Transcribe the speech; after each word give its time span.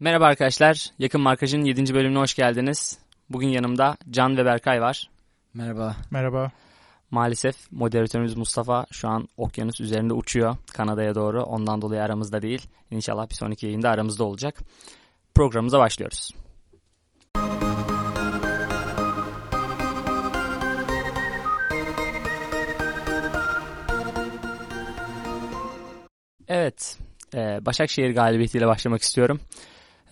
Merhaba 0.00 0.26
arkadaşlar. 0.26 0.90
Yakın 0.98 1.20
Markaj'ın 1.20 1.64
7. 1.64 1.94
bölümüne 1.94 2.18
hoş 2.18 2.34
geldiniz. 2.34 2.98
Bugün 3.30 3.48
yanımda 3.48 3.96
Can 4.10 4.36
ve 4.36 4.44
Berkay 4.44 4.80
var. 4.80 5.10
Merhaba. 5.54 5.96
Merhaba. 6.10 6.50
Maalesef 7.10 7.72
moderatörümüz 7.72 8.36
Mustafa 8.36 8.86
şu 8.90 9.08
an 9.08 9.28
okyanus 9.36 9.80
üzerinde 9.80 10.14
uçuyor 10.14 10.56
Kanada'ya 10.72 11.14
doğru. 11.14 11.42
Ondan 11.42 11.82
dolayı 11.82 12.02
aramızda 12.02 12.42
değil. 12.42 12.66
İnşallah 12.90 13.30
bir 13.30 13.34
sonraki 13.34 13.66
yayında 13.66 13.90
aramızda 13.90 14.24
olacak. 14.24 14.58
Programımıza 15.34 15.78
başlıyoruz. 15.78 16.30
Evet, 26.48 26.98
e, 27.34 27.66
Başakşehir 27.66 28.14
galibiyetiyle 28.14 28.66
başlamak 28.66 29.02
istiyorum. 29.02 29.40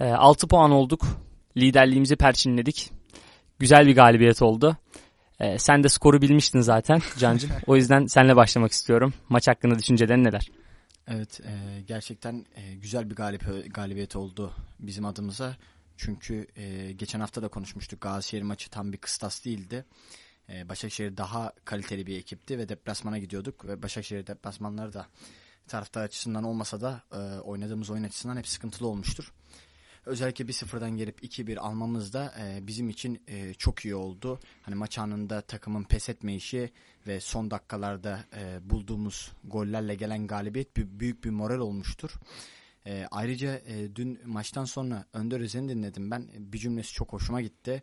E, 0.00 0.04
6 0.04 0.48
puan 0.48 0.70
olduk. 0.70 1.06
Liderliğimizi 1.56 2.16
perçinledik. 2.16 2.92
Güzel 3.58 3.86
bir 3.86 3.94
galibiyet 3.94 4.42
oldu. 4.42 4.76
E, 5.40 5.58
sen 5.58 5.84
de 5.84 5.88
skoru 5.88 6.22
bilmiştin 6.22 6.60
zaten 6.60 7.00
Cancım. 7.18 7.50
o 7.66 7.76
yüzden 7.76 8.06
senle 8.06 8.36
başlamak 8.36 8.72
istiyorum. 8.72 9.14
Maç 9.28 9.48
hakkında 9.48 9.78
düşüncelerin 9.78 10.24
neler? 10.24 10.50
Evet, 11.08 11.40
e, 11.40 11.80
gerçekten 11.80 12.46
e, 12.54 12.74
güzel 12.74 13.10
bir 13.10 13.14
galip, 13.14 13.74
galibiyet 13.74 14.16
oldu 14.16 14.52
bizim 14.80 15.04
adımıza. 15.04 15.56
Çünkü 15.96 16.46
e, 16.56 16.92
geçen 16.92 17.20
hafta 17.20 17.42
da 17.42 17.48
konuşmuştuk. 17.48 18.00
Gazişehir 18.00 18.42
maçı 18.42 18.70
tam 18.70 18.92
bir 18.92 18.98
kıstas 18.98 19.44
değildi. 19.44 19.84
E, 20.48 20.68
Başakşehir 20.68 21.16
daha 21.16 21.52
kaliteli 21.64 22.06
bir 22.06 22.18
ekipti 22.18 22.58
ve 22.58 22.68
deplasmana 22.68 23.18
gidiyorduk. 23.18 23.64
Ve 23.64 23.82
Başakşehir 23.82 24.26
deplasmanları 24.26 24.92
da 24.92 25.06
taraftar 25.68 26.02
açısından 26.02 26.44
olmasa 26.44 26.80
da 26.80 27.02
e, 27.12 27.40
oynadığımız 27.40 27.90
oyun 27.90 28.04
açısından 28.04 28.36
hep 28.36 28.48
sıkıntılı 28.48 28.88
olmuştur. 28.88 29.32
Özellikle 30.06 30.48
bir 30.48 30.52
sıfırdan 30.52 30.96
gelip 30.96 31.24
2-1 31.24 31.58
almamız 31.58 32.12
da 32.12 32.34
e, 32.40 32.66
bizim 32.66 32.88
için 32.88 33.22
e, 33.28 33.54
çok 33.54 33.84
iyi 33.84 33.94
oldu. 33.94 34.40
Hani 34.62 34.74
maç 34.74 34.98
anında 34.98 35.40
takımın 35.40 35.84
pes 35.84 36.08
etme 36.08 36.34
işi 36.34 36.70
ve 37.06 37.20
son 37.20 37.50
dakikalarda 37.50 38.24
e, 38.36 38.70
bulduğumuz 38.70 39.32
gollerle 39.44 39.94
gelen 39.94 40.26
galibiyet 40.26 40.76
bir, 40.76 41.00
büyük 41.00 41.24
bir 41.24 41.30
moral 41.30 41.58
olmuştur. 41.58 42.10
E, 42.86 43.06
ayrıca 43.10 43.62
e, 43.66 43.96
dün 43.96 44.20
maçtan 44.24 44.64
sonra 44.64 45.04
Önder 45.12 45.40
Özen'i 45.40 45.68
dinledim 45.68 46.10
ben. 46.10 46.28
Bir 46.38 46.58
cümlesi 46.58 46.92
çok 46.92 47.12
hoşuma 47.12 47.40
gitti. 47.40 47.82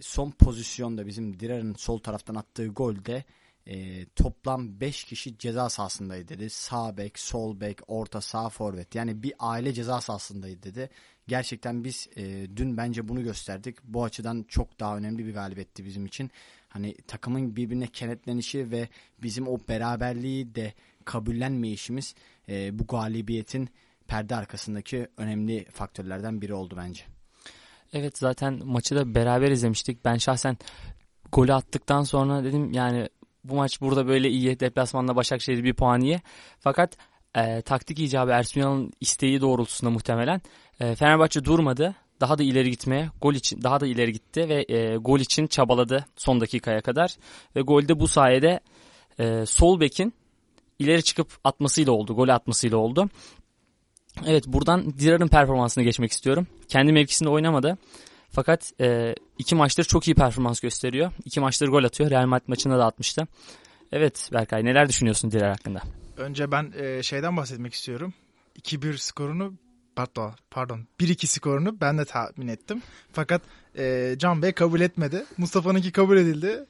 Son 0.00 0.30
pozisyonda 0.30 1.06
bizim 1.06 1.40
Dirar'ın 1.40 1.74
sol 1.74 1.98
taraftan 1.98 2.34
attığı 2.34 2.66
golde 2.66 3.24
e, 3.66 4.06
toplam 4.06 4.80
5 4.80 5.04
kişi 5.04 5.38
ceza 5.38 5.68
sahasındaydı 5.68 6.28
dedi. 6.28 6.50
Sağ 6.50 6.96
bek, 6.96 7.18
sol 7.18 7.60
bek, 7.60 7.78
orta 7.88 8.20
sağ 8.20 8.48
forvet. 8.48 8.94
Yani 8.94 9.22
bir 9.22 9.34
aile 9.38 9.72
ceza 9.72 10.00
sahasındaydı 10.00 10.62
dedi. 10.62 10.90
Gerçekten 11.28 11.84
biz 11.84 12.08
e, 12.16 12.46
dün 12.56 12.76
bence 12.76 13.08
bunu 13.08 13.22
gösterdik. 13.22 13.76
Bu 13.84 14.04
açıdan 14.04 14.44
çok 14.48 14.80
daha 14.80 14.96
önemli 14.96 15.26
bir 15.26 15.34
galibiyetti 15.34 15.84
bizim 15.84 16.06
için. 16.06 16.30
Hani 16.68 16.94
takımın 16.94 17.56
birbirine 17.56 17.86
kenetlenişi 17.86 18.70
ve 18.70 18.88
bizim 19.22 19.48
o 19.48 19.58
beraberliği 19.68 20.54
de 20.54 20.72
kabullenmeyişimiz 21.04 22.14
e, 22.48 22.78
bu 22.78 22.86
galibiyetin 22.86 23.68
perde 24.06 24.36
arkasındaki 24.36 25.08
önemli 25.16 25.64
faktörlerden 25.64 26.40
biri 26.40 26.54
oldu 26.54 26.74
bence. 26.78 27.02
Evet 27.92 28.18
zaten 28.18 28.60
maçı 28.64 28.96
da 28.96 29.14
beraber 29.14 29.50
izlemiştik. 29.50 30.04
Ben 30.04 30.16
şahsen 30.16 30.56
golü 31.32 31.54
attıktan 31.54 32.02
sonra 32.02 32.44
dedim 32.44 32.72
yani 32.72 33.08
bu 33.44 33.54
maç 33.54 33.80
burada 33.80 34.06
böyle 34.06 34.30
iyi. 34.30 34.60
Deplasmanda 34.60 35.16
Başakşehir 35.16 35.64
bir 35.64 35.74
puan 35.74 36.00
iyi. 36.00 36.20
Fakat 36.60 36.96
e, 37.34 37.62
taktik 37.62 37.98
icabı 37.98 38.30
Ersun 38.30 38.60
Yanal'ın 38.60 38.92
isteği 39.00 39.40
doğrultusunda 39.40 39.90
muhtemelen 39.90 40.40
e, 40.82 40.94
Fenerbahçe 40.94 41.44
durmadı. 41.44 41.94
Daha 42.20 42.38
da 42.38 42.42
ileri 42.42 42.70
gitmeye, 42.70 43.10
gol 43.20 43.34
için 43.34 43.62
daha 43.62 43.80
da 43.80 43.86
ileri 43.86 44.12
gitti 44.12 44.48
ve 44.48 44.64
e, 44.68 44.96
gol 44.96 45.20
için 45.20 45.46
çabaladı 45.46 46.06
son 46.16 46.40
dakikaya 46.40 46.80
kadar. 46.80 47.16
Ve 47.56 47.60
golde 47.60 48.00
bu 48.00 48.08
sayede 48.08 48.60
e, 49.18 49.46
sol 49.46 49.80
bekin 49.80 50.14
ileri 50.78 51.02
çıkıp 51.02 51.28
atmasıyla 51.44 51.92
oldu, 51.92 52.14
gol 52.14 52.28
atmasıyla 52.28 52.76
oldu. 52.76 53.08
Evet 54.26 54.46
buradan 54.46 54.98
Dirar'ın 54.98 55.28
performansını 55.28 55.84
geçmek 55.84 56.12
istiyorum. 56.12 56.46
Kendi 56.68 56.92
mevkisinde 56.92 57.28
oynamadı. 57.30 57.78
Fakat 58.30 58.72
e, 58.80 59.14
iki 59.38 59.54
maçtır 59.54 59.84
çok 59.84 60.08
iyi 60.08 60.14
performans 60.14 60.60
gösteriyor. 60.60 61.12
İki 61.24 61.40
maçtır 61.40 61.68
gol 61.68 61.84
atıyor. 61.84 62.10
Real 62.10 62.26
Madrid 62.26 62.48
maçında 62.48 62.78
da 62.78 62.86
atmıştı. 62.86 63.26
Evet 63.92 64.30
Berkay 64.32 64.64
neler 64.64 64.88
düşünüyorsun 64.88 65.30
Diler 65.30 65.48
hakkında? 65.48 65.82
Önce 66.16 66.52
ben 66.52 66.72
e, 66.76 67.02
şeyden 67.02 67.36
bahsetmek 67.36 67.74
istiyorum. 67.74 68.14
2-1 68.60 68.98
skorunu 68.98 69.54
pardon, 69.96 70.34
pardon 70.50 70.80
1-2 71.00 71.26
skorunu 71.26 71.80
ben 71.80 71.98
de 71.98 72.04
tahmin 72.04 72.48
ettim. 72.48 72.82
Fakat 73.12 73.42
e, 73.78 74.14
Can 74.18 74.42
Bey 74.42 74.52
kabul 74.52 74.80
etmedi. 74.80 75.24
Mustafa'nınki 75.38 75.92
kabul 75.92 76.16
edildi. 76.16 76.64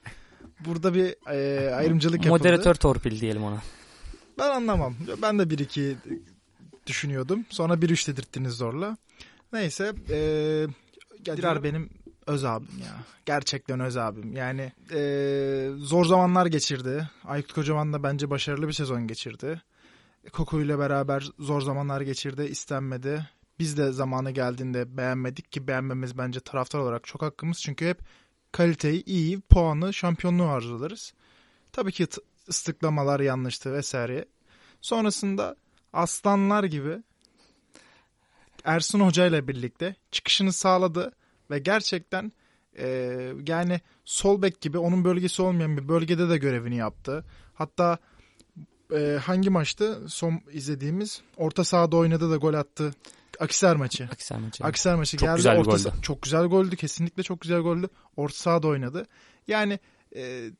Burada 0.60 0.94
bir 0.94 1.30
e, 1.30 1.74
ayrımcılık 1.74 2.24
yapıldı. 2.24 2.30
Moderatör 2.30 2.74
torpil 2.74 3.20
diyelim 3.20 3.44
ona. 3.44 3.62
Ben 4.38 4.50
anlamam. 4.50 4.94
Ben 5.22 5.38
de 5.38 5.42
1-2 5.42 5.94
düşünüyordum. 6.86 7.44
Sonra 7.50 7.74
1-3 7.74 8.12
dedirttiniz 8.12 8.52
zorla. 8.52 8.96
Neyse. 9.52 9.92
E, 10.10 10.16
Dirar 11.36 11.64
benim 11.64 11.90
öz 12.26 12.44
abim 12.44 12.78
ya. 12.78 12.96
Gerçekten 13.26 13.80
öz 13.80 13.96
abim. 13.96 14.36
Yani 14.36 14.72
e, 14.94 15.70
zor 15.76 16.04
zamanlar 16.04 16.46
geçirdi. 16.46 17.10
Aykut 17.24 17.52
Kocaman 17.52 17.92
da 17.92 18.02
bence 18.02 18.30
başarılı 18.30 18.68
bir 18.68 18.72
sezon 18.72 19.06
geçirdi. 19.06 19.62
Koku 20.30 20.60
ile 20.60 20.78
beraber 20.78 21.30
zor 21.38 21.60
zamanlar 21.60 22.00
geçirdi. 22.00 22.42
istenmedi. 22.42 23.28
Biz 23.58 23.76
de 23.76 23.92
zamanı 23.92 24.30
geldiğinde 24.30 24.96
beğenmedik 24.96 25.52
ki 25.52 25.66
beğenmemiz 25.66 26.18
bence 26.18 26.40
taraftar 26.40 26.78
olarak 26.78 27.04
çok 27.04 27.22
hakkımız. 27.22 27.60
Çünkü 27.60 27.88
hep 27.88 28.00
kaliteyi, 28.52 29.04
iyi, 29.04 29.40
puanı, 29.40 29.94
şampiyonluğu 29.94 30.48
arzularız. 30.48 31.14
Tabii 31.72 31.92
ki 31.92 32.06
ıslıklamalar 32.48 33.20
yanlıştı 33.20 33.72
vesaire. 33.72 34.24
Sonrasında 34.80 35.56
aslanlar 35.92 36.64
gibi 36.64 37.02
Ersun 38.64 39.00
Hoca 39.00 39.26
ile 39.26 39.48
birlikte 39.48 39.96
çıkışını 40.10 40.52
sağladı 40.52 41.12
ve 41.50 41.58
gerçekten 41.58 42.32
e, 42.78 42.86
yani 43.46 43.80
sol 44.04 44.42
bek 44.42 44.60
gibi 44.60 44.78
onun 44.78 45.04
bölgesi 45.04 45.42
olmayan 45.42 45.76
bir 45.76 45.88
bölgede 45.88 46.28
de 46.28 46.38
görevini 46.38 46.76
yaptı. 46.76 47.24
Hatta 47.54 47.98
e, 48.94 49.18
hangi 49.18 49.50
maçtı 49.50 50.00
son 50.08 50.40
izlediğimiz 50.52 51.22
orta 51.36 51.64
sahada 51.64 51.96
oynadı 51.96 52.30
da 52.30 52.36
gol 52.36 52.54
attı. 52.54 52.94
Akisar 53.40 53.76
maçı. 53.76 54.08
Akisar 54.12 54.38
maçı. 54.38 54.64
Akisar 54.64 54.94
maçı 54.94 55.16
çok 55.16 55.28
geldi. 55.28 55.36
Güzel 55.36 55.58
orta 55.58 55.70
goldü. 55.70 55.92
Çok 56.02 56.22
güzel 56.22 56.44
goldü. 56.44 56.76
Kesinlikle 56.76 57.22
çok 57.22 57.40
güzel 57.40 57.60
goldü. 57.60 57.88
Orta 58.16 58.36
sahada 58.36 58.68
oynadı. 58.68 59.06
Yani 59.46 59.78
e, 60.16 60.50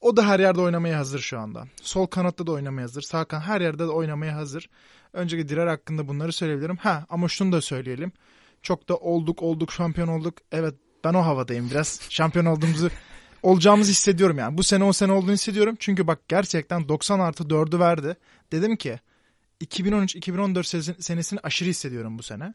o 0.00 0.16
da 0.16 0.28
her 0.28 0.40
yerde 0.40 0.60
oynamaya 0.60 0.98
hazır 0.98 1.20
şu 1.20 1.38
anda. 1.38 1.64
Sol 1.82 2.06
kanatta 2.06 2.46
da 2.46 2.52
oynamaya 2.52 2.82
hazır. 2.82 3.02
Sağ 3.02 3.24
kan 3.24 3.40
her 3.40 3.60
yerde 3.60 3.78
de 3.78 3.90
oynamaya 3.90 4.36
hazır. 4.36 4.70
Önceki 5.12 5.48
Dirar 5.48 5.68
hakkında 5.68 6.08
bunları 6.08 6.32
söyleyebilirim. 6.32 6.76
Ha 6.76 7.06
ama 7.08 7.28
şunu 7.28 7.52
da 7.52 7.60
söyleyelim. 7.60 8.12
Çok 8.62 8.88
da 8.88 8.96
olduk 8.96 9.42
olduk 9.42 9.72
şampiyon 9.72 10.08
olduk. 10.08 10.34
Evet 10.52 10.74
ben 11.04 11.14
o 11.14 11.20
havadayım 11.20 11.70
biraz. 11.70 12.00
Şampiyon 12.08 12.46
olduğumuzu 12.46 12.90
olacağımızı 13.42 13.90
hissediyorum 13.90 14.38
yani. 14.38 14.58
Bu 14.58 14.62
sene 14.62 14.84
o 14.84 14.92
sene 14.92 15.12
olduğunu 15.12 15.32
hissediyorum. 15.32 15.76
Çünkü 15.78 16.06
bak 16.06 16.28
gerçekten 16.28 16.88
90 16.88 17.20
artı 17.20 17.44
4'ü 17.44 17.78
verdi. 17.78 18.16
Dedim 18.52 18.76
ki 18.76 19.00
2013-2014 19.60 21.02
senesini 21.02 21.40
aşırı 21.42 21.68
hissediyorum 21.68 22.18
bu 22.18 22.22
sene. 22.22 22.54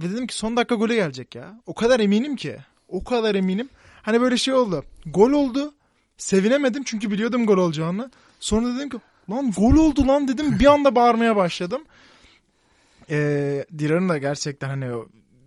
Ve 0.00 0.10
dedim 0.10 0.26
ki 0.26 0.34
son 0.34 0.56
dakika 0.56 0.74
golü 0.74 0.94
gelecek 0.94 1.34
ya. 1.34 1.60
O 1.66 1.74
kadar 1.74 2.00
eminim 2.00 2.36
ki. 2.36 2.56
O 2.88 3.04
kadar 3.04 3.34
eminim. 3.34 3.68
Hani 4.02 4.20
böyle 4.20 4.36
şey 4.36 4.54
oldu. 4.54 4.84
Gol 5.06 5.30
oldu. 5.30 5.74
Sevinemedim 6.16 6.82
çünkü 6.84 7.10
biliyordum 7.10 7.46
gol 7.46 7.58
olacağını. 7.58 8.10
Sonra 8.40 8.76
dedim 8.76 8.88
ki 8.88 8.98
lan 9.30 9.50
gol 9.50 9.76
oldu 9.76 10.08
lan 10.08 10.28
dedim. 10.28 10.58
Bir 10.60 10.66
anda 10.66 10.94
bağırmaya 10.94 11.36
başladım. 11.36 11.82
Ee, 13.10 13.66
Dirar'ın 13.78 14.08
da 14.08 14.18
gerçekten 14.18 14.68
hani 14.68 15.04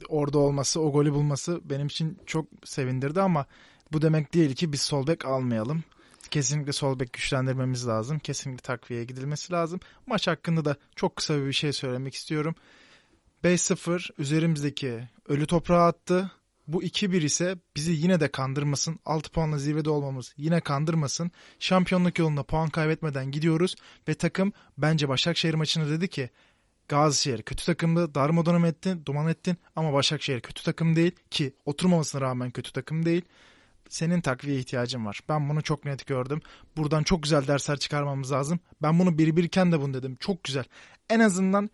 orada 0.09 0.39
olması, 0.39 0.81
o 0.81 0.91
golü 0.91 1.13
bulması 1.13 1.61
benim 1.63 1.87
için 1.87 2.19
çok 2.25 2.45
sevindirdi 2.63 3.21
ama 3.21 3.45
bu 3.93 4.01
demek 4.01 4.33
değil 4.33 4.55
ki 4.55 4.71
biz 4.73 4.81
sol 4.81 5.07
bek 5.07 5.25
almayalım. 5.25 5.83
Kesinlikle 6.31 6.71
sol 6.71 6.99
bek 6.99 7.13
güçlendirmemiz 7.13 7.87
lazım. 7.87 8.19
Kesinlikle 8.19 8.61
takviyeye 8.61 9.05
gidilmesi 9.05 9.53
lazım. 9.53 9.79
Maç 10.05 10.27
hakkında 10.27 10.65
da 10.65 10.75
çok 10.95 11.15
kısa 11.15 11.45
bir 11.45 11.53
şey 11.53 11.73
söylemek 11.73 12.15
istiyorum. 12.15 12.55
5-0 13.43 14.09
üzerimizdeki 14.17 15.09
ölü 15.27 15.45
toprağa 15.45 15.85
attı. 15.85 16.31
Bu 16.67 16.83
2-1 16.83 17.23
ise 17.23 17.55
bizi 17.75 17.91
yine 17.91 18.19
de 18.19 18.27
kandırmasın. 18.27 18.99
6 19.05 19.31
puanla 19.31 19.57
zirvede 19.57 19.89
olmamız 19.89 20.33
yine 20.37 20.61
kandırmasın. 20.61 21.31
Şampiyonluk 21.59 22.19
yolunda 22.19 22.43
puan 22.43 22.69
kaybetmeden 22.69 23.31
gidiyoruz. 23.31 23.75
Ve 24.07 24.13
takım 24.13 24.53
bence 24.77 25.09
Başakşehir 25.09 25.53
maçını 25.53 25.89
dedi 25.89 26.07
ki 26.07 26.29
Gazişehir 26.87 27.41
kötü 27.41 27.65
takımdı. 27.65 28.15
Darmadağın 28.15 28.63
ettin, 28.63 29.05
duman 29.05 29.27
ettin 29.27 29.57
ama 29.75 29.93
Başakşehir 29.93 30.41
kötü 30.41 30.63
takım 30.63 30.95
değil 30.95 31.11
ki 31.31 31.53
oturmamasına 31.65 32.21
rağmen 32.21 32.51
kötü 32.51 32.71
takım 32.71 33.05
değil. 33.05 33.21
Senin 33.89 34.21
takviye 34.21 34.59
ihtiyacın 34.59 35.05
var. 35.05 35.19
Ben 35.29 35.49
bunu 35.49 35.61
çok 35.61 35.85
net 35.85 36.07
gördüm. 36.07 36.41
Buradan 36.77 37.03
çok 37.03 37.23
güzel 37.23 37.47
dersler 37.47 37.77
çıkarmamız 37.77 38.31
lazım. 38.31 38.59
Ben 38.81 38.99
bunu 38.99 39.17
bir 39.17 39.35
birken 39.35 39.71
de 39.71 39.81
bunu 39.81 39.93
dedim. 39.93 40.17
Çok 40.19 40.43
güzel. 40.43 40.63
En 41.09 41.19
azından 41.19 41.69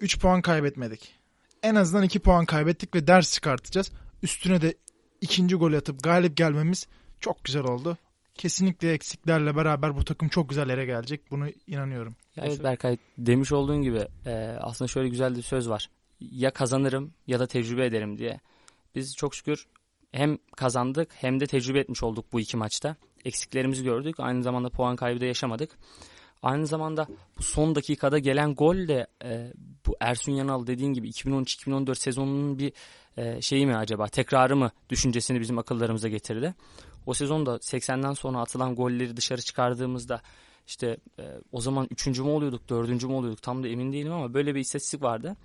3 0.00 0.16
e, 0.16 0.18
puan 0.18 0.42
kaybetmedik. 0.42 1.14
En 1.62 1.74
azından 1.74 2.04
2 2.04 2.18
puan 2.18 2.46
kaybettik 2.46 2.94
ve 2.94 3.06
ders 3.06 3.32
çıkartacağız. 3.32 3.92
Üstüne 4.22 4.62
de 4.62 4.74
ikinci 5.20 5.56
gol 5.56 5.72
atıp 5.72 6.02
galip 6.02 6.36
gelmemiz 6.36 6.86
çok 7.20 7.44
güzel 7.44 7.62
oldu. 7.62 7.98
Kesinlikle 8.34 8.92
eksiklerle 8.92 9.56
beraber 9.56 9.96
bu 9.96 10.04
takım 10.04 10.28
çok 10.28 10.48
güzel 10.48 10.68
yere 10.68 10.84
gelecek. 10.86 11.30
Bunu 11.30 11.48
inanıyorum. 11.66 12.16
Evet 12.36 12.64
Berkay 12.64 12.96
demiş 13.18 13.52
olduğun 13.52 13.82
gibi 13.82 14.06
e, 14.26 14.56
aslında 14.60 14.88
şöyle 14.88 15.08
güzel 15.08 15.36
bir 15.36 15.42
söz 15.42 15.68
var. 15.68 15.90
Ya 16.20 16.50
kazanırım 16.50 17.14
ya 17.26 17.40
da 17.40 17.46
tecrübe 17.46 17.86
ederim 17.86 18.18
diye. 18.18 18.40
Biz 18.94 19.16
çok 19.16 19.34
şükür 19.34 19.66
hem 20.14 20.38
kazandık 20.56 21.10
hem 21.14 21.40
de 21.40 21.46
tecrübe 21.46 21.78
etmiş 21.78 22.02
olduk 22.02 22.32
bu 22.32 22.40
iki 22.40 22.56
maçta. 22.56 22.96
Eksiklerimizi 23.24 23.84
gördük. 23.84 24.16
Aynı 24.18 24.42
zamanda 24.42 24.70
puan 24.70 24.96
kaybı 24.96 25.20
da 25.20 25.24
yaşamadık. 25.24 25.78
Aynı 26.42 26.66
zamanda 26.66 27.06
bu 27.38 27.42
son 27.42 27.74
dakikada 27.74 28.18
gelen 28.18 28.54
gol 28.54 28.88
de 28.88 29.06
e, 29.24 29.52
bu 29.86 29.96
Ersun 30.00 30.32
Yanal 30.32 30.66
dediğin 30.66 30.92
gibi 30.92 31.08
2013-2014 31.08 31.94
sezonunun 31.94 32.58
bir 32.58 32.72
e, 33.16 33.40
şeyi 33.40 33.66
mi 33.66 33.76
acaba 33.76 34.06
tekrarı 34.06 34.56
mı 34.56 34.70
düşüncesini 34.90 35.40
bizim 35.40 35.58
akıllarımıza 35.58 36.08
getirdi. 36.08 36.54
O 37.06 37.14
sezonda 37.14 37.56
80'den 37.56 38.12
sonra 38.12 38.38
atılan 38.38 38.74
golleri 38.74 39.16
dışarı 39.16 39.42
çıkardığımızda 39.42 40.22
işte 40.66 40.96
e, 41.18 41.22
o 41.52 41.60
zaman 41.60 41.88
üçüncü 41.90 42.22
mü 42.22 42.28
oluyorduk, 42.28 42.68
dördüncü 42.68 43.06
mü 43.06 43.12
oluyorduk 43.12 43.42
tam 43.42 43.62
da 43.62 43.68
emin 43.68 43.92
değilim 43.92 44.12
ama 44.12 44.34
böyle 44.34 44.54
bir 44.54 44.60
istatistik 44.60 45.02
vardı. 45.02 45.36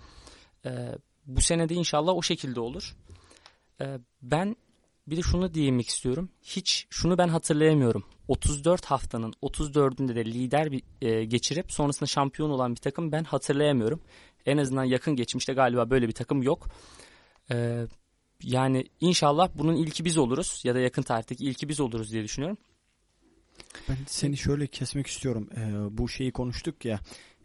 E, 0.66 0.72
bu 1.26 1.42
senede 1.42 1.74
inşallah 1.74 2.14
o 2.14 2.22
şekilde 2.22 2.60
olur. 2.60 2.96
E, 3.82 4.00
ben 4.22 4.56
bir 5.08 5.18
de 5.18 5.22
şunu 5.22 5.54
diyemek 5.54 5.88
istiyorum. 5.88 6.30
Hiç 6.44 6.88
şunu 6.90 7.18
ben 7.18 7.28
hatırlayamıyorum. 7.28 8.04
34 8.28 8.86
haftanın 8.86 9.34
34'ünde 9.42 10.16
de 10.16 10.26
lider 10.26 10.72
bir, 10.72 10.84
e, 11.02 11.26
geçirip 11.26 11.72
sonrasında 11.72 12.06
şampiyon 12.06 12.50
olan 12.50 12.72
bir 12.72 12.82
takım 12.82 13.12
ben 13.12 13.24
hatırlayamıyorum. 13.24 14.02
En 14.46 14.58
azından 14.58 14.84
yakın 14.84 15.16
geçmişte 15.16 15.54
galiba 15.54 15.90
böyle 15.90 16.08
bir 16.08 16.14
takım 16.14 16.44
yok. 16.44 16.68
E, 17.52 17.86
yani 18.44 18.86
inşallah 19.00 19.50
bunun 19.56 19.76
ilki 19.76 20.06
biz 20.06 20.18
oluruz 20.18 20.62
ya 20.64 20.76
da 20.76 20.80
yakın 20.80 21.02
tarihteki 21.02 21.46
ilki 21.46 21.70
biz 21.70 21.80
oluruz 21.80 22.12
diye 22.12 22.24
düşünüyorum. 22.24 22.58
Ben 23.90 23.98
seni 24.08 24.38
şöyle 24.38 24.68
kesmek 24.68 25.08
istiyorum. 25.08 25.50
Ee, 25.58 25.98
bu 25.98 26.10
şeyi 26.10 26.32
konuştuk 26.32 26.86
ya 26.86 27.00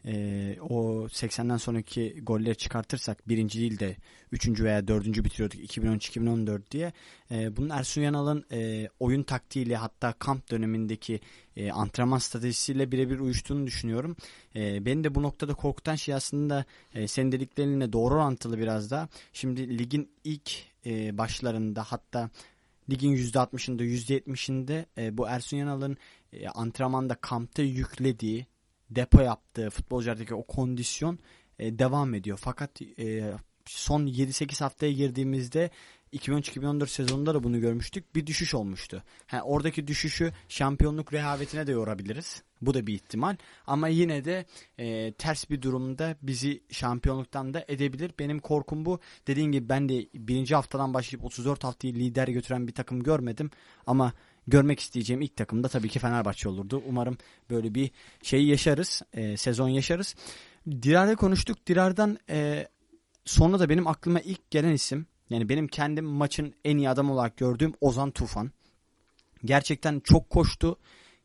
e, 0.07 0.57
o 0.61 1.05
80'den 1.07 1.57
sonraki 1.57 2.21
golleri 2.23 2.57
çıkartırsak 2.57 3.29
birinci 3.29 3.61
değil 3.61 3.79
de 3.79 3.97
üçüncü 4.33 4.65
veya 4.65 4.89
dördüncü 4.89 5.25
bitiriyorduk 5.25 5.61
2013-2014 5.61 6.71
diye. 6.71 6.93
E, 7.31 7.57
bunun 7.57 7.71
Ersun 7.71 8.03
Yanal'ın 8.03 8.45
e, 8.53 8.89
oyun 9.01 9.23
taktiğiyle 9.23 9.77
hatta 9.77 10.13
kamp 10.13 10.51
dönemindeki 10.51 11.21
e, 11.57 11.71
antrenman 11.71 12.19
stratejisiyle 12.19 12.93
birebir 12.93 13.19
uyuştuğunu 13.19 13.67
düşünüyorum. 13.67 14.17
E, 14.57 14.87
beni 14.87 15.05
de 15.05 15.15
bu 15.15 15.23
noktada 15.23 15.55
korkutan 15.55 15.95
şey 15.95 16.15
aslında 16.15 16.65
e, 16.95 17.09
senin 17.09 17.33
dediklerinle 17.33 17.93
doğru 17.93 18.15
orantılı 18.15 18.59
biraz 18.59 18.91
da. 18.91 19.09
Şimdi 19.33 19.79
ligin 19.79 20.11
ilk 20.25 20.53
e, 20.87 21.19
başlarında 21.19 21.83
hatta 21.83 22.31
ligin 22.91 23.17
%60'ında 23.17 23.85
%70'inde 23.85 24.85
e, 24.99 25.19
bu 25.19 25.29
Ersun 25.29 25.57
Yanal'ın 25.57 25.97
e, 26.33 26.49
antrenmanda 26.49 27.15
kampta 27.15 27.63
yüklediği 27.63 28.47
depo 28.97 29.21
yaptığı 29.21 29.71
futbolculardaki 29.71 30.35
o 30.35 30.47
kondisyon 30.47 31.19
e, 31.59 31.79
devam 31.79 32.15
ediyor. 32.15 32.39
Fakat 32.43 32.83
e, 32.83 33.33
son 33.67 34.07
7-8 34.07 34.61
haftaya 34.61 34.93
girdiğimizde 34.93 35.71
2013-2014 36.13 36.87
sezonunda 36.87 37.35
da 37.35 37.43
bunu 37.43 37.61
görmüştük. 37.61 38.15
Bir 38.15 38.27
düşüş 38.27 38.55
olmuştu. 38.55 39.03
Yani 39.33 39.43
oradaki 39.43 39.87
düşüşü 39.87 40.33
şampiyonluk 40.49 41.13
rehavetine 41.13 41.67
de 41.67 41.73
yorabiliriz. 41.73 42.43
Bu 42.63 42.75
da 42.75 42.87
bir 42.87 42.95
ihtimal. 42.95 43.37
Ama 43.67 43.89
yine 43.89 44.25
de 44.25 44.47
e, 44.79 45.13
ters 45.13 45.51
bir 45.51 45.63
durumda 45.63 46.17
bizi 46.23 46.63
şampiyonluktan 46.71 47.55
da 47.55 47.65
edebilir. 47.69 48.13
Benim 48.19 48.39
korkum 48.39 48.85
bu. 48.85 49.01
Dediğim 49.27 49.53
gibi 49.53 49.69
ben 49.69 49.89
de 49.89 50.07
birinci 50.15 50.55
haftadan 50.55 50.95
başlayıp 50.95 51.25
34 51.25 51.65
haftayı 51.65 51.95
lider 51.95 52.29
götüren 52.29 52.69
bir 52.69 52.73
takım 52.73 53.03
görmedim. 53.03 53.51
Ama 53.87 54.13
görmek 54.47 54.81
isteyeceğim 54.81 55.23
ilk 55.23 55.37
takım 55.37 55.63
da 55.63 55.69
tabii 55.69 55.89
ki 55.89 55.99
Fenerbahçe 55.99 56.49
olurdu. 56.49 56.83
Umarım 56.87 57.19
böyle 57.51 57.75
bir 57.75 57.91
şey 58.23 58.45
yaşarız. 58.45 59.03
E, 59.13 59.37
sezon 59.37 59.69
yaşarız. 59.69 60.15
Dirar'la 60.67 61.17
konuştuk. 61.17 61.67
Dirar'dan 61.67 62.19
e, 62.31 62.69
sonra 63.25 63.59
da 63.59 63.69
benim 63.69 63.87
aklıma 63.87 64.21
ilk 64.21 64.51
gelen 64.51 64.73
isim 64.73 65.07
yani 65.31 65.49
benim 65.49 65.69
kendim 65.69 66.05
maçın 66.05 66.55
en 66.65 66.77
iyi 66.77 66.91
adam 66.91 67.11
olarak 67.11 67.37
gördüğüm 67.37 67.73
Ozan 67.81 68.11
Tufan. 68.11 68.51
Gerçekten 69.45 70.01
çok 70.01 70.31
koştu. 70.31 70.79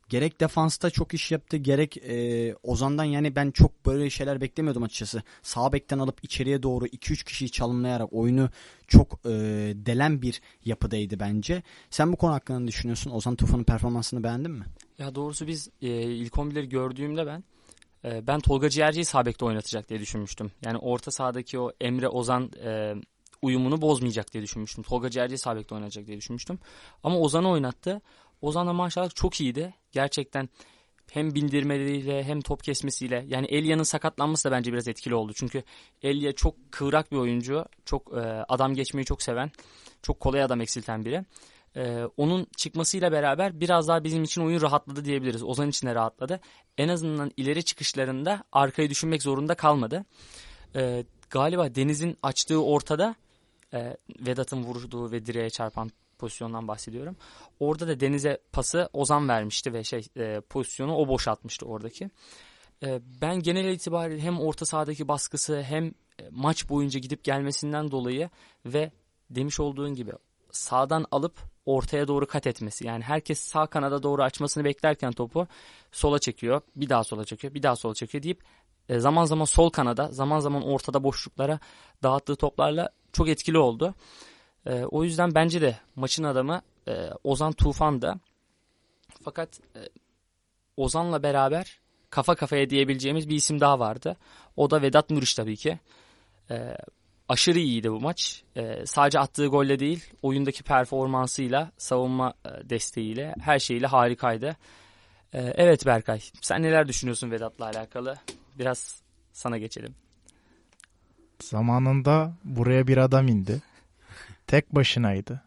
Gerek 0.09 0.41
defansta 0.41 0.89
çok 0.89 1.13
iş 1.13 1.31
yaptı 1.31 1.57
gerek 1.57 1.97
e, 1.97 2.55
Ozan'dan 2.63 3.03
yani 3.03 3.35
ben 3.35 3.51
çok 3.51 3.85
böyle 3.85 4.09
şeyler 4.09 4.41
beklemiyordum 4.41 4.83
açıkçası. 4.83 5.23
Sağ 5.41 5.73
bekten 5.73 5.99
alıp 5.99 6.23
içeriye 6.23 6.63
doğru 6.63 6.85
2-3 6.85 7.25
kişiyi 7.25 7.51
çalımlayarak 7.51 8.13
oyunu 8.13 8.49
çok 8.87 9.19
e, 9.25 9.29
delen 9.75 10.21
bir 10.21 10.41
yapıdaydı 10.65 11.19
bence. 11.19 11.63
Sen 11.89 12.11
bu 12.11 12.15
konu 12.15 12.33
hakkında 12.33 12.59
ne 12.59 12.67
düşünüyorsun? 12.67 13.11
Ozan 13.11 13.35
Tufan'ın 13.35 13.63
performansını 13.63 14.23
beğendin 14.23 14.51
mi? 14.51 14.65
Ya 14.97 15.15
doğrusu 15.15 15.47
biz 15.47 15.69
e, 15.81 15.87
ilk 16.01 16.33
11'leri 16.33 16.69
gördüğümde 16.69 17.27
ben 17.27 17.43
e, 18.05 18.27
ben 18.27 18.39
Tolga 18.39 18.69
Ciğerci'yi 18.69 19.05
sağ 19.05 19.25
bekte 19.25 19.45
oynatacak 19.45 19.89
diye 19.89 19.99
düşünmüştüm. 19.99 20.51
Yani 20.65 20.77
orta 20.77 21.11
sahadaki 21.11 21.59
o 21.59 21.71
Emre 21.81 22.07
Ozan 22.07 22.51
e, 22.63 22.93
uyumunu 23.41 23.81
bozmayacak 23.81 24.33
diye 24.33 24.43
düşünmüştüm. 24.43 24.83
Tolga 24.83 25.09
Ciğerci 25.09 25.37
sağ 25.37 25.55
bekte 25.55 25.75
oynayacak 25.75 26.07
diye 26.07 26.17
düşünmüştüm. 26.17 26.59
Ama 27.03 27.19
Ozan'ı 27.19 27.49
oynattı. 27.49 28.01
Ozan 28.41 28.67
da 28.67 28.73
maşallah 28.73 29.09
çok 29.15 29.41
iyiydi. 29.41 29.73
Gerçekten 29.91 30.49
hem 31.11 31.35
bindirmeleriyle 31.35 32.23
hem 32.23 32.41
top 32.41 32.63
kesmesiyle 32.63 33.25
yani 33.27 33.45
Elia'nın 33.45 33.83
sakatlanması 33.83 34.49
da 34.49 34.51
bence 34.51 34.73
biraz 34.73 34.87
etkili 34.87 35.15
oldu. 35.15 35.31
Çünkü 35.35 35.63
Elia 36.01 36.31
çok 36.31 36.71
kıvrak 36.71 37.11
bir 37.11 37.17
oyuncu. 37.17 37.65
Çok 37.85 38.13
e, 38.13 38.19
adam 38.47 38.73
geçmeyi 38.73 39.05
çok 39.05 39.21
seven. 39.21 39.51
Çok 40.01 40.19
kolay 40.19 40.43
adam 40.43 40.61
eksilten 40.61 41.05
biri. 41.05 41.25
E, 41.75 42.03
onun 42.17 42.47
çıkmasıyla 42.57 43.11
beraber 43.11 43.59
biraz 43.59 43.87
daha 43.87 44.03
bizim 44.03 44.23
için 44.23 44.41
oyun 44.41 44.61
rahatladı 44.61 45.05
diyebiliriz. 45.05 45.43
Ozan 45.43 45.69
için 45.69 45.87
de 45.87 45.95
rahatladı. 45.95 46.39
En 46.77 46.87
azından 46.87 47.31
ileri 47.37 47.63
çıkışlarında 47.63 48.43
arkayı 48.51 48.89
düşünmek 48.89 49.23
zorunda 49.23 49.55
kalmadı. 49.55 50.05
E, 50.75 51.05
galiba 51.29 51.75
Deniz'in 51.75 52.17
açtığı 52.23 52.63
ortada 52.63 53.15
e, 53.73 53.97
Vedat'ın 54.19 54.63
vurduğu 54.63 55.11
ve 55.11 55.25
direğe 55.25 55.49
çarpan 55.49 55.91
pozisyondan 56.19 56.67
bahsediyorum. 56.67 57.15
Orada 57.59 57.87
da 57.87 57.99
Deniz'e 57.99 58.37
pası 58.51 58.89
Ozan 58.93 59.29
vermişti 59.29 59.73
ve 59.73 59.83
şey 59.83 60.07
e, 60.17 60.41
pozisyonu 60.41 60.95
o 60.95 61.07
boşaltmıştı 61.07 61.65
oradaki. 61.65 62.09
E, 62.83 63.01
ben 63.21 63.39
genel 63.39 63.65
itibariyle 63.65 64.21
hem 64.21 64.39
orta 64.39 64.65
sahadaki 64.65 65.07
baskısı 65.07 65.61
hem 65.61 65.85
e, 65.85 65.93
maç 66.31 66.69
boyunca 66.69 66.99
gidip 66.99 67.23
gelmesinden 67.23 67.91
dolayı 67.91 68.29
ve 68.65 68.91
demiş 69.29 69.59
olduğun 69.59 69.95
gibi 69.95 70.11
sağdan 70.51 71.05
alıp 71.11 71.39
ortaya 71.65 72.07
doğru 72.07 72.27
kat 72.27 72.47
etmesi. 72.47 72.87
Yani 72.87 73.03
herkes 73.03 73.39
sağ 73.39 73.67
kanada 73.67 74.03
doğru 74.03 74.23
açmasını 74.23 74.63
beklerken 74.63 75.11
topu 75.11 75.47
sola 75.91 76.19
çekiyor, 76.19 76.61
bir 76.75 76.89
daha 76.89 77.03
sola 77.03 77.25
çekiyor, 77.25 77.53
bir 77.53 77.63
daha 77.63 77.75
sola 77.75 77.93
çekiyor 77.93 78.23
deyip 78.23 78.43
e, 78.89 78.99
zaman 78.99 79.25
zaman 79.25 79.45
sol 79.45 79.69
kanada, 79.69 80.07
zaman 80.11 80.39
zaman 80.39 80.63
ortada 80.63 81.03
boşluklara 81.03 81.59
dağıttığı 82.03 82.35
toplarla 82.35 82.89
çok 83.13 83.29
etkili 83.29 83.57
oldu. 83.57 83.95
E, 84.65 84.83
o 84.83 85.03
yüzden 85.03 85.35
bence 85.35 85.61
de 85.61 85.75
maçın 85.95 86.23
adamı 86.23 86.61
e, 86.87 87.09
Ozan 87.23 87.53
Tufan 87.53 88.01
da. 88.01 88.19
Fakat 89.23 89.59
e, 89.75 89.79
Ozan'la 90.77 91.23
beraber 91.23 91.79
kafa 92.09 92.35
kafaya 92.35 92.69
diyebileceğimiz 92.69 93.29
bir 93.29 93.35
isim 93.35 93.59
daha 93.59 93.79
vardı. 93.79 94.17
O 94.55 94.69
da 94.69 94.81
Vedat 94.81 95.09
Muriç 95.09 95.33
tabii 95.33 95.57
ki. 95.57 95.79
E, 96.51 96.75
aşırı 97.29 97.59
iyiydi 97.59 97.91
bu 97.91 97.99
maç. 97.99 98.43
E, 98.55 98.85
sadece 98.85 99.19
attığı 99.19 99.47
golle 99.47 99.79
değil, 99.79 100.05
oyundaki 100.21 100.63
performansıyla, 100.63 101.71
savunma 101.77 102.33
e, 102.45 102.69
desteğiyle, 102.69 103.35
her 103.41 103.59
şeyiyle 103.59 103.87
harikaydı. 103.87 104.57
E, 105.33 105.41
evet 105.41 105.85
Berkay, 105.85 106.21
sen 106.41 106.61
neler 106.63 106.87
düşünüyorsun 106.87 107.31
Vedat'la 107.31 107.65
alakalı? 107.65 108.17
Biraz 108.59 109.01
sana 109.33 109.57
geçelim. 109.57 109.95
Zamanında 111.43 112.33
buraya 112.43 112.87
bir 112.87 112.97
adam 112.97 113.27
indi. 113.27 113.61
Tek 114.49 114.75
başınaydı. 114.75 115.41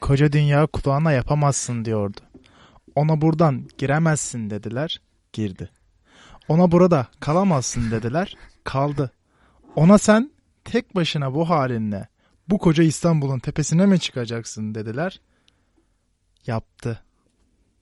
Koca 0.00 0.32
dünya 0.32 0.66
kulağına 0.66 1.12
yapamazsın 1.12 1.84
diyordu. 1.84 2.20
Ona 2.94 3.20
buradan 3.20 3.68
giremezsin 3.78 4.50
dediler, 4.50 5.00
girdi. 5.32 5.70
Ona 6.48 6.72
burada 6.72 7.06
kalamazsın 7.20 7.90
dediler, 7.90 8.36
kaldı. 8.64 9.10
Ona 9.76 9.98
sen 9.98 10.30
tek 10.64 10.94
başına 10.96 11.34
bu 11.34 11.50
halinle 11.50 12.08
bu 12.48 12.58
koca 12.58 12.84
İstanbul'un 12.84 13.38
tepesine 13.38 13.86
mi 13.86 14.00
çıkacaksın 14.00 14.74
dediler. 14.74 15.20
Yaptı. 16.46 17.02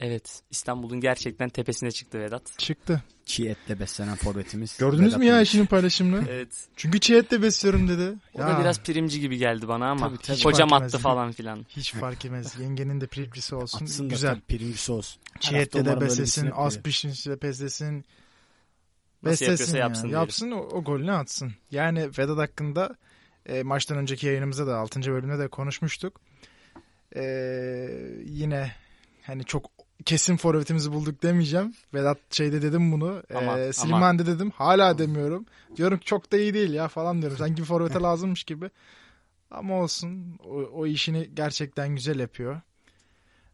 Evet 0.00 0.42
İstanbul'un 0.50 1.00
gerçekten 1.00 1.48
tepesine 1.48 1.90
çıktı 1.90 2.20
Vedat. 2.20 2.58
Çıktı. 2.58 3.02
Çiğ 3.26 3.48
etle 3.48 3.80
beslenen 3.80 4.16
forvetimiz. 4.16 4.78
Gördünüz 4.78 5.06
Vedat 5.08 5.18
mü 5.18 5.24
ya 5.24 5.40
işinin 5.40 5.66
paylaşımını? 5.66 6.24
Evet. 6.30 6.48
Çünkü 6.76 7.00
çiğ 7.00 7.16
etle 7.16 7.42
besliyorum 7.42 7.88
dedi. 7.88 8.14
O 8.34 8.40
Ya, 8.40 8.48
da 8.48 8.60
biraz 8.60 8.80
primci 8.82 9.20
gibi 9.20 9.38
geldi 9.38 9.68
bana 9.68 9.90
ama 9.90 10.08
Tabii, 10.08 10.18
tabii. 10.18 10.42
hocam 10.44 10.72
attı 10.72 10.98
falan 10.98 11.32
filan. 11.32 11.66
Hiç 11.68 11.92
fark 11.94 12.24
etmez. 12.24 12.60
Yengenin 12.60 13.00
de 13.00 13.06
primcisi 13.06 13.54
olsun. 13.54 13.84
Atsın 13.84 14.04
da 14.10 14.14
Güzel. 14.14 14.30
tabii 14.34 14.40
pirincisi 14.40 14.92
olsun. 14.92 15.22
Çiğ 15.40 15.56
etle 15.56 15.84
de 15.84 16.00
beslesin. 16.00 16.40
sinek 16.40 16.52
Az 16.56 16.82
pişmiş 16.82 17.26
de 17.26 17.42
beslesin. 17.42 18.04
Nasıl 19.22 19.46
Beslesin 19.46 19.74
ya. 19.74 19.80
yapsın 19.80 20.08
Yapsın, 20.08 20.50
o, 20.50 20.58
o 20.60 20.84
golünü 20.84 21.12
atsın. 21.12 21.52
Yani 21.70 22.00
Vedat 22.18 22.38
hakkında 22.38 22.96
E, 23.46 23.62
maçtan 23.62 23.98
önceki 23.98 24.26
yayınımızda 24.26 24.66
da 24.66 24.76
6. 24.78 25.02
bölümde 25.12 25.38
de 25.38 25.48
konuşmuştuk. 25.48 26.20
E, 27.16 27.22
yine 28.24 28.72
hani 29.22 29.44
çok 29.44 29.70
kesin 30.04 30.36
forvetimizi 30.36 30.92
bulduk 30.92 31.22
demeyeceğim. 31.22 31.74
Vedat 31.94 32.18
şeyde 32.30 32.62
dedim 32.62 32.92
bunu. 32.92 33.22
Ama- 33.34 33.58
e, 33.58 33.72
Slimani'de 33.72 34.26
dedim. 34.26 34.50
Hala 34.50 34.98
demiyorum. 34.98 35.46
Diyorum 35.76 36.00
çok 36.04 36.32
da 36.32 36.36
iyi 36.38 36.54
değil 36.54 36.72
ya 36.72 36.88
falan 36.88 37.20
diyorum. 37.22 37.38
Sanki 37.38 37.62
bir 37.62 37.66
forvete 37.66 38.00
lazımmış 38.00 38.44
gibi. 38.44 38.70
Ama 39.50 39.74
olsun. 39.74 40.38
O, 40.44 40.54
o 40.54 40.86
işini 40.86 41.30
gerçekten 41.34 41.94
güzel 41.94 42.18
yapıyor. 42.18 42.60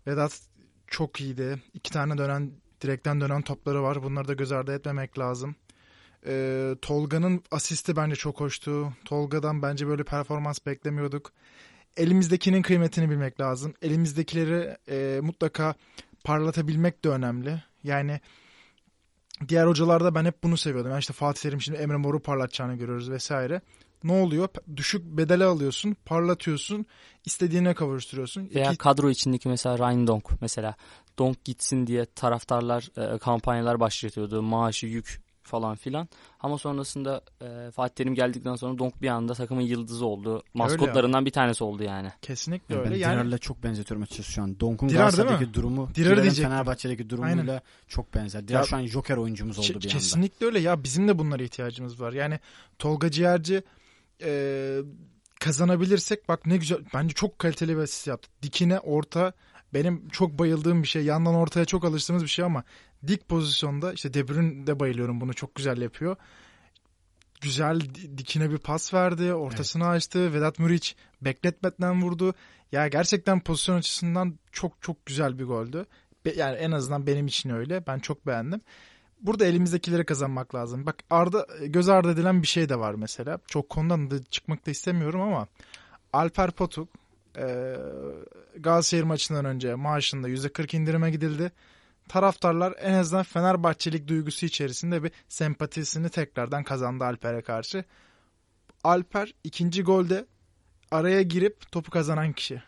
Vedat 0.07 0.41
çok 0.87 1.21
iyiydi. 1.21 1.63
İki 1.75 1.93
tane 1.93 2.19
dönen 2.19 2.51
direkten 2.81 3.21
dönen 3.21 3.43
topları 3.43 3.83
var. 3.83 4.03
Bunları 4.03 4.29
da 4.29 4.33
göz 4.33 4.53
ardı 4.53 4.75
etmemek 4.75 5.19
lazım. 5.19 5.55
Ee, 6.27 6.75
Tolga'nın 6.83 7.43
asisti 7.51 7.97
bence 7.97 8.17
çok 8.17 8.41
hoştu. 8.41 8.93
Tolga'dan 9.05 9.63
bence 9.63 9.87
böyle 9.87 10.05
performans 10.05 10.59
beklemiyorduk. 10.67 11.33
Elimizdekinin 11.97 12.63
kıymetini 12.63 13.11
bilmek 13.11 13.41
lazım. 13.41 13.75
Elimizdekileri 13.83 14.77
e, 14.89 15.21
mutlaka 15.23 15.75
parlatabilmek 16.25 17.05
de 17.05 17.09
önemli. 17.09 17.63
Yani 17.85 18.21
diğer 19.49 19.67
hocalarda 19.67 20.15
ben 20.15 20.25
hep 20.25 20.43
bunu 20.43 20.57
seviyordum. 20.57 20.91
Yani 20.91 21.01
işte 21.01 21.13
Fatih 21.13 21.43
Terim 21.43 21.61
şimdi 21.61 21.79
Emre 21.79 21.97
Mor'u 21.97 22.21
parlatacağını 22.21 22.75
görüyoruz 22.75 23.11
vesaire. 23.11 23.61
Ne 24.05 24.13
oluyor? 24.13 24.49
Düşük 24.77 25.05
bedele 25.05 25.45
alıyorsun, 25.45 25.97
parlatıyorsun, 26.05 26.87
istediğine 27.25 27.75
kavuşturuyorsun. 27.75 28.51
Veya 28.55 28.69
İki- 28.69 28.79
kadro 28.79 29.11
içindeki 29.11 29.49
mesela 29.49 29.79
Ryan 29.79 30.07
Donk 30.07 30.41
mesela. 30.41 30.75
Donk 31.19 31.45
gitsin 31.45 31.87
diye 31.87 32.05
taraftarlar 32.05 33.15
e, 33.15 33.19
kampanyalar 33.19 33.81
başlatıyordu. 33.81 34.43
Maaşı, 34.43 34.87
yük 34.87 35.23
falan 35.43 35.77
filan. 35.77 36.09
Ama 36.41 36.59
sonrasında 36.59 37.21
e, 37.43 37.71
Fatih 37.71 37.95
Terim 37.95 38.15
geldikten 38.15 38.55
sonra 38.55 38.79
Donk 38.79 39.03
bir 39.03 39.09
anda 39.09 39.35
takımın 39.35 39.63
yıldızı 39.63 40.07
oldu. 40.07 40.43
Maskotlarından 40.55 41.27
bir 41.27 41.31
tanesi 41.31 41.65
oldu 41.65 41.83
yani. 41.83 42.13
Kesinlikle 42.23 42.75
Yani 42.75 42.85
ben 42.85 42.93
öyle. 42.93 43.03
Yani 43.03 43.15
Dirar'la 43.15 43.39
çok 43.39 43.63
benzetiyorum 43.63 44.03
açıkçası 44.03 44.33
şu 44.33 44.43
an. 44.43 44.61
Donk'un 44.61 44.89
Dirar 44.89 44.99
Galatasaray'daki 44.99 45.55
durumu 45.55 45.89
Dirar 45.95 46.17
Dirar'ın. 46.17 46.31
Fenerbahçe'deki 46.31 47.11
durumuyla 47.11 47.61
çok 47.89 48.15
benzer. 48.15 48.49
Dirar 48.49 48.59
Ya- 48.59 48.65
şu 48.67 48.77
an 48.77 48.87
Joker 48.87 49.17
oyuncumuz 49.17 49.59
oldu 49.59 49.67
Ke- 49.67 49.71
bir 49.71 49.75
anda. 49.75 49.89
Kesinlikle 49.89 50.47
öyle 50.47 50.59
ya 50.59 50.85
bizim 50.85 51.09
de 51.09 51.19
bunlara 51.19 51.43
ihtiyacımız 51.43 52.01
var. 52.01 52.13
Yani 52.13 52.41
Tolga 52.79 53.11
Ciğerci 53.11 53.63
e, 54.23 54.79
kazanabilirsek 55.41 56.29
bak 56.29 56.47
ne 56.47 56.57
güzel 56.57 56.79
bence 56.95 57.15
çok 57.15 57.39
kaliteli 57.39 57.77
bir 57.77 57.83
asist 57.83 58.07
yaptı. 58.07 58.29
Dikine 58.43 58.79
orta 58.79 59.33
benim 59.75 60.09
çok 60.09 60.39
bayıldığım 60.39 60.83
bir 60.83 60.89
şey. 60.89 61.05
Yandan 61.05 61.35
ortaya 61.35 61.65
çok 61.65 61.85
alıştığımız 61.85 62.23
bir 62.23 62.29
şey 62.29 62.45
ama 62.45 62.65
dik 63.07 63.29
pozisyonda 63.29 63.93
işte 63.93 64.15
De 64.15 64.29
Bruyne 64.29 64.67
de 64.67 64.81
bayılıyorum 64.81 65.21
bunu 65.21 65.35
çok 65.35 65.55
güzel 65.55 65.83
yapıyor. 65.83 66.17
Güzel 67.41 67.81
di- 67.81 68.19
dikine 68.19 68.51
bir 68.51 68.59
pas 68.59 68.95
verdi. 68.95 69.35
Ortasını 69.35 69.89
açtı. 69.89 70.35
Vedat 70.35 70.59
Muriç 70.59 70.97
bekletmeden 71.23 72.03
vurdu. 72.03 72.35
Ya 72.73 72.89
gerçekten 72.89 73.41
pozisyon 73.41 73.77
açısından 73.77 74.39
çok 74.53 74.83
çok 74.83 75.07
güzel 75.07 75.39
bir 75.39 75.45
goldü. 75.45 75.87
Yani 76.37 76.57
en 76.57 76.71
azından 76.73 77.07
benim 77.07 77.27
için 77.27 77.51
öyle. 77.51 77.87
Ben 77.87 77.99
çok 77.99 78.27
beğendim 78.27 78.61
burada 79.23 79.47
elimizdekileri 79.47 80.05
kazanmak 80.05 80.55
lazım. 80.55 80.87
Bak 80.87 80.97
arda 81.11 81.47
göz 81.67 81.89
ardı 81.89 82.13
edilen 82.13 82.43
bir 82.43 82.47
şey 82.47 82.69
de 82.69 82.79
var 82.79 82.95
mesela. 82.95 83.39
Çok 83.47 83.69
konudan 83.69 84.11
da 84.11 84.23
çıkmak 84.23 84.67
da 84.67 84.71
istemiyorum 84.71 85.21
ama 85.21 85.47
Alper 86.13 86.51
Potuk 86.51 86.89
e, 87.39 87.77
Galatasaray 88.59 89.05
maçından 89.05 89.45
önce 89.45 89.75
maaşında 89.75 90.29
%40 90.29 90.77
indirime 90.77 91.11
gidildi. 91.11 91.53
Taraftarlar 92.09 92.75
en 92.81 92.95
azından 92.95 93.23
Fenerbahçelik 93.23 94.09
duygusu 94.09 94.47
içerisinde 94.47 95.03
bir 95.03 95.13
sempatisini 95.29 96.09
tekrardan 96.09 96.65
kazandı 96.65 97.05
Alper'e 97.05 97.43
karşı. 97.43 97.85
Alper 98.85 99.35
ikinci 99.45 99.83
golde 99.83 100.27
araya 100.91 101.23
girip 101.23 101.73
topu 101.73 101.91
kazanan 101.91 102.33
kişi. 102.33 102.63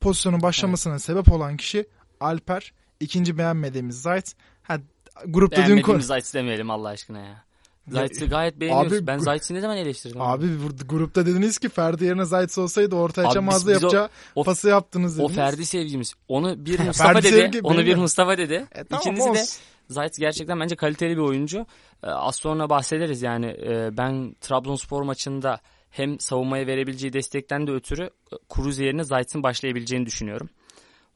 Pozisyonun 0.00 0.42
başlamasına 0.42 0.98
sebep 0.98 1.32
olan 1.32 1.56
kişi 1.56 1.88
Alper. 2.20 2.72
İkinci 3.00 3.38
beğenmediğimiz 3.38 4.02
Zayt. 4.02 4.34
Ha, 4.62 4.78
grupta 5.26 5.56
dün 5.56 5.66
Beğenmediğimiz. 5.66 6.06
Zayt'ı 6.06 6.34
demeyelim 6.34 6.70
Allah 6.70 6.88
aşkına 6.88 7.20
ya. 7.20 7.44
Zayt'ı 7.90 8.26
gayet 8.26 8.60
beğeniyoruz. 8.60 8.92
Abi, 8.92 9.06
ben 9.06 9.18
Zayt'ı 9.18 9.54
ne 9.54 9.60
zaman 9.60 9.76
eleştirdim? 9.76 10.20
Abi 10.20 10.62
burada 10.62 10.82
grupta 10.88 11.26
dediniz 11.26 11.58
ki 11.58 11.68
Ferdi 11.68 12.04
yerine 12.04 12.24
Zayt 12.24 12.58
olsaydı 12.58 12.96
orta 12.96 13.22
Abi 13.22 13.28
açamazdı 13.28 13.70
o- 13.70 13.74
yapacağı 13.74 14.08
o- 14.34 14.44
pası 14.44 14.68
yaptınız 14.68 15.18
O 15.18 15.22
dediniz. 15.22 15.36
Ferdi 15.36 15.66
sevgimiz. 15.66 16.14
Onu 16.28 16.64
bir 16.66 16.78
Mustafa 16.86 17.18
dedi. 17.22 17.28
sevgi 17.28 17.60
Onu 17.62 17.86
bir. 17.86 17.96
Mustafa 17.96 18.38
dedi. 18.38 18.66
E, 18.72 18.84
tamam, 18.84 19.00
İkincisi 19.02 19.34
de. 19.34 19.44
Zayt 19.88 20.18
gerçekten 20.18 20.60
bence 20.60 20.76
kaliteli 20.76 21.16
bir 21.16 21.22
oyuncu. 21.22 21.66
Ee, 22.04 22.06
az 22.06 22.36
sonra 22.36 22.70
bahsederiz 22.70 23.22
yani 23.22 23.46
e, 23.46 23.96
ben 23.96 24.34
Trabzonspor 24.40 25.02
maçında 25.02 25.60
hem 25.90 26.20
savunmaya 26.20 26.66
verebileceği 26.66 27.12
destekten 27.12 27.66
de 27.66 27.70
ötürü 27.72 28.02
e, 28.04 28.36
Kruz 28.48 28.78
yerine 28.78 29.04
Zayt'ın 29.04 29.42
başlayabileceğini 29.42 30.06
düşünüyorum. 30.06 30.48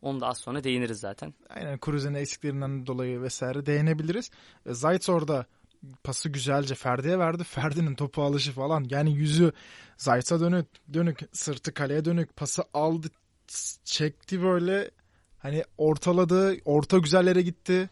Onu 0.03 0.21
da 0.21 0.27
az 0.27 0.39
sonra 0.39 0.65
değiniriz 0.65 1.01
zaten. 1.01 1.35
Aynen 1.51 1.79
Cruze'nin 1.85 2.15
eksiklerinden 2.15 2.87
dolayı 2.87 3.23
vesaire 3.23 3.67
değinebiliriz. 3.67 4.31
E, 4.67 4.75
Zayt 4.75 5.09
orada 5.09 5.47
pası 6.05 6.29
güzelce 6.29 6.75
Ferdi'ye 6.75 7.19
verdi. 7.19 7.45
Ferdi'nin 7.45 7.95
topu 7.95 8.23
alışı 8.23 8.53
falan 8.53 8.87
yani 8.91 9.15
yüzü 9.15 9.53
Zayt'a 9.97 10.41
dönük, 10.41 10.67
dönük 10.95 11.21
sırtı 11.33 11.75
kaleye 11.75 12.05
dönük 12.05 12.37
pası 12.37 12.63
aldı 12.75 13.09
çekti 13.85 14.43
böyle 14.43 14.91
hani 15.39 15.65
ortaladı 15.79 16.57
orta 16.65 16.99
güzel 16.99 17.27
yere 17.27 17.43
gitti. 17.43 17.91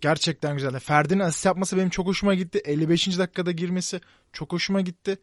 Gerçekten 0.00 0.54
güzeldi. 0.56 0.78
Ferdi'nin 0.78 1.20
asist 1.20 1.46
yapması 1.46 1.76
benim 1.76 1.90
çok 1.90 2.06
hoşuma 2.06 2.34
gitti. 2.34 2.62
55. 2.64 3.18
dakikada 3.18 3.52
girmesi 3.52 4.00
çok 4.32 4.52
hoşuma 4.52 4.80
gitti. 4.80 5.18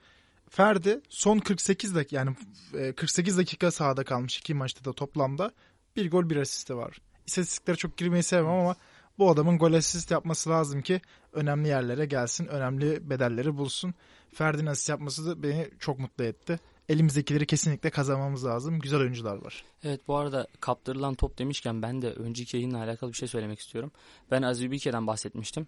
Ferdi 0.49 1.01
son 1.09 1.39
48 1.39 1.95
dakika 1.95 2.15
yani 2.15 2.35
e, 2.73 2.93
48 2.93 3.37
dakika 3.37 3.71
sahada 3.71 4.03
kalmış 4.03 4.37
iki 4.37 4.53
maçta 4.53 4.85
da 4.85 4.93
toplamda 4.93 5.51
bir 5.95 6.11
gol 6.11 6.29
bir 6.29 6.37
asisti 6.37 6.77
var. 6.77 6.97
İstatistiklere 7.25 7.77
çok 7.77 7.97
girmeyi 7.97 8.23
sevmem 8.23 8.51
ama 8.51 8.75
bu 9.19 9.29
adamın 9.29 9.57
gol 9.57 9.73
asist 9.73 10.11
yapması 10.11 10.49
lazım 10.49 10.81
ki 10.81 11.01
önemli 11.33 11.67
yerlere 11.67 12.05
gelsin, 12.05 12.47
önemli 12.47 13.09
bedelleri 13.09 13.57
bulsun. 13.57 13.93
Ferdi'nin 14.33 14.65
asist 14.65 14.89
yapması 14.89 15.25
da 15.25 15.43
beni 15.43 15.69
çok 15.79 15.99
mutlu 15.99 16.23
etti. 16.23 16.59
Elimizdekileri 16.89 17.45
kesinlikle 17.45 17.89
kazanmamız 17.89 18.45
lazım. 18.45 18.79
Güzel 18.79 18.99
oyuncular 18.99 19.37
var. 19.37 19.63
Evet 19.83 20.07
bu 20.07 20.15
arada 20.15 20.47
kaptırılan 20.59 21.15
top 21.15 21.37
demişken 21.37 21.81
ben 21.81 22.01
de 22.01 22.11
önceki 22.11 22.57
yayınla 22.57 22.77
alakalı 22.77 23.11
bir 23.11 23.17
şey 23.17 23.27
söylemek 23.27 23.59
istiyorum. 23.59 23.91
Ben 24.31 24.41
Azubike'den 24.41 25.07
bahsetmiştim. 25.07 25.67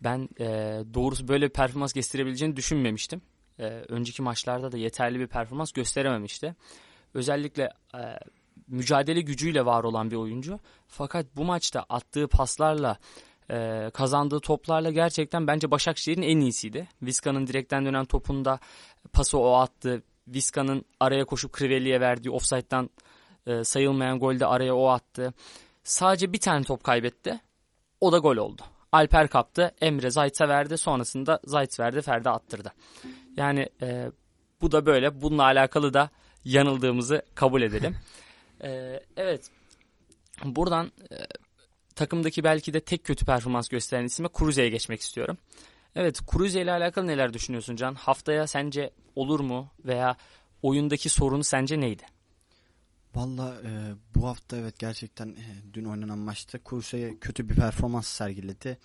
Ben 0.00 0.28
e, 0.40 0.46
doğrusu 0.94 1.28
böyle 1.28 1.44
bir 1.44 1.52
performans 1.52 1.92
gösterebileceğini 1.92 2.56
düşünmemiştim. 2.56 3.22
E, 3.58 3.64
önceki 3.66 4.22
maçlarda 4.22 4.72
da 4.72 4.78
yeterli 4.78 5.20
bir 5.20 5.26
performans 5.26 5.72
gösterememişti. 5.72 6.56
Özellikle 7.14 7.70
e, 7.94 8.00
mücadele 8.70 9.20
gücüyle 9.20 9.66
var 9.66 9.84
olan 9.84 10.10
bir 10.10 10.16
oyuncu. 10.16 10.60
Fakat 10.88 11.26
bu 11.36 11.44
maçta 11.44 11.86
attığı 11.88 12.28
paslarla 12.28 12.98
e, 13.50 13.90
kazandığı 13.94 14.40
toplarla 14.40 14.90
gerçekten 14.90 15.46
bence 15.46 15.70
Başakşehir'in 15.70 16.22
en 16.22 16.40
iyisiydi. 16.40 16.88
Vizca'nın 17.02 17.46
direkten 17.46 17.86
dönen 17.86 18.04
topunda 18.04 18.58
pası 19.12 19.38
o 19.38 19.54
attı. 19.54 20.02
Vizca'nın 20.28 20.84
araya 21.00 21.24
koşup 21.24 21.58
Crivelli'ye 21.58 22.00
verdiği 22.00 22.30
offside'dan 22.30 22.90
e, 23.46 23.64
sayılmayan 23.64 24.18
golde 24.18 24.46
araya 24.46 24.74
o 24.74 24.88
attı. 24.88 25.34
Sadece 25.84 26.32
bir 26.32 26.40
tane 26.40 26.64
top 26.64 26.84
kaybetti. 26.84 27.40
O 28.00 28.12
da 28.12 28.18
gol 28.18 28.36
oldu. 28.36 28.62
Alper 28.92 29.28
kaptı. 29.28 29.74
Emre 29.80 30.10
Zayt'a 30.10 30.48
verdi. 30.48 30.78
Sonrasında 30.78 31.40
Zayt 31.44 31.80
verdi. 31.80 32.02
Ferdi 32.02 32.30
attırdı. 32.30 32.72
Yani 33.36 33.68
e, 33.82 34.10
bu 34.60 34.72
da 34.72 34.86
böyle. 34.86 35.22
Bununla 35.22 35.42
alakalı 35.42 35.94
da 35.94 36.10
yanıldığımızı 36.44 37.22
kabul 37.34 37.62
edelim. 37.62 37.96
E, 38.64 39.00
evet. 39.16 39.50
Buradan 40.44 40.92
e, 41.12 41.16
takımdaki 41.94 42.44
belki 42.44 42.74
de 42.74 42.80
tek 42.80 43.04
kötü 43.04 43.24
performans 43.24 43.68
gösteren 43.68 44.04
isime 44.04 44.28
Kruse'ye 44.28 44.68
geçmek 44.68 45.00
istiyorum. 45.00 45.38
Evet 45.94 46.26
Kruse 46.26 46.62
ile 46.62 46.72
alakalı 46.72 47.06
neler 47.06 47.32
düşünüyorsun 47.32 47.76
Can? 47.76 47.94
Haftaya 47.94 48.46
sence 48.46 48.90
olur 49.16 49.40
mu? 49.40 49.70
Veya 49.84 50.16
oyundaki 50.62 51.08
sorunu 51.08 51.44
sence 51.44 51.80
neydi? 51.80 52.02
Valla 53.14 53.54
e, 53.64 53.70
bu 54.14 54.28
hafta 54.28 54.56
evet 54.56 54.78
gerçekten 54.78 55.28
e, 55.28 55.74
dün 55.74 55.84
oynanan 55.84 56.18
maçta 56.18 56.58
Kurse'ye 56.58 57.18
kötü 57.18 57.48
bir 57.48 57.54
performans 57.54 58.06
sergiledi. 58.06 58.78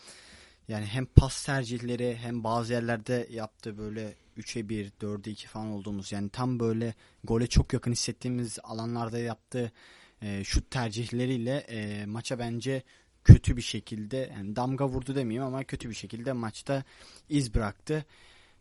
Yani 0.67 0.85
hem 0.85 1.05
pas 1.05 1.45
tercihleri 1.45 2.17
hem 2.21 2.43
bazı 2.43 2.73
yerlerde 2.73 3.27
yaptığı 3.31 3.77
böyle 3.77 4.15
3'e 4.37 4.69
1, 4.69 4.91
4'e 5.01 5.31
2 5.31 5.47
falan 5.47 5.67
olduğumuz 5.67 6.11
yani 6.11 6.29
tam 6.29 6.59
böyle 6.59 6.93
gole 7.23 7.47
çok 7.47 7.73
yakın 7.73 7.91
hissettiğimiz 7.91 8.59
alanlarda 8.63 9.19
yaptığı 9.19 9.71
e, 10.21 10.43
şut 10.43 10.71
tercihleriyle 10.71 11.57
e, 11.57 12.05
maça 12.05 12.39
bence 12.39 12.83
kötü 13.23 13.57
bir 13.57 13.61
şekilde 13.61 14.31
yani 14.37 14.55
damga 14.55 14.87
vurdu 14.87 15.15
demeyeyim 15.15 15.43
ama 15.43 15.63
kötü 15.63 15.89
bir 15.89 15.95
şekilde 15.95 16.33
maçta 16.33 16.83
iz 17.29 17.53
bıraktı. 17.53 18.05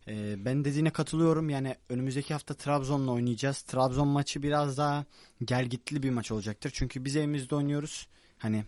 Ee, 0.07 0.45
ben 0.45 0.65
dediğine 0.65 0.89
katılıyorum. 0.89 1.49
Yani 1.49 1.75
önümüzdeki 1.89 2.33
hafta 2.33 2.53
Trabzon'la 2.53 3.11
oynayacağız. 3.11 3.61
Trabzon 3.61 4.07
maçı 4.07 4.43
biraz 4.43 4.77
daha 4.77 5.05
gelgitli 5.45 6.03
bir 6.03 6.09
maç 6.09 6.31
olacaktır. 6.31 6.71
Çünkü 6.73 7.05
biz 7.05 7.15
evimizde 7.15 7.55
oynuyoruz. 7.55 8.07
Hani 8.37 8.65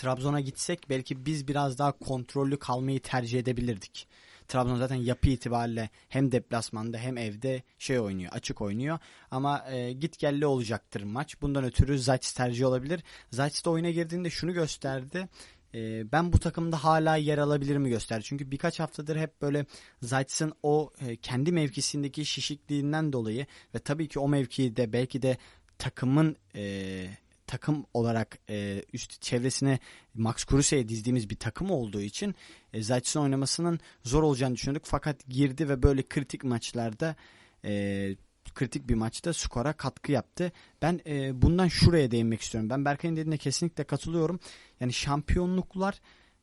Trabzon'a 0.00 0.40
gitsek 0.40 0.90
belki 0.90 1.26
biz 1.26 1.48
biraz 1.48 1.78
daha 1.78 1.92
kontrollü 1.92 2.58
kalmayı 2.58 3.00
tercih 3.00 3.38
edebilirdik. 3.38 4.08
Trabzon 4.48 4.76
zaten 4.76 4.96
yapı 4.96 5.28
itibariyle 5.28 5.90
hem 6.08 6.32
deplasmanda 6.32 6.98
hem 6.98 7.18
evde 7.18 7.62
şey 7.78 8.00
oynuyor, 8.00 8.32
açık 8.32 8.60
oynuyor. 8.60 8.98
Ama 9.30 9.70
e, 9.70 9.92
git 9.92 10.18
gelli 10.18 10.46
olacaktır 10.46 11.02
maç. 11.02 11.42
Bundan 11.42 11.64
ötürü 11.64 11.98
Zayt 11.98 12.34
tercih 12.34 12.66
olabilir. 12.66 13.02
Zayt 13.30 13.64
de 13.64 13.70
oyuna 13.70 13.90
girdiğinde 13.90 14.30
şunu 14.30 14.52
gösterdi. 14.52 15.28
E, 15.74 16.12
ben 16.12 16.32
bu 16.32 16.38
takımda 16.38 16.84
hala 16.84 17.16
yer 17.16 17.38
alabilir 17.38 17.76
mi 17.76 17.88
gösterdi. 17.88 18.24
Çünkü 18.24 18.50
birkaç 18.50 18.80
haftadır 18.80 19.16
hep 19.16 19.42
böyle 19.42 19.66
Zayt'sın 20.02 20.52
o 20.62 20.90
e, 21.00 21.16
kendi 21.16 21.52
mevkisindeki 21.52 22.26
şişikliğinden 22.26 23.12
dolayı 23.12 23.46
ve 23.74 23.78
tabii 23.78 24.08
ki 24.08 24.18
o 24.18 24.28
mevkide 24.28 24.92
belki 24.92 25.22
de 25.22 25.36
takımın 25.78 26.36
e, 26.54 27.06
takım 27.50 27.86
olarak 27.94 28.38
e, 28.50 28.84
üst 28.92 29.22
çevresine 29.22 29.78
Max 30.14 30.44
Kruse'ye 30.44 30.88
dizdiğimiz 30.88 31.30
bir 31.30 31.36
takım 31.36 31.70
olduğu 31.70 32.00
için 32.00 32.34
e, 32.72 32.82
Zayt'sın 32.82 33.20
oynamasının 33.20 33.80
zor 34.04 34.22
olacağını 34.22 34.54
düşündük. 34.54 34.82
Fakat 34.84 35.26
girdi 35.28 35.68
ve 35.68 35.82
böyle 35.82 36.02
kritik 36.02 36.44
maçlarda 36.44 37.16
e, 37.64 38.16
kritik 38.54 38.88
bir 38.88 38.94
maçta 38.94 39.32
skora 39.32 39.72
katkı 39.72 40.12
yaptı. 40.12 40.52
Ben 40.82 41.00
e, 41.06 41.42
bundan 41.42 41.68
şuraya 41.68 42.10
değinmek 42.10 42.40
istiyorum. 42.40 42.70
Ben 42.70 42.84
Berkay'ın 42.84 43.16
dediğine 43.16 43.38
kesinlikle 43.38 43.84
katılıyorum. 43.84 44.40
Yani 44.80 44.92
şampiyonluklar 44.92 46.00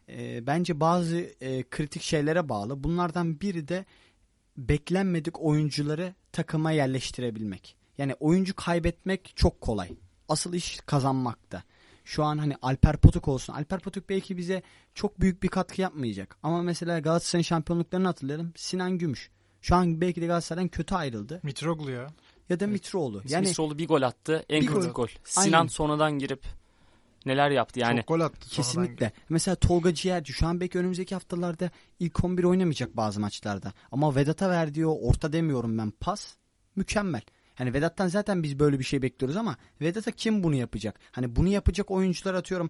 e, 0.09 0.47
bence 0.47 0.79
bazı 0.79 1.17
e, 1.41 1.63
kritik 1.63 2.01
şeylere 2.01 2.49
bağlı. 2.49 2.83
Bunlardan 2.83 3.41
biri 3.41 3.67
de 3.67 3.85
beklenmedik 4.57 5.41
oyuncuları 5.41 6.13
takıma 6.31 6.71
yerleştirebilmek. 6.71 7.75
Yani 7.97 8.15
oyuncu 8.19 8.55
kaybetmek 8.55 9.33
çok 9.35 9.61
kolay. 9.61 9.89
Asıl 10.29 10.53
iş 10.53 10.79
kazanmakta. 10.85 11.63
Şu 12.05 12.23
an 12.23 12.37
hani 12.37 12.55
Alper 12.61 12.97
Potuk 12.97 13.27
olsun. 13.27 13.53
Alper 13.53 13.79
Potuk 13.79 14.09
belki 14.09 14.37
bize 14.37 14.61
çok 14.93 15.21
büyük 15.21 15.43
bir 15.43 15.47
katkı 15.47 15.81
yapmayacak. 15.81 16.37
Ama 16.43 16.61
mesela 16.61 16.99
Galatasaray'ın 16.99 17.43
şampiyonluklarını 17.43 18.07
hatırlayalım. 18.07 18.53
Sinan 18.55 18.97
Gümüş. 18.97 19.29
Şu 19.61 19.75
an 19.75 20.01
belki 20.01 20.21
de 20.21 20.25
Galatasaray'dan 20.25 20.67
kötü 20.69 20.95
ayrıldı. 20.95 21.39
Mitroğlu 21.43 21.91
ya. 21.91 22.07
Ya 22.49 22.59
da 22.59 22.67
Mitroğlu. 22.67 23.21
Yani 23.27 23.47
Mitroğlu 23.47 23.77
bir 23.77 23.87
gol 23.87 24.01
attı. 24.01 24.45
En 24.49 24.61
Bir 24.61 24.67
kritik 24.67 24.95
gol. 24.95 25.03
gol. 25.03 25.07
Sinan 25.23 25.57
Aynen. 25.59 25.67
sonradan 25.67 26.19
girip 26.19 26.43
neler 27.25 27.51
yaptı 27.51 27.79
yani. 27.79 27.97
Çok 27.99 28.07
gol 28.07 28.19
attı. 28.19 28.49
sonradan. 28.49 28.63
Kesinlikle. 28.63 29.11
Mesela 29.29 29.55
Tolga 29.55 29.93
Ciğerci 29.93 30.33
şu 30.33 30.47
an 30.47 30.59
belki 30.61 30.79
önümüzdeki 30.79 31.15
haftalarda 31.15 31.69
ilk 31.99 32.23
11 32.23 32.43
oynamayacak 32.43 32.97
bazı 32.97 33.19
maçlarda. 33.19 33.73
Ama 33.91 34.15
Vedat'a 34.15 34.49
verdiği 34.49 34.85
o 34.87 35.09
orta 35.09 35.33
demiyorum 35.33 35.77
ben 35.77 35.91
pas 35.91 36.33
mükemmel. 36.75 37.21
Hani 37.57 37.73
Vedat'tan 37.73 38.07
zaten 38.07 38.43
biz 38.43 38.59
böyle 38.59 38.79
bir 38.79 38.83
şey 38.83 39.01
bekliyoruz 39.01 39.37
ama 39.37 39.57
Vedat'a 39.81 40.11
kim 40.11 40.43
bunu 40.43 40.55
yapacak? 40.55 40.99
Hani 41.11 41.35
bunu 41.35 41.47
yapacak 41.47 41.91
oyuncular 41.91 42.33
atıyorum 42.33 42.69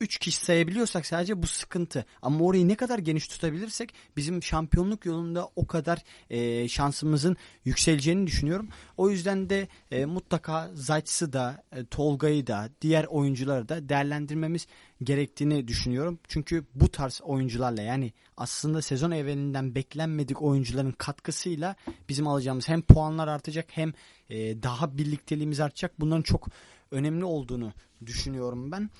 3 0.00 0.18
kişi 0.18 0.44
sayabiliyorsak 0.44 1.06
sadece 1.06 1.42
bu 1.42 1.46
sıkıntı. 1.46 2.04
Ama 2.22 2.44
orayı 2.44 2.68
ne 2.68 2.74
kadar 2.74 2.98
geniş 2.98 3.28
tutabilirsek 3.28 3.94
bizim 4.16 4.42
şampiyonluk 4.42 5.06
yolunda 5.06 5.50
o 5.56 5.66
kadar 5.66 6.02
e, 6.30 6.68
şansımızın 6.68 7.36
yükseleceğini 7.64 8.26
düşünüyorum. 8.26 8.68
O 8.96 9.10
yüzden 9.10 9.50
de 9.50 9.68
e, 9.90 10.04
mutlaka 10.04 10.70
Zayt'sı 10.74 11.32
da 11.32 11.62
e, 11.72 11.84
Tolga'yı 11.84 12.46
da 12.46 12.68
diğer 12.80 13.04
oyuncuları 13.04 13.68
da 13.68 13.88
değerlendirmemiz 13.88 14.66
gerektiğini 15.02 15.68
düşünüyorum. 15.68 16.18
Çünkü 16.28 16.64
bu 16.74 16.88
tarz 16.90 17.20
oyuncularla 17.24 17.82
yani 17.82 18.12
aslında 18.36 18.82
sezon 18.82 19.10
evvelinden 19.10 19.74
beklenmedik 19.74 20.42
oyuncuların 20.42 20.92
katkısıyla 20.92 21.76
bizim 22.08 22.26
alacağımız 22.26 22.68
hem 22.68 22.82
puanlar 22.82 23.28
artacak 23.28 23.66
hem 23.70 23.92
e, 24.30 24.62
daha 24.62 24.98
birlikteliğimiz 24.98 25.60
artacak. 25.60 26.00
Bunların 26.00 26.22
çok 26.22 26.48
önemli 26.90 27.24
olduğunu 27.24 27.72
düşünüyorum 28.06 28.72
ben. 28.72 28.90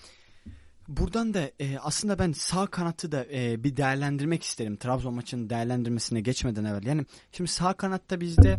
Buradan 0.88 1.34
da 1.34 1.50
e, 1.60 1.78
aslında 1.78 2.18
ben 2.18 2.32
sağ 2.32 2.66
kanatı 2.66 3.12
da 3.12 3.26
e, 3.32 3.64
bir 3.64 3.76
değerlendirmek 3.76 4.42
isterim. 4.42 4.76
Trabzon 4.76 5.14
maçının 5.14 5.50
değerlendirmesine 5.50 6.20
geçmeden 6.20 6.64
evvel. 6.64 6.86
Yani 6.86 7.06
şimdi 7.32 7.50
sağ 7.50 7.72
kanatta 7.72 8.20
bizde 8.20 8.58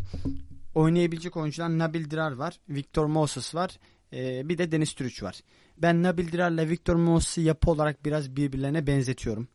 oynayabilecek 0.75 1.37
oyuncular 1.37 1.77
Nabil 1.77 2.09
Dirar 2.09 2.31
var, 2.31 2.59
Victor 2.69 3.05
Moses 3.05 3.55
var, 3.55 3.79
e, 4.13 4.49
bir 4.49 4.57
de 4.57 4.71
Deniz 4.71 4.93
Türüç 4.93 5.23
var. 5.23 5.41
Ben 5.77 6.03
Nabil 6.03 6.31
Dirar'la 6.31 6.69
Victor 6.69 6.95
Moses'ı 6.95 7.41
yapı 7.41 7.71
olarak 7.71 8.05
biraz 8.05 8.35
birbirlerine 8.35 8.87
benzetiyorum. 8.87 9.47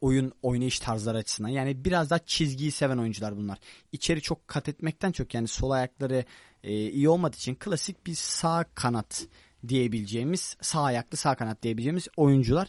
Oyun 0.00 0.32
oynayış 0.42 0.80
tarzları 0.80 1.18
açısından. 1.18 1.48
Yani 1.48 1.84
biraz 1.84 2.10
daha 2.10 2.18
çizgiyi 2.18 2.70
seven 2.70 2.98
oyuncular 2.98 3.36
bunlar. 3.36 3.58
İçeri 3.92 4.20
çok 4.20 4.48
kat 4.48 4.68
etmekten 4.68 5.12
çok 5.12 5.34
yani 5.34 5.48
sol 5.48 5.70
ayakları 5.70 6.24
e, 6.62 6.90
iyi 6.90 7.08
olmadığı 7.08 7.36
için 7.36 7.54
klasik 7.54 8.06
bir 8.06 8.14
sağ 8.14 8.64
kanat 8.74 9.26
diyebileceğimiz 9.68 10.56
sağ 10.60 10.82
ayaklı 10.82 11.16
sağ 11.16 11.34
kanat 11.34 11.62
diyebileceğimiz 11.62 12.08
oyuncular. 12.16 12.68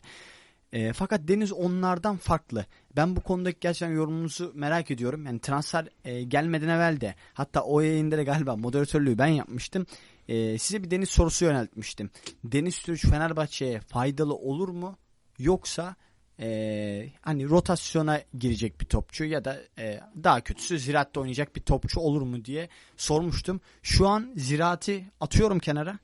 E, 0.73 0.93
fakat 0.93 1.27
Deniz 1.27 1.51
onlardan 1.51 2.17
farklı. 2.17 2.65
Ben 2.95 3.15
bu 3.15 3.21
konudaki 3.21 3.58
gerçekten 3.62 3.95
yorumunuzu 3.95 4.51
merak 4.56 4.91
ediyorum. 4.91 5.25
Yani 5.25 5.39
transfer 5.39 5.88
e, 6.06 6.23
gelmeden 6.23 6.67
evvel 6.67 7.01
de 7.01 7.15
hatta 7.34 7.62
o 7.62 7.82
yayında 7.82 8.17
da 8.17 8.23
galiba 8.23 8.56
moderatörlüğü 8.56 9.17
ben 9.17 9.27
yapmıştım. 9.27 9.86
E, 10.27 10.58
size 10.58 10.84
bir 10.84 10.91
Deniz 10.91 11.10
sorusu 11.10 11.45
yöneltmiştim. 11.45 12.10
Deniz 12.43 12.79
Türüç 12.79 13.06
Fenerbahçe'ye 13.06 13.79
faydalı 13.79 14.36
olur 14.36 14.69
mu? 14.69 14.97
Yoksa 15.39 15.95
e, 16.39 17.10
hani 17.21 17.49
rotasyona 17.49 18.21
girecek 18.39 18.82
bir 18.82 18.86
topçu 18.86 19.25
ya 19.25 19.45
da 19.45 19.62
e, 19.79 19.99
daha 20.23 20.41
kötüsü 20.41 20.79
Ziraat'ta 20.79 21.19
oynayacak 21.19 21.56
bir 21.56 21.62
topçu 21.62 21.99
olur 21.99 22.21
mu 22.21 22.45
diye 22.45 22.69
sormuştum. 22.97 23.62
Şu 23.82 24.08
an 24.08 24.34
Ziraat'i 24.36 25.06
atıyorum 25.19 25.60
kenara. 25.60 25.99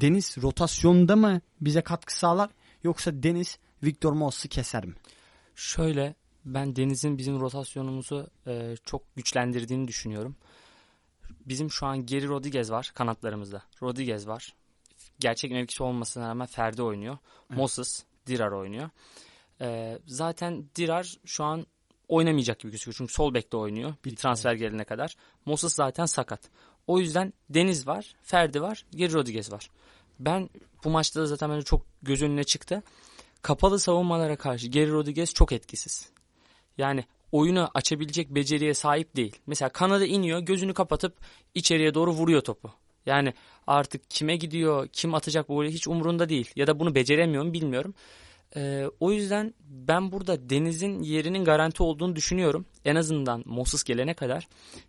Deniz 0.00 0.36
rotasyonda 0.42 1.16
mı 1.16 1.40
bize 1.60 1.82
katkı 1.82 2.18
sağlar 2.18 2.50
yoksa 2.82 3.22
Deniz 3.22 3.58
Victor 3.82 4.12
Moses'ı 4.12 4.48
keser 4.48 4.86
mi? 4.86 4.94
Şöyle 5.54 6.14
ben 6.44 6.76
Deniz'in 6.76 7.18
bizim 7.18 7.40
rotasyonumuzu 7.40 8.26
e, 8.46 8.74
çok 8.84 9.16
güçlendirdiğini 9.16 9.88
düşünüyorum. 9.88 10.36
Bizim 11.46 11.70
şu 11.70 11.86
an 11.86 12.06
Geri 12.06 12.28
Rodriguez 12.28 12.70
var 12.70 12.92
kanatlarımızda. 12.94 13.62
Rodriguez 13.82 14.28
var. 14.28 14.54
Gerçek 15.20 15.50
mevkisi 15.50 15.82
olmasına 15.82 16.28
rağmen 16.28 16.46
Ferdi 16.46 16.82
oynuyor. 16.82 17.18
Evet. 17.50 17.58
Moses, 17.58 18.04
Dirar 18.26 18.52
oynuyor. 18.52 18.90
E, 19.60 19.98
zaten 20.06 20.64
Dirar 20.76 21.16
şu 21.24 21.44
an 21.44 21.66
oynamayacak 22.08 22.60
gibi 22.60 22.72
gözüküyor. 22.72 22.94
Çünkü 22.98 23.12
sol 23.12 23.34
bekte 23.34 23.56
oynuyor. 23.56 23.94
Bir 24.04 24.16
transfer 24.16 24.54
gelene 24.54 24.84
kadar. 24.84 25.16
Moses 25.46 25.74
zaten 25.74 26.06
sakat. 26.06 26.40
O 26.86 26.98
yüzden 26.98 27.32
Deniz 27.50 27.86
var, 27.86 28.14
Ferdi 28.22 28.62
var, 28.62 28.84
Geri 28.90 29.12
Rodriguez 29.12 29.52
var. 29.52 29.70
Ben 30.20 30.50
bu 30.84 30.90
maçta 30.90 31.20
da 31.20 31.26
zaten 31.26 31.50
bence 31.50 31.64
çok 31.64 31.86
göz 32.02 32.22
önüne 32.22 32.44
çıktı. 32.44 32.82
Kapalı 33.42 33.78
savunmalara 33.78 34.36
karşı 34.36 34.66
Geri 34.66 34.92
Rodriguez 34.92 35.34
çok 35.34 35.52
etkisiz. 35.52 36.08
Yani 36.78 37.04
oyunu 37.32 37.70
açabilecek 37.74 38.30
beceriye 38.30 38.74
sahip 38.74 39.16
değil. 39.16 39.36
Mesela 39.46 39.68
kanada 39.68 40.06
iniyor, 40.06 40.40
gözünü 40.40 40.74
kapatıp 40.74 41.16
içeriye 41.54 41.94
doğru 41.94 42.12
vuruyor 42.12 42.40
topu. 42.40 42.72
Yani 43.06 43.34
artık 43.66 44.10
kime 44.10 44.36
gidiyor, 44.36 44.88
kim 44.92 45.14
atacak 45.14 45.48
bu 45.48 45.64
hiç 45.64 45.88
umurunda 45.88 46.28
değil. 46.28 46.50
Ya 46.56 46.66
da 46.66 46.80
bunu 46.80 46.94
beceremiyor 46.94 47.44
mu 47.44 47.52
bilmiyorum. 47.52 47.94
Ee, 48.56 48.86
o 49.00 49.12
yüzden 49.12 49.54
ben 49.60 50.12
burada 50.12 50.50
Deniz'in 50.50 51.02
yerinin 51.02 51.44
garanti 51.44 51.82
olduğunu 51.82 52.16
düşünüyorum. 52.16 52.66
En 52.84 52.96
azından 52.96 53.42
Moses 53.46 53.84
gelene 53.84 54.14
kadar 54.14 54.48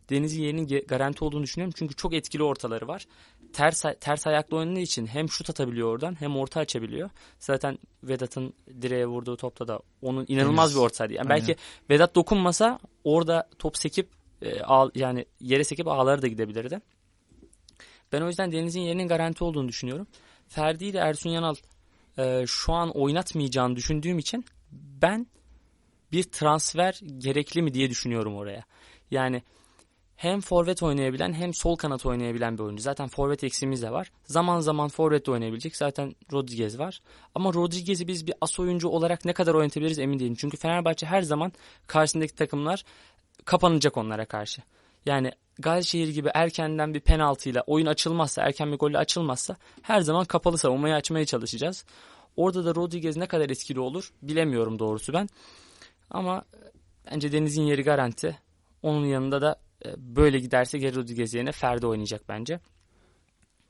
Deniz'in 0.10 0.42
yerinin 0.42 0.86
garanti 0.88 1.24
olduğunu 1.24 1.44
düşünüyorum. 1.44 1.74
Çünkü 1.78 1.96
çok 1.96 2.14
etkili 2.14 2.44
ortaları 2.44 2.88
var. 2.88 3.06
Ters, 3.54 3.84
ters 4.00 4.28
ayaklı 4.28 4.58
oynadığı 4.58 4.80
için 4.80 5.06
hem 5.08 5.30
şut 5.30 5.50
atabiliyor 5.50 5.88
oradan 5.88 6.22
hem 6.22 6.38
orta 6.38 6.60
açabiliyor. 6.60 7.10
Zaten 7.40 7.80
Vedat'ın 8.04 8.54
direğe 8.82 9.08
vurduğu 9.08 9.38
topta 9.38 9.68
da 9.68 9.80
onun 10.02 10.26
inanılmaz 10.28 10.70
Deniz. 10.70 10.76
bir 10.76 10.82
ortaydı. 10.86 11.14
Yani 11.14 11.30
Aynen. 11.30 11.48
belki 11.48 11.56
Vedat 11.90 12.16
dokunmasa 12.16 12.80
orada 13.04 13.50
top 13.60 13.78
sekip 13.78 14.10
e, 14.42 14.62
ağ- 14.62 14.92
yani 14.96 15.26
yere 15.40 15.64
sekip 15.64 15.88
ağları 15.88 16.22
da 16.22 16.28
gidebilirdi. 16.28 16.82
Ben 18.12 18.22
o 18.22 18.28
yüzden 18.28 18.52
Deniz'in 18.52 18.82
yerinin 18.82 19.08
garanti 19.08 19.44
olduğunu 19.44 19.68
düşünüyorum. 19.68 20.08
Ferdi 20.48 20.86
ile 20.86 20.98
Ersun 20.98 21.30
Yanal 21.30 21.56
e, 22.18 22.44
şu 22.48 22.74
an 22.74 22.90
oynatmayacağını 22.98 23.76
düşündüğüm 23.76 24.20
için 24.20 24.46
ben 24.72 25.28
bir 26.12 26.24
transfer 26.24 27.00
gerekli 27.18 27.62
mi 27.62 27.74
diye 27.74 27.90
düşünüyorum 27.90 28.36
oraya. 28.36 28.64
Yani 29.12 29.44
hem 30.20 30.42
forvet 30.42 30.84
oynayabilen 30.84 31.34
hem 31.34 31.54
sol 31.54 31.76
kanat 31.76 32.06
oynayabilen 32.06 32.58
bir 32.58 32.64
oyuncu. 32.64 32.84
Zaten 32.84 33.08
forvet 33.08 33.44
eksiğimiz 33.44 33.82
de 33.82 33.92
var. 33.92 34.12
Zaman 34.24 34.60
zaman 34.60 34.90
forvet 34.90 35.26
de 35.26 35.32
oynayabilecek. 35.32 35.76
Zaten 35.76 36.16
Rodriguez 36.34 36.80
var. 36.80 37.02
Ama 37.36 37.54
Rodriguez'i 37.54 38.08
biz 38.08 38.28
bir 38.28 38.34
as 38.42 38.60
oyuncu 38.60 38.90
olarak 38.90 39.26
ne 39.26 39.34
kadar 39.34 39.54
oynatabiliriz 39.54 40.00
emin 40.00 40.20
değilim. 40.20 40.36
Çünkü 40.36 40.58
Fenerbahçe 40.58 41.06
her 41.06 41.22
zaman 41.22 41.52
karşısındaki 41.88 42.36
takımlar 42.36 42.84
kapanacak 43.46 43.98
onlara 43.98 44.26
karşı. 44.26 44.62
Yani 45.06 45.32
Gazişehir 45.60 46.08
gibi 46.08 46.30
erkenden 46.34 46.94
bir 46.94 47.00
penaltıyla 47.00 47.64
oyun 47.68 47.86
açılmazsa, 47.86 48.42
erken 48.42 48.72
bir 48.72 48.78
golle 48.78 48.98
açılmazsa 48.98 49.56
her 49.82 50.02
zaman 50.02 50.26
kapalı 50.26 50.58
savunmayı 50.58 50.96
açmaya 50.96 51.26
çalışacağız. 51.26 51.86
Orada 52.36 52.66
da 52.66 52.76
Rodriguez 52.76 53.18
ne 53.18 53.26
kadar 53.26 53.50
etkili 53.50 53.80
olur 53.80 54.12
bilemiyorum 54.22 54.80
doğrusu 54.80 55.14
ben. 55.14 55.30
Ama 56.10 56.44
bence 57.12 57.32
Deniz'in 57.32 57.64
yeri 57.64 57.84
garanti. 57.84 58.40
Onun 58.84 59.06
yanında 59.06 59.42
da 59.42 59.60
böyle 59.98 60.40
giderse 60.40 60.78
Geri 60.78 60.96
Rodriguez 60.96 61.34
yerine 61.34 61.52
Ferdi 61.52 61.86
oynayacak 61.86 62.30
bence. 62.30 62.60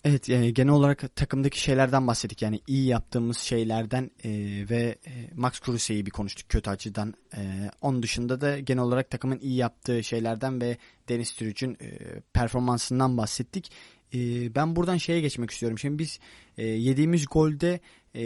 Evet 0.03 0.29
yani 0.29 0.53
genel 0.53 0.73
olarak 0.73 1.15
takımdaki 1.15 1.61
şeylerden 1.61 2.07
bahsettik. 2.07 2.41
Yani 2.41 2.61
iyi 2.67 2.87
yaptığımız 2.87 3.37
şeylerden 3.37 4.11
e, 4.23 4.29
ve 4.69 4.97
e, 5.07 5.11
Max 5.35 5.59
Kruse'yi 5.59 6.05
bir 6.05 6.11
konuştuk 6.11 6.49
kötü 6.49 6.69
açıdan. 6.69 7.13
E, 7.37 7.71
onun 7.81 8.03
dışında 8.03 8.41
da 8.41 8.59
genel 8.59 8.83
olarak 8.83 9.09
takımın 9.09 9.39
iyi 9.39 9.55
yaptığı 9.55 10.03
şeylerden 10.03 10.61
ve 10.61 10.77
Deniz 11.09 11.33
Türüç'ün 11.35 11.77
e, 11.81 11.97
performansından 12.33 13.17
bahsettik. 13.17 13.71
E, 14.13 14.19
ben 14.55 14.75
buradan 14.75 14.97
şeye 14.97 15.21
geçmek 15.21 15.51
istiyorum. 15.51 15.79
Şimdi 15.79 15.99
biz 15.99 16.19
e, 16.57 16.65
yediğimiz 16.65 17.25
golde 17.31 17.79
e, 18.15 18.21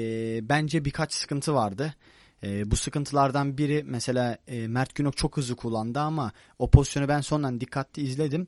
bence 0.49 0.85
birkaç 0.85 1.13
sıkıntı 1.13 1.53
vardı. 1.53 1.93
E, 2.43 2.71
bu 2.71 2.75
sıkıntılardan 2.75 3.57
biri 3.57 3.83
mesela 3.85 4.37
e, 4.47 4.67
Mert 4.67 4.95
Günok 4.95 5.17
çok 5.17 5.37
hızlı 5.37 5.55
kullandı 5.55 5.99
ama 5.99 6.31
o 6.59 6.69
pozisyonu 6.69 7.07
ben 7.07 7.21
sondan 7.21 7.61
dikkatli 7.61 8.01
izledim 8.01 8.47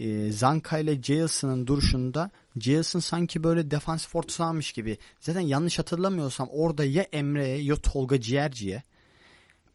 e, 0.00 0.32
Zanka 0.32 0.78
ile 0.78 1.02
Jailson'ın 1.02 1.66
duruşunda 1.66 2.30
Jailson 2.60 3.00
sanki 3.00 3.44
böyle 3.44 3.70
defansif 3.70 4.16
orta 4.16 4.32
sahamış 4.32 4.72
gibi. 4.72 4.98
Zaten 5.20 5.40
yanlış 5.40 5.78
hatırlamıyorsam 5.78 6.48
orada 6.50 6.84
ya 6.84 7.02
Emre'ye 7.02 7.62
ya 7.62 7.76
Tolga 7.76 8.20
Ciğerci'ye 8.20 8.82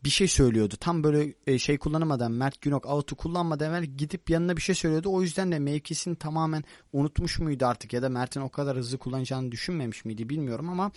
bir 0.04 0.10
şey 0.10 0.28
söylüyordu. 0.28 0.76
Tam 0.80 1.04
böyle 1.04 1.34
e, 1.48 1.60
şey 1.60 1.78
kullanamadan 1.78 2.32
Mert 2.32 2.62
Günok 2.62 2.86
out'u 2.86 3.16
kullanmadan 3.16 3.70
evvel 3.70 3.84
gidip 3.84 4.30
yanına 4.30 4.58
bir 4.58 4.62
şey 4.62 4.76
söylüyordu. 4.76 5.10
O 5.14 5.22
yüzden 5.22 5.52
de 5.52 5.60
mevkisini 5.60 6.16
tamamen 6.16 6.64
unutmuş 6.94 7.40
muydu 7.40 7.66
artık 7.66 7.94
ya 7.94 8.02
da 8.02 8.10
Mert'in 8.10 8.42
o 8.42 8.50
kadar 8.50 8.78
hızlı 8.78 8.98
kullanacağını 8.98 9.52
düşünmemiş 9.52 10.06
miydi 10.06 10.30
bilmiyorum 10.30 10.70
ama 10.70 10.92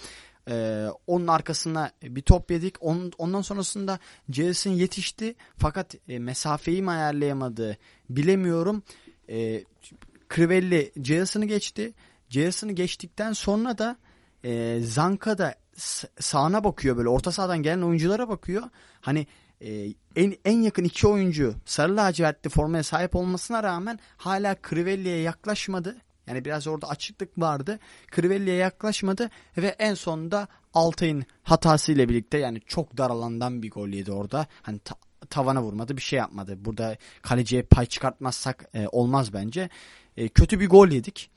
ee, 0.49 0.87
onun 1.07 1.27
arkasına 1.27 1.91
bir 2.03 2.23
top 2.23 2.51
yedik. 2.51 2.75
Onun, 2.81 3.13
ondan 3.19 3.43
sonrasında 3.43 3.99
Jason 4.31 4.71
yetişti. 4.71 5.35
Fakat 5.57 5.95
e, 6.09 6.19
mesafeyi 6.19 6.83
mi 6.83 6.91
ayarlayamadı 6.91 7.77
bilemiyorum. 8.11 8.83
E, 9.29 9.65
Crivelli 10.35 10.93
Jason'ı 11.05 11.45
geçti. 11.45 11.95
Jason'ı 12.29 12.73
geçtikten 12.73 13.33
sonra 13.33 13.79
da 13.79 13.97
e, 14.45 14.81
Zanka 14.81 15.39
da 15.39 15.55
sağına 16.21 16.65
bakıyor 16.65 16.97
böyle 16.97 17.09
orta 17.09 17.33
sahadan 17.33 17.63
gelen 17.63 17.83
oyunculara 17.83 18.29
bakıyor. 18.29 18.63
Hani 19.01 19.27
e, 19.61 19.95
en, 20.17 20.35
en 20.45 20.63
yakın 20.63 20.85
iki 20.85 21.09
oyuncu 21.09 21.55
sarı 21.65 21.97
lacivertli 21.97 22.51
formaya 22.51 22.83
sahip 22.83 23.17
olmasına 23.17 23.63
rağmen 23.63 23.99
hala 24.17 24.57
Crivelli'ye 24.69 25.19
yaklaşmadı. 25.19 25.97
Yani 26.27 26.45
biraz 26.45 26.67
orada 26.67 26.89
açıklık 26.89 27.39
vardı. 27.39 27.79
Crivelli'ye 28.15 28.57
yaklaşmadı 28.57 29.31
ve 29.57 29.67
en 29.79 29.95
sonunda 29.95 30.49
Altay'ın 30.75 31.25
hatasıyla 31.43 32.09
birlikte 32.09 32.39
yani 32.39 32.61
çok 32.67 32.97
dar 32.97 33.11
alandan 33.11 33.63
bir 33.63 33.71
gol 33.71 33.89
yedi 33.89 34.13
orada. 34.13 34.47
Hani 34.63 34.79
ta, 34.79 34.95
tavana 35.31 35.63
vurmadı 35.63 35.97
bir 35.97 36.03
şey 36.03 36.19
yapmadı. 36.19 36.65
Burada 36.65 36.97
kaleciye 37.23 37.63
pay 37.63 37.87
çıkartmazsak 37.87 38.65
e, 38.75 38.89
olmaz 38.93 39.33
bence. 39.33 39.69
E, 40.17 40.29
kötü 40.29 40.61
bir 40.61 40.69
gol 40.69 40.89
yedik. 40.89 41.31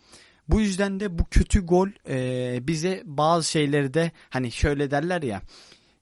Bu 0.50 0.62
yüzden 0.62 1.00
de 1.00 1.20
bu 1.20 1.26
kötü 1.32 1.66
gol 1.66 1.90
e, 2.10 2.68
bize 2.68 3.04
bazı 3.06 3.50
şeyleri 3.50 3.94
de 3.94 4.12
hani 4.30 4.52
şöyle 4.52 4.92
derler 4.92 5.22
ya 5.22 5.42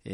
e, 0.07 0.13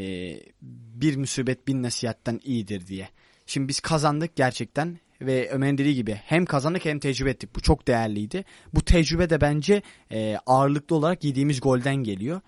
bir 0.62 1.18
musibet 1.18 1.68
bin 1.68 1.84
nasihatten 1.84 2.40
iyidir 2.44 2.88
diye. 2.88 3.10
Şimdi 3.46 3.68
biz 3.68 3.80
kazandık 3.80 4.36
gerçekten 4.36 5.00
ve 5.22 5.50
Ömer'in 5.50 5.78
dediği 5.78 5.96
gibi 5.96 6.22
hem 6.26 6.46
kazandık 6.46 6.86
hem 6.86 7.00
tecrübe 7.00 7.30
ettik. 7.30 7.56
Bu 7.56 7.62
çok 7.62 7.88
değerliydi. 7.88 8.46
Bu 8.74 8.82
tecrübe 8.82 9.30
de 9.30 9.42
bence 9.42 9.82
e, 10.12 10.38
ağırlıklı 10.46 10.96
olarak 10.96 11.24
yediğimiz 11.24 11.62
golden 11.62 11.96
geliyor. 11.96 12.42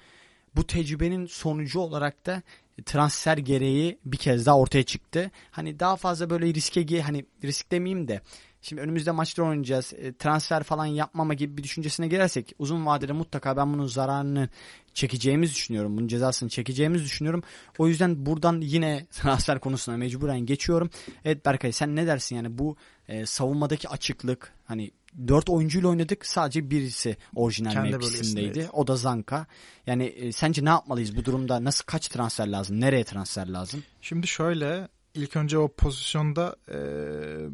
Bu 0.56 0.68
tecrübenin 0.68 1.26
sonucu 1.26 1.80
olarak 1.80 2.26
da 2.26 2.42
transfer 2.86 3.38
gereği 3.38 4.00
bir 4.06 4.18
kez 4.18 4.46
daha 4.46 4.58
ortaya 4.58 4.84
çıktı. 4.84 5.32
Hani 5.52 5.80
daha 5.80 5.96
fazla 5.96 6.30
böyle 6.30 6.54
riske 6.54 7.02
hani 7.02 7.26
risk 7.44 7.72
demeyeyim 7.72 8.08
de 8.08 8.22
Şimdi 8.62 8.82
önümüzde 8.82 9.12
maçlar 9.12 9.44
oynayacağız. 9.44 9.94
E, 9.94 10.14
transfer 10.14 10.64
falan 10.64 10.86
yapmama 10.86 11.34
gibi 11.34 11.58
bir 11.58 11.64
düşüncesine 11.64 12.08
girersek 12.08 12.54
uzun 12.60 12.86
vadede 12.86 13.14
mutlaka 13.14 13.58
ben 13.58 13.74
bunun 13.74 13.86
zararını 13.86 14.50
çekeceğimiz 14.94 15.56
düşünüyorum. 15.56 15.98
Bunun 15.98 16.08
cezasını 16.08 16.50
çekeceğimiz 16.50 17.04
düşünüyorum. 17.04 17.44
O 17.78 17.88
yüzden 17.88 18.26
buradan 18.26 18.62
yine 18.62 19.06
transfer 19.12 19.60
konusuna 19.60 19.98
mecburen 19.98 20.40
geçiyorum. 20.40 20.90
Evet 21.26 21.46
Berkay 21.46 21.72
sen 21.72 21.96
ne 21.96 22.08
dersin 22.08 22.36
yani 22.36 22.58
bu 22.58 22.76
e, 23.08 23.26
savunmadaki 23.26 23.90
açıklık 23.90 24.54
hani 24.66 24.92
dört 25.28 25.50
oyuncuyla 25.50 25.90
oynadık 25.90 26.26
sadece 26.26 26.70
birisi 26.70 27.18
orijinal 27.36 27.72
Kendi 27.72 27.90
mevkisindeydi. 27.90 28.70
O 28.74 28.88
da 28.88 28.96
Zanka. 28.96 29.46
Yani 29.88 30.04
e, 30.04 30.32
sence 30.32 30.66
ne 30.66 30.70
yapmalıyız 30.70 31.18
bu 31.18 31.26
durumda? 31.26 31.64
Nasıl 31.64 31.86
kaç 31.86 32.08
transfer 32.08 32.48
lazım? 32.48 32.82
Nereye 32.82 33.04
transfer 33.04 33.48
lazım? 33.48 33.84
Şimdi 34.02 34.28
şöyle 34.28 34.88
ilk 35.14 35.36
önce 35.36 35.58
o 35.58 35.68
pozisyonda 35.68 36.56
e, 36.70 36.76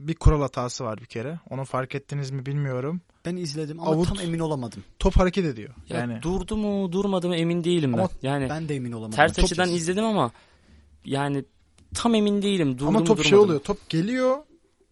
bir 0.08 0.16
kural 0.16 0.42
hatası 0.42 0.84
var 0.84 0.98
bir 0.98 1.06
kere. 1.06 1.40
Onu 1.50 1.66
fark 1.66 1.96
ettiniz 1.96 2.32
mi 2.32 2.46
bilmiyorum. 2.46 3.02
Ben 3.26 3.36
izledim 3.36 3.80
ama 3.80 3.92
Avut, 3.92 4.08
tam 4.08 4.20
emin 4.20 4.40
olamadım. 4.40 4.84
Top 5.00 5.18
hareket 5.18 5.46
ediyor. 5.46 5.74
Ya 5.90 6.00
yani 6.00 6.22
durdu 6.22 6.58
mu, 6.58 6.92
durmadı 6.92 7.28
mı 7.28 7.36
emin 7.36 7.64
değilim 7.64 7.94
ben. 7.94 7.98
Ama 7.98 8.10
yani 8.22 8.50
ben 8.50 8.70
de 8.70 8.76
emin 8.76 8.92
olamadım. 8.92 9.16
Ters 9.16 9.40
açıdan 9.40 9.70
izledim 9.70 10.06
ama 10.06 10.32
yani 11.06 11.46
tam 11.94 12.16
emin 12.16 12.42
değilim. 12.42 12.78
Durdu 12.78 12.88
ama 12.88 13.00
mu, 13.00 13.06
top 13.06 13.18
durmadı 13.18 13.30
şey 13.30 13.38
mı? 13.38 13.44
oluyor. 13.44 13.60
Top 13.60 13.90
geliyor. 13.90 14.38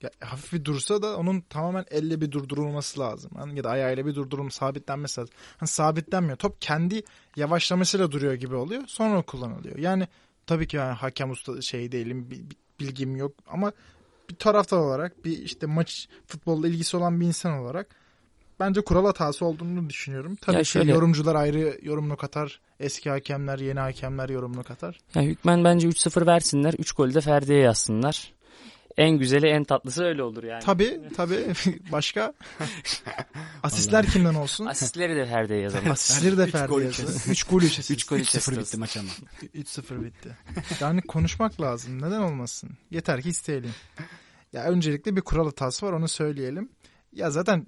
Ya, 0.06 0.30
hafif 0.30 0.54
bir 0.54 0.66
dursa 0.66 1.02
da 1.02 1.18
onun 1.18 1.42
tamamen 1.42 1.86
elle 1.92 2.22
bir 2.22 2.32
durdurulması 2.32 3.00
lazım. 3.00 3.32
Yani 3.38 3.58
ya 3.58 3.64
da 3.64 3.70
ayağıyla 3.70 4.06
bir 4.06 4.16
durdurulma 4.16 4.50
sabitlenmesi 4.50 5.22
lazım. 5.22 5.36
Hani 5.58 5.68
sabitlenmiyor. 5.68 6.38
Top 6.38 6.62
kendi 6.62 7.04
yavaşlamasıyla 7.36 8.12
duruyor 8.12 8.34
gibi 8.34 8.56
oluyor. 8.56 8.84
Sonra 8.88 9.22
kullanılıyor. 9.22 9.78
Yani 9.78 10.08
Tabii 10.48 10.68
ki 10.68 10.78
yani 10.78 10.94
hakem 10.94 11.32
usta 11.32 11.62
şey 11.62 11.92
değilim, 11.92 12.30
bilgim 12.80 13.16
yok 13.16 13.34
ama 13.48 13.72
bir 14.30 14.36
taraftar 14.36 14.78
olarak 14.78 15.26
bir 15.26 15.38
işte 15.38 15.66
maç 15.66 16.08
futbolla 16.28 16.68
ilgisi 16.68 16.98
olan 16.98 17.22
bir 17.22 17.26
insan 17.26 17.60
olarak 17.60 17.96
bence 18.60 18.82
kural 18.82 19.06
hatası 19.06 19.46
olduğunu 19.46 19.90
düşünüyorum. 19.90 20.36
Tabii 20.36 20.56
ya 20.56 20.62
ki 20.62 20.70
şöyle, 20.70 20.92
yorumcular 20.92 21.36
ayrı 21.36 21.80
yorumunu 21.82 22.18
katar. 22.18 22.60
Eski 22.80 23.10
hakemler, 23.10 23.60
yeni 23.60 23.80
hakemler 23.80 24.30
yorumunu 24.30 24.64
katar. 24.64 25.00
Ya 25.16 25.22
hükmen 25.22 25.64
bence 25.64 25.88
3-0 25.88 26.28
versinler. 26.28 26.74
3 26.74 26.92
golü 26.92 27.14
de 27.14 27.22
Ferdi'ye 27.22 27.60
yazsınlar. 27.60 28.34
En 28.98 29.18
güzeli 29.18 29.48
en 29.48 29.64
tatlısı 29.64 30.04
öyle 30.04 30.24
olur 30.24 30.44
yani. 30.44 30.64
Tabii 30.64 31.02
tabii. 31.18 31.54
Başka? 31.92 32.34
Asistler 33.64 34.06
kimden 34.06 34.34
olsun? 34.34 34.66
Asistleri 34.66 35.16
de 35.16 35.26
Ferdi'ye 35.26 35.60
yazalım. 35.60 35.92
Asistleri 35.92 36.38
de 36.38 36.48
Ferdi'ye 36.48 36.86
yazalım. 36.86 37.22
3 37.30 37.44
gol 37.44 37.62
3 37.62 37.92
3 37.92 38.04
gol 38.06 38.18
3-0 38.18 38.60
bitti 38.60 38.78
maç 38.78 38.98
ama. 38.98 39.10
3-0 39.56 40.06
bitti. 40.06 40.38
Yani 40.80 41.02
konuşmak 41.02 41.62
lazım. 41.62 42.02
Neden 42.02 42.22
olmasın? 42.22 42.70
Yeter 42.92 43.22
ki 43.22 43.30
isteyelim. 43.30 43.72
Ya 44.54 44.64
öncelikle 44.64 45.16
bir 45.16 45.22
kural 45.22 45.46
hatası 45.46 45.86
var 45.86 45.94
onu 45.94 46.08
söyleyelim. 46.08 46.70
Ya 47.12 47.32
zaten 47.32 47.66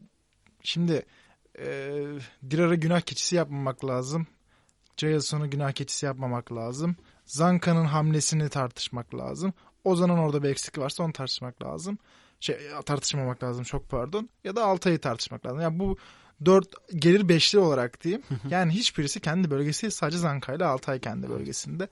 şimdi 0.63 1.05
e, 1.59 1.65
Dirar'ı 2.49 2.75
günah 2.75 3.01
keçisi 3.01 3.35
yapmamak 3.35 3.85
lazım. 3.85 4.27
Jayason'u 4.97 5.49
günah 5.49 5.71
keçisi 5.71 6.05
yapmamak 6.05 6.53
lazım. 6.53 6.95
Zanka'nın 7.25 7.85
hamlesini 7.85 8.49
tartışmak 8.49 9.15
lazım. 9.15 9.53
Ozan'ın 9.87 10.17
orada 10.17 10.43
bir 10.43 10.49
eksik 10.49 10.77
varsa 10.77 11.03
onu 11.03 11.13
tartışmak 11.13 11.63
lazım. 11.63 11.97
Şey 12.39 12.57
tartışmamak 12.85 13.43
lazım 13.43 13.63
çok 13.63 13.89
pardon. 13.89 14.29
Ya 14.43 14.55
da 14.55 14.65
Altay'ı 14.65 14.99
tartışmak 14.99 15.45
lazım. 15.45 15.61
Yani 15.61 15.79
bu 15.79 15.97
dört 16.45 16.67
gelir 16.95 17.29
beşli 17.29 17.59
olarak 17.59 18.03
diyeyim. 18.03 18.23
yani 18.49 18.71
hiçbirisi 18.71 19.19
kendi 19.19 19.51
bölgesi 19.51 19.91
sadece 19.91 20.17
Zanka 20.17 20.53
ile 20.53 20.65
Altay 20.65 20.99
kendi 20.99 21.29
bölgesinde. 21.29 21.87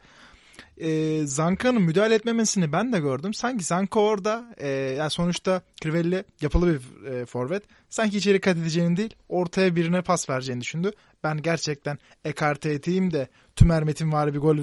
Ee, 0.78 1.22
Zanka'nın 1.26 1.82
müdahale 1.82 2.16
etmemesini 2.16 2.72
ben 2.72 2.94
de 2.94 3.00
gördüm. 3.00 3.34
Sanki 3.34 3.64
Zanka 3.64 4.00
orada 4.00 4.46
e, 4.58 4.68
yani 4.70 5.10
sonuçta 5.10 5.62
Crivelli 5.82 6.24
yapılı 6.42 6.68
bir 6.68 7.06
e, 7.12 7.26
forvet. 7.26 7.64
Sanki 7.90 8.18
içeri 8.18 8.42
kat 8.42 8.58
edeceğini 8.58 8.98
değil 8.98 9.16
ortaya 9.30 9.76
birine 9.76 10.02
pas 10.02 10.30
vereceğini 10.30 10.62
düşündü. 10.62 10.92
Ben 11.24 11.42
gerçekten 11.42 11.98
ekarte 12.26 12.74
edeyim 12.74 13.14
de 13.14 13.28
Tümer 13.56 13.84
Metin 13.84 14.12
var 14.12 14.34
bir 14.34 14.40
gol 14.40 14.58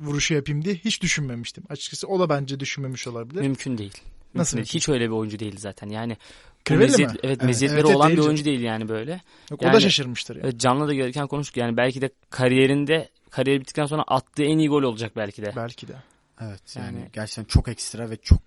vuruşu 0.00 0.34
yapayım 0.34 0.64
diye 0.64 0.74
hiç 0.74 1.02
düşünmemiştim. 1.02 1.64
Açıkçası 1.68 2.08
o 2.08 2.20
da 2.20 2.28
bence 2.28 2.60
düşünmemiş 2.60 3.06
olabilir. 3.06 3.40
Mümkün 3.40 3.78
değil. 3.78 3.94
Nasıl? 4.34 4.56
Mümkün 4.56 4.78
Hiç 4.78 4.88
öyle 4.88 5.04
bir 5.04 5.14
oyuncu 5.14 5.38
değil 5.38 5.56
zaten. 5.58 5.88
Yani 5.88 6.16
meziyet, 6.70 7.12
mi? 7.12 7.18
Evet, 7.22 7.42
meziyetleri 7.42 7.86
evet, 7.86 7.96
olan 7.96 8.12
bir 8.12 8.18
oyuncu 8.18 8.44
değil 8.44 8.60
yani 8.60 8.88
böyle. 8.88 9.20
Yok, 9.50 9.62
yani, 9.62 9.72
o 9.72 9.74
da 9.74 9.80
şaşırmıştır 9.80 10.36
yani. 10.36 10.58
Can'la 10.58 10.88
da 10.88 10.94
gelirken 10.94 11.26
konuştuk 11.26 11.56
yani 11.56 11.76
belki 11.76 12.00
de 12.00 12.10
kariyerinde 12.30 13.08
kariyer 13.36 13.60
bittikten 13.60 13.86
sonra 13.86 14.04
attığı 14.08 14.42
en 14.42 14.58
iyi 14.58 14.68
gol 14.68 14.82
olacak 14.82 15.12
belki 15.16 15.42
de. 15.42 15.52
Belki 15.56 15.88
de. 15.88 15.92
Evet 16.40 16.76
yani, 16.76 16.86
yani 16.86 17.10
gerçekten 17.12 17.44
çok 17.44 17.68
ekstra 17.68 18.10
ve 18.10 18.16
çok 18.16 18.40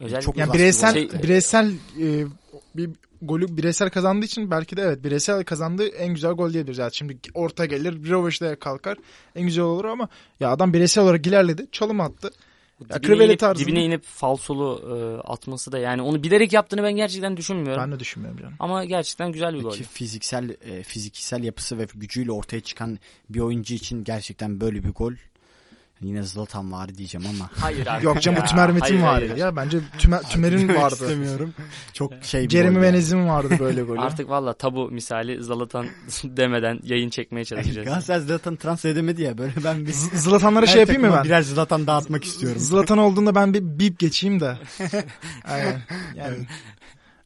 Özellikle 0.00 0.24
çok 0.24 0.36
yani 0.36 0.52
bireysel 0.52 0.92
şey, 0.92 1.22
bireysel 1.22 1.72
e, 2.00 2.26
bir 2.74 2.90
golü 3.22 3.56
bireysel 3.56 3.90
kazandığı 3.90 4.24
için 4.24 4.50
belki 4.50 4.76
de 4.76 4.82
evet 4.82 5.04
bireysel 5.04 5.44
kazandığı 5.44 5.86
en 5.86 6.14
güzel 6.14 6.32
gol 6.32 6.52
diyebiliriz. 6.52 6.78
Yani 6.78 6.94
şimdi 6.94 7.16
orta 7.34 7.66
gelir, 7.66 8.10
Broveş'te 8.10 8.56
kalkar 8.56 8.98
en 9.34 9.44
güzel 9.44 9.64
olur 9.64 9.84
ama 9.84 10.08
ya 10.40 10.50
adam 10.50 10.72
bireysel 10.72 11.04
olarak 11.04 11.26
ilerledi, 11.26 11.66
çalım 11.72 12.00
attı. 12.00 12.30
Ya 12.90 13.02
dibine, 13.02 13.24
inip, 13.24 13.38
tarzında... 13.38 13.68
dibine 13.68 13.84
inip 13.84 14.04
falsolu 14.04 14.82
e, 14.88 15.28
atması 15.28 15.72
da 15.72 15.78
yani 15.78 16.02
onu 16.02 16.22
bilerek 16.22 16.52
yaptığını 16.52 16.82
ben 16.82 16.96
gerçekten 16.96 17.36
düşünmüyorum. 17.36 17.82
Ben 17.82 17.92
de 17.92 18.00
düşünmüyorum 18.00 18.40
canım. 18.40 18.54
Ama 18.58 18.84
gerçekten 18.84 19.32
güzel 19.32 19.54
bir 19.54 19.62
gol. 19.62 19.72
Fiziksel 19.72 20.56
e, 20.64 20.82
fiziksel 20.82 21.44
yapısı 21.44 21.78
ve 21.78 21.86
gücüyle 21.94 22.32
ortaya 22.32 22.60
çıkan 22.60 22.98
bir 23.30 23.40
oyuncu 23.40 23.74
için 23.74 24.04
gerçekten 24.04 24.60
böyle 24.60 24.84
bir 24.84 24.90
gol 24.90 25.12
Yine 26.02 26.22
Zlatan 26.22 26.72
var 26.72 26.94
diyeceğim 26.94 27.26
ama. 27.30 27.50
Hayır 27.60 27.86
abi. 27.86 28.04
Yok 28.04 28.22
canım 28.22 28.42
bu 28.42 28.46
Tümer 28.46 28.70
Metin 28.70 29.00
hayır. 29.00 29.36
ya. 29.36 29.56
Bence 29.56 29.78
Tümer, 29.98 30.22
Tümer'in 30.22 30.68
vardı. 30.68 30.94
istemiyorum. 30.94 31.54
Çok 31.92 32.12
şey 32.22 32.48
Jeremy. 32.48 32.80
Venez'in 32.80 33.28
vardı 33.28 33.56
böyle 33.58 33.82
golü. 33.82 34.00
Artık 34.00 34.28
valla 34.28 34.52
tabu 34.52 34.90
misali 34.90 35.44
Zalatan 35.44 35.86
demeden 36.24 36.80
yayın 36.82 37.10
çekmeye 37.10 37.44
çalışacağız. 37.44 37.84
Galatasaray 37.86 38.20
Zlatan 38.20 38.56
transfer 38.56 38.90
edemedi 38.90 39.22
ya 39.22 39.38
böyle 39.38 39.52
ben 39.64 39.86
bir 39.86 39.92
Z- 39.92 40.16
Zlatanlara 40.16 40.66
şey 40.66 40.80
yapayım 40.80 41.02
mı 41.02 41.12
ben? 41.16 41.24
Birer 41.24 41.42
Zlatan 41.42 41.86
dağıtmak 41.86 42.24
istiyorum. 42.24 42.58
Zlatan 42.60 42.98
olduğunda 42.98 43.34
ben 43.34 43.54
bir 43.54 43.62
bip 43.62 43.98
geçeyim 43.98 44.40
de. 44.40 44.58
Aynen. 45.44 45.82
Yani 46.16 46.36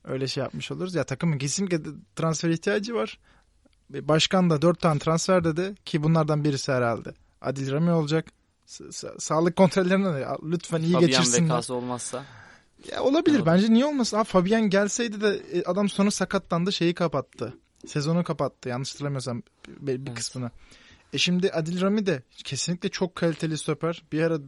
öyle 0.04 0.26
şey 0.28 0.42
yapmış 0.42 0.70
oluruz. 0.72 0.94
Ya 0.94 1.04
takımın 1.04 1.38
kesinlikle 1.38 1.78
transfer 2.16 2.50
ihtiyacı 2.50 2.94
var. 2.94 3.18
Başkan 3.90 4.50
da 4.50 4.62
dört 4.62 4.80
tane 4.80 4.98
transfer 4.98 5.44
dedi 5.44 5.74
ki 5.84 6.02
bunlardan 6.02 6.44
birisi 6.44 6.72
herhalde. 6.72 7.10
Adil 7.40 7.72
Rami 7.72 7.90
olacak. 7.92 8.26
Sa- 8.66 9.20
sağlık 9.20 9.56
kontrollerine 9.56 10.14
de 10.14 10.26
lütfen 10.42 10.80
iyi 10.82 10.92
Fabian 10.92 11.10
geçirsinler. 11.10 11.44
vekası 11.44 11.74
olmazsa. 11.74 12.24
Ya 12.92 13.02
olabilir 13.02 13.36
Evet. 13.36 13.46
bence 13.46 13.72
niye 13.72 13.86
olmasın? 13.86 14.16
Abi 14.16 14.24
Fabian 14.24 14.70
gelseydi 14.70 15.20
de 15.20 15.42
e, 15.52 15.62
adam 15.64 15.88
sonra 15.88 16.10
sakatlandı 16.10 16.72
şeyi 16.72 16.94
kapattı. 16.94 17.54
Sezonu 17.86 18.24
kapattı 18.24 18.68
yanlış 18.68 18.94
hatırlamıyorsam 18.94 19.42
bir, 19.68 19.86
bir 20.04 20.06
Evet. 20.08 20.14
kısmını. 20.18 20.50
E 21.12 21.18
şimdi 21.18 21.50
Adil 21.52 21.80
Rami 21.80 22.06
de 22.06 22.22
kesinlikle 22.44 22.88
çok 22.88 23.14
kaliteli 23.14 23.58
stoper. 23.58 24.02
Bir 24.12 24.22
ara 24.22 24.38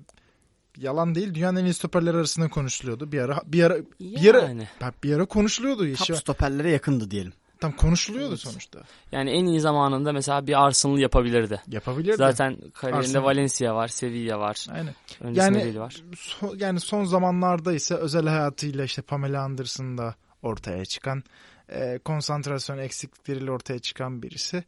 yalan 0.76 1.14
değil 1.14 1.34
dünyanın 1.34 1.60
en 1.60 1.64
iyi 1.64 1.74
stoperler 1.74 2.14
arasında 2.14 2.48
konuşuluyordu. 2.48 3.12
Bir 3.12 3.18
ara 3.18 3.42
bir 3.46 3.62
ara 3.62 3.76
bir 4.00 4.30
ara 4.34 4.42
Yani. 4.42 4.68
bir 5.04 5.12
ara 5.16 5.26
konuşuluyordu. 5.26 5.94
Top 5.94 6.16
stoperlere 6.16 6.70
yakındı 6.70 7.10
diyelim. 7.10 7.32
Tam 7.60 7.72
konuşuluyordu 7.72 8.28
Evet. 8.28 8.40
sonuçta. 8.40 8.80
Yani 9.12 9.30
en 9.30 9.46
iyi 9.46 9.60
zamanında 9.60 10.12
mesela 10.12 10.46
bir 10.46 10.64
Arsenal 10.66 10.98
yapabilirdi. 10.98 11.62
Yapabilirdi. 11.68 12.16
Zaten 12.16 12.56
kariyerinde 12.74 13.06
Arsenal. 13.06 13.24
Valencia 13.24 13.74
var, 13.74 13.88
Sevilla 13.88 14.38
var. 14.40 14.66
Aynen. 14.70 14.94
Öncesinde 15.20 15.58
Yani- 15.58 15.80
var. 15.80 16.02
So- 16.14 16.62
yani 16.62 16.80
son 16.80 17.04
zamanlarda 17.04 17.72
ise 17.72 17.94
özel 17.94 18.26
hayatıyla 18.26 18.84
işte 18.84 19.02
Pamela 19.02 19.42
Anderson'da 19.42 20.14
ortaya 20.42 20.84
çıkan 20.84 21.22
e, 21.68 21.98
konsantrasyon 21.98 22.78
eksiklikleriyle 22.78 23.50
ortaya 23.50 23.78
çıkan 23.78 24.22
birisi. 24.22 24.64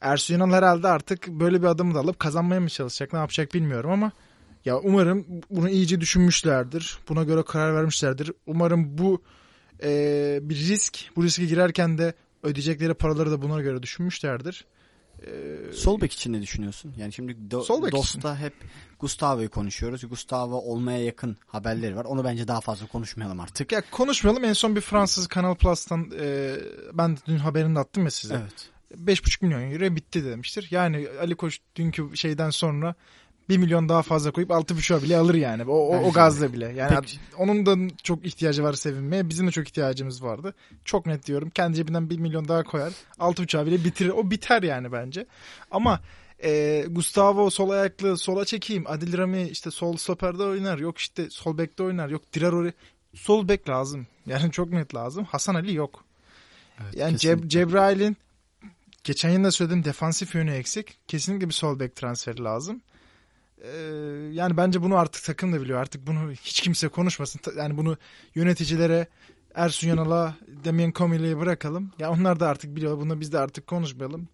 Ersun 0.00 0.34
Yanal 0.34 0.52
herhalde 0.52 0.88
artık 0.88 1.28
böyle 1.28 1.62
bir 1.62 1.66
adımı 1.66 1.94
da 1.94 1.98
alıp 2.00 2.18
kazanmaya 2.18 2.60
mı 2.60 2.68
çalışacak 2.68 3.12
ne 3.12 3.18
yapacak 3.18 3.54
bilmiyorum 3.54 3.90
ama 3.90 4.12
ya 4.64 4.78
umarım 4.78 5.26
bunu 5.50 5.68
iyice 5.70 6.00
düşünmüşlerdir. 6.00 6.98
Buna 7.08 7.22
göre 7.22 7.42
karar 7.42 7.74
vermişlerdir. 7.74 8.32
Umarım 8.46 8.98
bu 8.98 9.22
e, 9.82 10.38
bir 10.42 10.54
risk. 10.56 10.98
Bu 11.16 11.24
riske 11.24 11.44
girerken 11.46 11.98
de 11.98 12.14
ödeyecekleri 12.46 12.94
paraları 12.94 13.30
da 13.30 13.42
buna 13.42 13.60
göre 13.60 13.82
düşünmüşlerdir. 13.82 14.64
E, 15.22 15.72
Sol 15.72 16.00
bek 16.00 16.12
için 16.12 16.32
ne 16.32 16.42
düşünüyorsun? 16.42 16.94
Yani 16.98 17.12
şimdi 17.12 17.32
do- 17.32 17.64
Sol 17.64 17.90
Dost'ta 17.92 18.38
hep 18.38 18.52
Gustavo'yu 18.98 19.50
konuşuyoruz. 19.50 20.08
Gustavo 20.08 20.56
olmaya 20.56 21.04
yakın 21.04 21.36
haberleri 21.46 21.96
var. 21.96 22.04
Onu 22.04 22.24
bence 22.24 22.48
daha 22.48 22.60
fazla 22.60 22.86
konuşmayalım 22.86 23.40
artık. 23.40 23.72
ya 23.72 23.82
konuşmayalım. 23.90 24.44
En 24.44 24.52
son 24.52 24.76
bir 24.76 24.80
Fransız 24.80 25.26
Kanal 25.26 25.54
Plus'tan 25.54 26.10
e, 26.20 26.54
ben 26.92 27.18
dün 27.28 27.36
haberini 27.38 27.74
de 27.74 27.78
attım 27.78 28.04
ya 28.04 28.10
size. 28.10 28.34
Evet. 28.34 28.70
5,5 29.06 29.44
milyon 29.44 29.72
euro 29.72 29.96
bitti 29.96 30.24
demiştir. 30.24 30.68
Yani 30.70 31.08
Ali 31.20 31.34
Koç 31.34 31.58
dünkü 31.76 32.16
şeyden 32.16 32.50
sonra 32.50 32.94
1 33.48 33.58
milyon 33.58 33.88
daha 33.88 34.02
fazla 34.02 34.30
koyup 34.30 34.50
6,5'a 34.50 35.02
bile 35.02 35.16
alır 35.16 35.34
yani. 35.34 35.64
O, 35.64 35.74
o, 35.74 35.96
o 35.98 36.12
gazla 36.12 36.52
bile. 36.52 36.72
Yani 36.76 36.96
Peki. 37.00 37.18
onun 37.38 37.66
da 37.66 37.94
çok 38.02 38.26
ihtiyacı 38.26 38.62
var 38.62 38.72
sevinmeye. 38.72 39.28
Bizim 39.28 39.46
de 39.46 39.50
çok 39.50 39.68
ihtiyacımız 39.68 40.22
vardı. 40.22 40.54
Çok 40.84 41.06
net 41.06 41.26
diyorum. 41.26 41.50
Kendi 41.50 41.76
cebinden 41.76 42.10
1 42.10 42.18
milyon 42.18 42.48
daha 42.48 42.62
koyar. 42.62 42.92
6,5'a 43.18 43.66
bile 43.66 43.84
bitirir. 43.84 44.10
O 44.10 44.30
biter 44.30 44.62
yani 44.62 44.92
bence. 44.92 45.26
Ama 45.70 46.00
e, 46.44 46.84
Gustavo 46.88 47.50
sol 47.50 47.70
ayaklı 47.70 48.18
sola 48.18 48.44
çekeyim. 48.44 48.84
Adil 48.86 49.18
Rami 49.18 49.42
işte 49.42 49.70
sol 49.70 49.96
stoperde 49.96 50.42
oynar. 50.42 50.78
Yok 50.78 50.98
işte 50.98 51.30
sol 51.30 51.58
bekte 51.58 51.82
oynar. 51.82 52.08
Yok 52.08 52.32
Dirarori. 52.32 52.72
Sol 53.14 53.48
bek 53.48 53.68
lazım. 53.68 54.06
Yani 54.26 54.52
çok 54.52 54.70
net 54.70 54.94
lazım. 54.94 55.24
Hasan 55.24 55.54
Ali 55.54 55.74
yok. 55.74 56.04
Evet, 56.82 56.96
Yani 56.96 57.16
Ceb-. 57.16 57.48
Cebrail'in 57.48 58.16
geçen 59.04 59.30
yıl 59.30 59.44
da 59.44 59.50
söylediğim 59.50 59.84
defansif 59.84 60.34
yönü 60.34 60.50
eksik. 60.50 60.98
Kesinlikle 61.08 61.48
bir 61.48 61.54
sol 61.54 61.80
bek 61.80 61.96
transferi 61.96 62.44
lazım. 62.44 62.80
Ee, 63.62 63.68
yani 64.32 64.56
bence 64.56 64.82
bunu 64.82 64.96
artık 64.96 65.24
takım 65.24 65.52
da 65.52 65.60
biliyor. 65.60 65.80
Artık 65.80 66.06
bunu 66.06 66.32
hiç 66.32 66.60
kimse 66.60 66.88
konuşmasın. 66.88 67.40
Yani 67.56 67.76
bunu 67.76 67.96
yöneticilere 68.34 69.06
Ersun 69.54 69.88
Yanal'a, 69.88 70.34
Damien 70.64 70.92
Comille'ye 70.92 71.38
bırakalım. 71.38 71.92
Ya 71.98 72.10
onlar 72.10 72.40
da 72.40 72.48
artık 72.48 72.76
biliyor. 72.76 73.00
Bunu 73.00 73.20
biz 73.20 73.32
de 73.32 73.38
artık 73.38 73.66
konuşmayalım. 73.66 74.28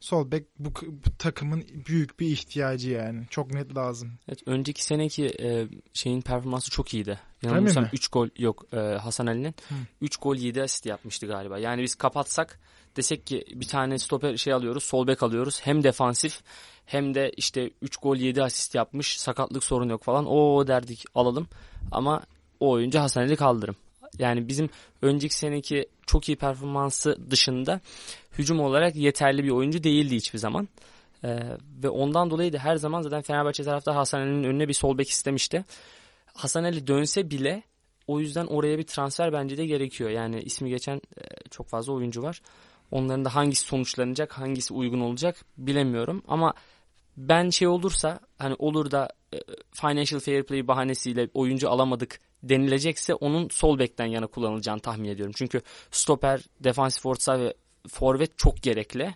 Sol 0.00 0.30
bek 0.30 0.44
bu, 0.58 0.72
bu 0.82 1.16
takımın 1.18 1.64
büyük 1.86 2.20
bir 2.20 2.26
ihtiyacı 2.26 2.90
yani. 2.90 3.26
Çok 3.30 3.54
net 3.54 3.76
lazım. 3.76 4.12
Evet, 4.28 4.42
önceki 4.46 4.84
seneki 4.84 5.26
e, 5.26 5.68
şeyin 5.92 6.20
performansı 6.20 6.70
çok 6.70 6.94
iyiydi. 6.94 7.20
Yanılmıyorsam 7.42 7.84
mi? 7.84 7.90
3 7.92 8.08
gol 8.08 8.28
yok 8.38 8.64
e, 8.72 8.76
Hasan 8.76 9.26
Ali'nin. 9.26 9.54
Hı. 9.68 9.74
3 10.00 10.16
gol 10.16 10.36
7 10.36 10.62
asist 10.62 10.86
yapmıştı 10.86 11.26
galiba. 11.26 11.58
Yani 11.58 11.82
biz 11.82 11.94
kapatsak 11.94 12.60
desek 12.96 13.26
ki 13.26 13.44
bir 13.54 13.66
tane 13.66 13.98
stoper 13.98 14.36
şey 14.36 14.52
alıyoruz, 14.52 14.84
sol 14.84 15.06
bek 15.06 15.22
alıyoruz. 15.22 15.60
Hem 15.64 15.82
defansif 15.82 16.40
hem 16.86 17.14
de 17.14 17.32
işte 17.36 17.70
3 17.82 17.96
gol 17.96 18.16
7 18.16 18.42
asist 18.42 18.74
yapmış. 18.74 19.20
Sakatlık 19.20 19.64
sorun 19.64 19.88
yok 19.88 20.02
falan. 20.02 20.26
O 20.26 20.66
derdik 20.66 21.04
alalım. 21.14 21.48
Ama 21.92 22.22
o 22.60 22.70
oyuncu 22.70 22.98
Hasan 22.98 23.22
Ali 23.22 23.36
kaldırım. 23.36 23.76
Yani 24.18 24.48
bizim 24.48 24.70
önceki 25.02 25.34
seneki 25.34 25.86
çok 26.06 26.28
iyi 26.28 26.36
performansı 26.36 27.30
dışında 27.30 27.80
hücum 28.38 28.60
olarak 28.60 28.96
yeterli 28.96 29.44
bir 29.44 29.50
oyuncu 29.50 29.82
değildi 29.82 30.16
hiçbir 30.16 30.38
zaman. 30.38 30.68
Ee, 31.24 31.38
ve 31.82 31.88
ondan 31.88 32.30
dolayı 32.30 32.52
da 32.52 32.58
her 32.58 32.76
zaman 32.76 33.02
zaten 33.02 33.22
Fenerbahçe 33.22 33.64
taraftar 33.64 33.94
Hasan 33.94 34.20
Ali'nin 34.20 34.44
önüne 34.44 34.68
bir 34.68 34.72
sol 34.72 34.98
bek 34.98 35.10
istemişti. 35.10 35.64
Hasan 36.34 36.64
Ali 36.64 36.86
dönse 36.86 37.30
bile 37.30 37.62
o 38.06 38.20
yüzden 38.20 38.46
oraya 38.46 38.78
bir 38.78 38.82
transfer 38.82 39.32
bence 39.32 39.56
de 39.56 39.66
gerekiyor. 39.66 40.10
Yani 40.10 40.42
ismi 40.42 40.70
geçen 40.70 40.96
e, 40.96 41.22
çok 41.50 41.68
fazla 41.68 41.92
oyuncu 41.92 42.22
var. 42.22 42.42
Onların 42.90 43.24
da 43.24 43.34
hangisi 43.34 43.64
sonuçlanacak, 43.64 44.32
hangisi 44.32 44.74
uygun 44.74 45.00
olacak 45.00 45.36
bilemiyorum. 45.58 46.22
Ama 46.28 46.54
ben 47.16 47.50
şey 47.50 47.68
olursa 47.68 48.20
hani 48.38 48.54
olur 48.58 48.90
da 48.90 49.08
e, 49.34 49.38
financial 49.72 50.20
fair 50.20 50.42
play 50.42 50.68
bahanesiyle 50.68 51.28
oyuncu 51.34 51.70
alamadık 51.70 52.20
denilecekse 52.42 53.14
onun 53.14 53.48
sol 53.48 53.78
bekten 53.78 54.06
yana 54.06 54.26
kullanılacağını 54.26 54.80
tahmin 54.80 55.08
ediyorum. 55.08 55.34
Çünkü 55.36 55.60
stoper, 55.90 56.40
defansif 56.60 57.06
orta 57.06 57.40
ve 57.40 57.54
forvet 57.88 58.38
çok 58.38 58.62
gerekli. 58.62 59.14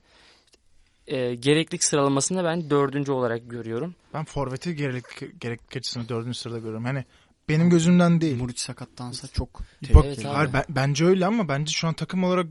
E, 1.06 1.34
gereklilik 1.34 1.84
sıralamasında 1.84 2.44
ben 2.44 2.70
dördüncü 2.70 3.12
olarak 3.12 3.50
görüyorum. 3.50 3.94
Ben 4.14 4.24
forveti 4.24 4.76
gereklilik, 4.76 5.40
gereklilik 5.40 5.76
açısından 5.76 6.08
dördüncü 6.08 6.38
sırada 6.38 6.58
görüyorum. 6.58 6.84
Hani 6.84 7.04
benim 7.48 7.70
gözümden 7.70 8.20
değil. 8.20 8.36
Muriç 8.36 8.58
sakattansa 8.58 9.28
çok 9.28 9.60
Bak, 9.94 10.04
abi. 10.04 10.22
hayır, 10.22 10.52
ben- 10.52 10.64
bence 10.68 11.04
öyle 11.04 11.26
ama 11.26 11.48
bence 11.48 11.72
şu 11.72 11.88
an 11.88 11.94
takım 11.94 12.24
olarak 12.24 12.46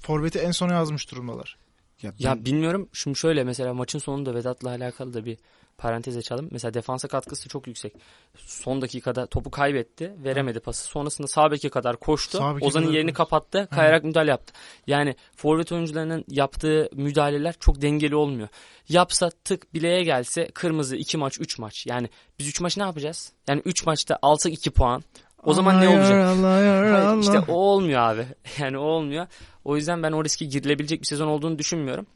forveti 0.00 0.38
en 0.38 0.50
sona 0.50 0.72
yazmış 0.72 1.10
durumdalar. 1.10 1.56
Ya 2.04 2.12
Ya 2.18 2.34
ben- 2.36 2.44
bilmiyorum. 2.44 2.88
Şimdi 2.92 3.18
şöyle 3.18 3.44
mesela 3.44 3.74
maçın 3.74 3.98
sonunda 3.98 4.34
Vedat'la 4.34 4.70
alakalı 4.70 5.14
da 5.14 5.24
bir 5.24 5.38
parantez 5.78 6.16
açalım. 6.16 6.48
Mesela 6.50 6.74
defansa 6.74 7.08
katkısı 7.08 7.48
çok 7.48 7.66
yüksek. 7.66 7.92
Son 8.36 8.82
dakikada 8.82 9.26
topu 9.26 9.50
kaybetti. 9.50 10.14
Veremedi 10.24 10.60
pası. 10.60 10.84
Sonrasında 10.84 11.26
sağ 11.26 11.50
beke 11.50 11.68
kadar 11.68 11.96
koştu. 11.96 12.38
Ozan'ın 12.60 12.92
yerini 12.92 13.10
koştu. 13.12 13.16
kapattı. 13.16 13.68
Kayarak 13.74 14.04
müdahale 14.04 14.30
yaptı. 14.30 14.52
Yani 14.86 15.16
forvet 15.36 15.72
oyuncularının 15.72 16.24
yaptığı 16.28 16.88
müdahaleler 16.92 17.54
çok 17.60 17.82
dengeli 17.82 18.16
olmuyor. 18.16 18.48
Yapsa 18.88 19.30
tık 19.44 19.74
bileğe 19.74 20.02
gelse 20.04 20.48
kırmızı 20.54 20.96
2 20.96 21.16
maç 21.18 21.40
3 21.40 21.58
maç. 21.58 21.86
Yani 21.86 22.08
biz 22.38 22.48
3 22.48 22.60
maç 22.60 22.76
ne 22.76 22.82
yapacağız? 22.82 23.32
Yani 23.48 23.62
3 23.64 23.86
maçta 23.86 24.18
alsak 24.22 24.52
2 24.52 24.70
puan. 24.70 25.02
O 25.44 25.54
zaman 25.54 25.80
ne 25.80 25.88
Allah 25.88 25.96
olacak? 25.96 26.10
yar, 26.10 26.20
Allah 26.20 27.08
Hayır, 27.08 27.22
işte 27.22 27.38
o 27.38 27.52
olmuyor 27.52 28.00
abi. 28.00 28.26
Yani 28.58 28.78
o 28.78 28.82
olmuyor. 28.82 29.26
O 29.64 29.76
yüzden 29.76 30.02
ben 30.02 30.12
o 30.12 30.24
riske 30.24 30.44
girilebilecek 30.44 31.00
bir 31.00 31.06
sezon 31.06 31.26
olduğunu 31.26 31.58
düşünmüyorum. 31.58 32.06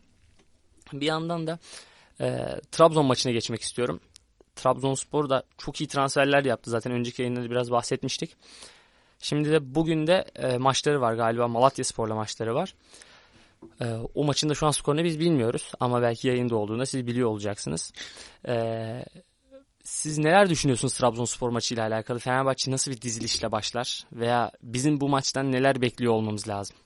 Bir 0.92 1.06
yandan 1.06 1.46
da 1.46 1.58
e, 2.20 2.46
Trabzon 2.72 3.06
maçına 3.06 3.32
geçmek 3.32 3.62
istiyorum. 3.62 4.00
Trabzonspor 4.56 5.30
da 5.30 5.42
çok 5.58 5.80
iyi 5.80 5.88
transferler 5.88 6.44
yaptı. 6.44 6.70
Zaten 6.70 6.92
önceki 6.92 7.22
yayında 7.22 7.50
biraz 7.50 7.70
bahsetmiştik. 7.70 8.36
Şimdi 9.18 9.52
de 9.52 9.74
bugün 9.74 10.06
de 10.06 10.24
e, 10.36 10.58
maçları 10.58 11.00
var 11.00 11.14
galiba. 11.14 11.48
Malatya 11.48 11.84
Spor'la 11.84 12.14
maçları 12.14 12.54
var. 12.54 12.74
E, 13.80 13.84
o 14.14 14.24
maçın 14.24 14.48
da 14.48 14.54
şu 14.54 14.66
an 14.66 14.70
skorunu 14.70 15.04
biz 15.04 15.20
bilmiyoruz. 15.20 15.72
Ama 15.80 16.02
belki 16.02 16.28
yayında 16.28 16.56
olduğunda 16.56 16.86
siz 16.86 17.06
biliyor 17.06 17.28
olacaksınız. 17.28 17.92
E, 18.48 18.54
siz 19.88 20.18
neler 20.18 20.50
düşünüyorsunuz 20.50 20.94
Trabzonspor 20.94 21.50
maçıyla 21.50 21.86
alakalı? 21.86 22.18
Fenerbahçe 22.18 22.70
nasıl 22.70 22.90
bir 22.90 23.00
dizilişle 23.00 23.52
başlar? 23.52 24.06
Veya 24.12 24.50
bizim 24.62 25.00
bu 25.00 25.08
maçtan 25.08 25.52
neler 25.52 25.80
bekliyor 25.80 26.12
olmamız 26.12 26.48
lazım? 26.48 26.76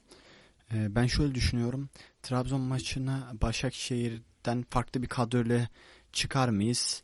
Ee, 0.72 0.94
Ben 0.94 1.06
şöyle 1.06 1.34
düşünüyorum. 1.34 1.88
Trabzon 2.22 2.60
maçına 2.60 3.32
Başakşehir'den 3.42 4.64
farklı 4.70 5.02
bir 5.02 5.08
kadroyla 5.08 5.68
çıkar 6.12 6.48
mıyız? 6.48 7.02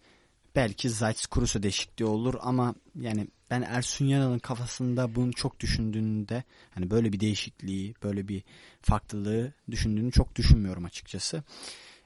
Belki 0.57 0.91
Zayt 0.91 1.27
Kurusu 1.27 1.63
değişikliği 1.63 2.05
olur 2.05 2.35
ama 2.41 2.75
yani 3.01 3.27
ben 3.51 3.63
Ersun 3.63 4.07
Yanal'ın 4.07 4.39
kafasında 4.39 5.15
bunu 5.15 5.33
çok 5.33 5.61
düşündüğünde 5.61 6.45
hani 6.71 6.91
böyle 6.91 7.13
bir 7.13 7.21
değişikliği, 7.21 7.95
böyle 8.03 8.29
bir 8.29 8.43
farklılığı 8.83 9.53
düşündüğünü 9.71 10.13
çok 10.13 10.37
düşünmüyorum 10.37 10.85
açıkçası. 10.85 11.43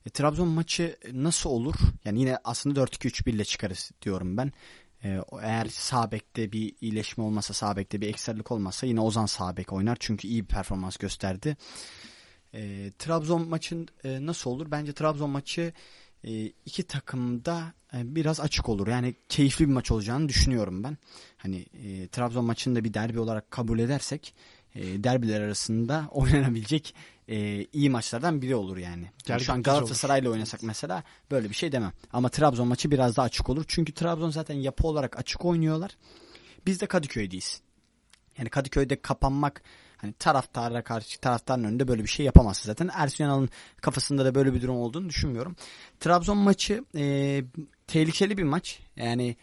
E, 0.07 0.11
Trabzon 0.11 0.49
maçı 0.49 0.97
nasıl 1.12 1.51
olur? 1.51 1.75
Yani 2.05 2.21
yine 2.21 2.38
aslında 2.45 2.81
4-2-3-1 2.81 3.31
ile 3.31 3.45
çıkarız 3.45 3.91
diyorum 4.03 4.37
ben. 4.37 4.53
E, 5.05 5.21
eğer 5.43 5.67
sağ 5.67 6.12
bekte 6.12 6.53
bir 6.53 6.75
iyileşme 6.81 7.25
olmasa, 7.25 7.55
sağ 7.55 7.77
bekte 7.77 8.01
bir 8.01 8.09
ekserlik 8.09 8.53
olmazsa 8.53 8.87
yine 8.87 9.01
Ozan 9.01 9.27
sağ 9.27 9.57
bek 9.57 9.73
oynar. 9.73 9.97
Çünkü 10.01 10.29
iyi 10.29 10.43
bir 10.43 10.49
performans 10.49 10.97
gösterdi. 10.97 11.57
E, 12.55 12.91
Trabzon 12.99 13.49
maçın 13.49 13.88
e, 14.05 14.27
nasıl 14.27 14.51
olur? 14.51 14.71
Bence 14.71 14.93
Trabzon 14.93 15.31
maçı 15.31 15.73
e, 16.25 16.47
iki 16.47 16.83
takımda 16.83 17.73
e, 17.95 18.15
biraz 18.15 18.41
açık 18.41 18.69
olur. 18.69 18.88
Yani 18.88 19.15
keyifli 19.29 19.69
bir 19.69 19.73
maç 19.73 19.91
olacağını 19.91 20.29
düşünüyorum 20.29 20.85
ben. 20.85 20.99
Hani 21.37 21.67
e, 21.85 22.09
Trabzon 22.09 22.45
maçını 22.45 22.77
da 22.77 22.85
bir 22.85 22.95
derbi 22.95 23.21
olarak 23.21 23.51
kabul 23.51 23.79
edersek 23.79 24.35
e, 24.75 25.05
derbiler 25.05 25.41
arasında 25.41 26.09
oynanabilecek 26.11 26.95
e, 27.28 27.66
iyi 27.72 27.90
maçlardan 27.90 28.42
biri 28.42 28.54
olur 28.54 28.76
yani. 28.76 29.11
yani 29.28 29.40
şu 29.40 29.52
an 29.52 29.62
Galatasaray'la 29.62 30.30
oynasak 30.30 30.62
mesela 30.62 31.02
böyle 31.30 31.48
bir 31.48 31.54
şey 31.54 31.72
demem. 31.72 31.92
Ama 32.12 32.28
Trabzon 32.28 32.68
maçı 32.68 32.90
biraz 32.90 33.16
daha 33.16 33.26
açık 33.26 33.50
olur. 33.50 33.64
Çünkü 33.68 33.94
Trabzon 33.94 34.30
zaten 34.30 34.54
yapı 34.54 34.87
olarak 34.87 35.18
açık 35.18 35.44
oynuyorlar. 35.44 35.96
Biz 36.66 36.80
de 36.80 36.87
Kadıköy'deyiz. 36.87 37.61
Yani 38.38 38.50
Kadıköy'de 38.50 39.02
kapanmak 39.02 39.62
hani 39.96 40.12
taraftara 40.12 40.82
karşı 40.85 41.20
taraftarın 41.20 41.64
önünde 41.64 41.88
böyle 41.88 42.02
bir 42.02 42.08
şey 42.08 42.26
yapamazsın 42.26 42.66
zaten. 42.66 42.90
Ersun 42.94 43.24
Yanal'ın 43.24 43.48
kafasında 43.80 44.24
da 44.24 44.35
böyle 44.35 44.54
bir 44.54 44.62
durum 44.62 44.76
olduğunu 44.76 45.08
düşünmüyorum. 45.08 45.56
Trabzon 46.00 46.38
maçı 46.38 46.85
e, 46.96 47.44
tehlikeli 47.87 48.38
bir 48.38 48.42
maç. 48.42 48.80
Yani 48.96 49.37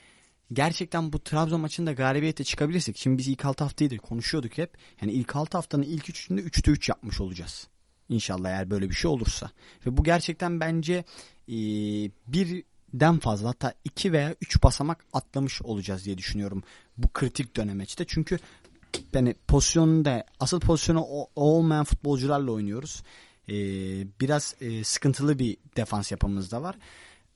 gerçekten 0.53 1.13
bu 1.13 1.19
Trabzon 1.19 1.61
maçında 1.61 1.93
galibiyete 1.93 2.43
çıkabilirsek. 2.43 2.97
Şimdi 2.97 3.17
biz 3.17 3.27
ilk 3.27 3.45
6 3.45 3.63
haftayı 3.63 3.91
da 3.91 3.97
konuşuyorduk 3.97 4.57
hep. 4.57 4.77
Yani 5.01 5.11
ilk 5.11 5.35
6 5.35 5.57
haftanın 5.57 5.83
ilk 5.83 6.09
üçünde 6.09 6.41
3'te 6.41 6.71
3 6.71 6.89
yapmış 6.89 7.21
olacağız. 7.21 7.67
İnşallah 8.09 8.49
eğer 8.49 8.69
böyle 8.69 8.89
bir 8.89 8.95
şey 8.95 9.11
olursa. 9.11 9.51
Ve 9.85 9.97
bu 9.97 10.03
gerçekten 10.03 10.59
bence 10.59 11.03
e, 11.47 11.55
birden 12.27 13.19
fazla 13.19 13.49
hatta 13.49 13.73
iki 13.85 14.13
veya 14.13 14.35
üç 14.41 14.63
basamak 14.63 15.05
atlamış 15.13 15.61
olacağız 15.61 16.05
diye 16.05 16.17
düşünüyorum. 16.17 16.63
Bu 16.97 17.07
kritik 17.13 17.55
dönemeçte. 17.55 18.05
Çünkü 18.07 18.39
yani 19.13 19.35
pozisyonunda 19.47 20.25
asıl 20.39 20.59
pozisyonu 20.59 21.05
olmayan 21.35 21.85
futbolcularla 21.85 22.51
oynuyoruz. 22.51 23.03
Ee, 23.49 23.53
biraz 24.21 24.55
e, 24.61 24.83
sıkıntılı 24.83 25.39
bir 25.39 25.57
defans 25.77 26.11
yapımız 26.11 26.51
da 26.51 26.61
var. 26.61 26.75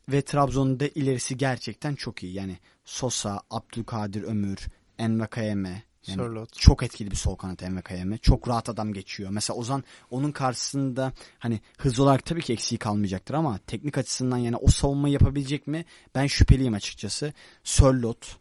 Ve 0.10 0.22
Trabzon'da 0.22 0.88
ilerisi 0.88 1.38
gerçekten 1.38 1.96
çok 1.96 2.24
iyi. 2.24 2.34
Yani 2.34 2.58
Sosa, 2.86 3.42
Abdülkadir 3.50 4.24
Ömür, 4.24 4.60
Envakayeme, 4.98 5.84
yani 6.08 6.18
Sörlot. 6.18 6.54
çok 6.54 6.84
etkili 6.84 7.12
bir 7.12 7.16
sol 7.16 7.36
kanat 7.36 7.63
Envakayeme. 7.63 8.18
Çok 8.18 8.48
rahat 8.48 8.70
adam 8.70 8.94
geçiyor. 8.94 9.30
Mesela 9.30 9.58
Ozan 9.58 9.84
onun 10.12 10.32
karşısında 10.32 11.13
hani 11.39 11.62
hız 11.78 12.00
olarak 12.00 12.26
tabii 12.26 12.42
ki 12.42 12.54
eksiği 12.54 12.80
kalmayacaktır 12.80 13.34
ama 13.34 13.60
teknik 13.68 13.98
açısından 13.98 14.38
yani 14.38 14.56
o 14.58 14.68
savunmayı 14.68 15.13
yapabilecek 15.13 15.68
mi? 15.68 15.86
Ben 16.16 16.28
şüpheliyim 16.28 16.74
açıkçası. 16.74 17.34
Sörlot, 17.63 18.38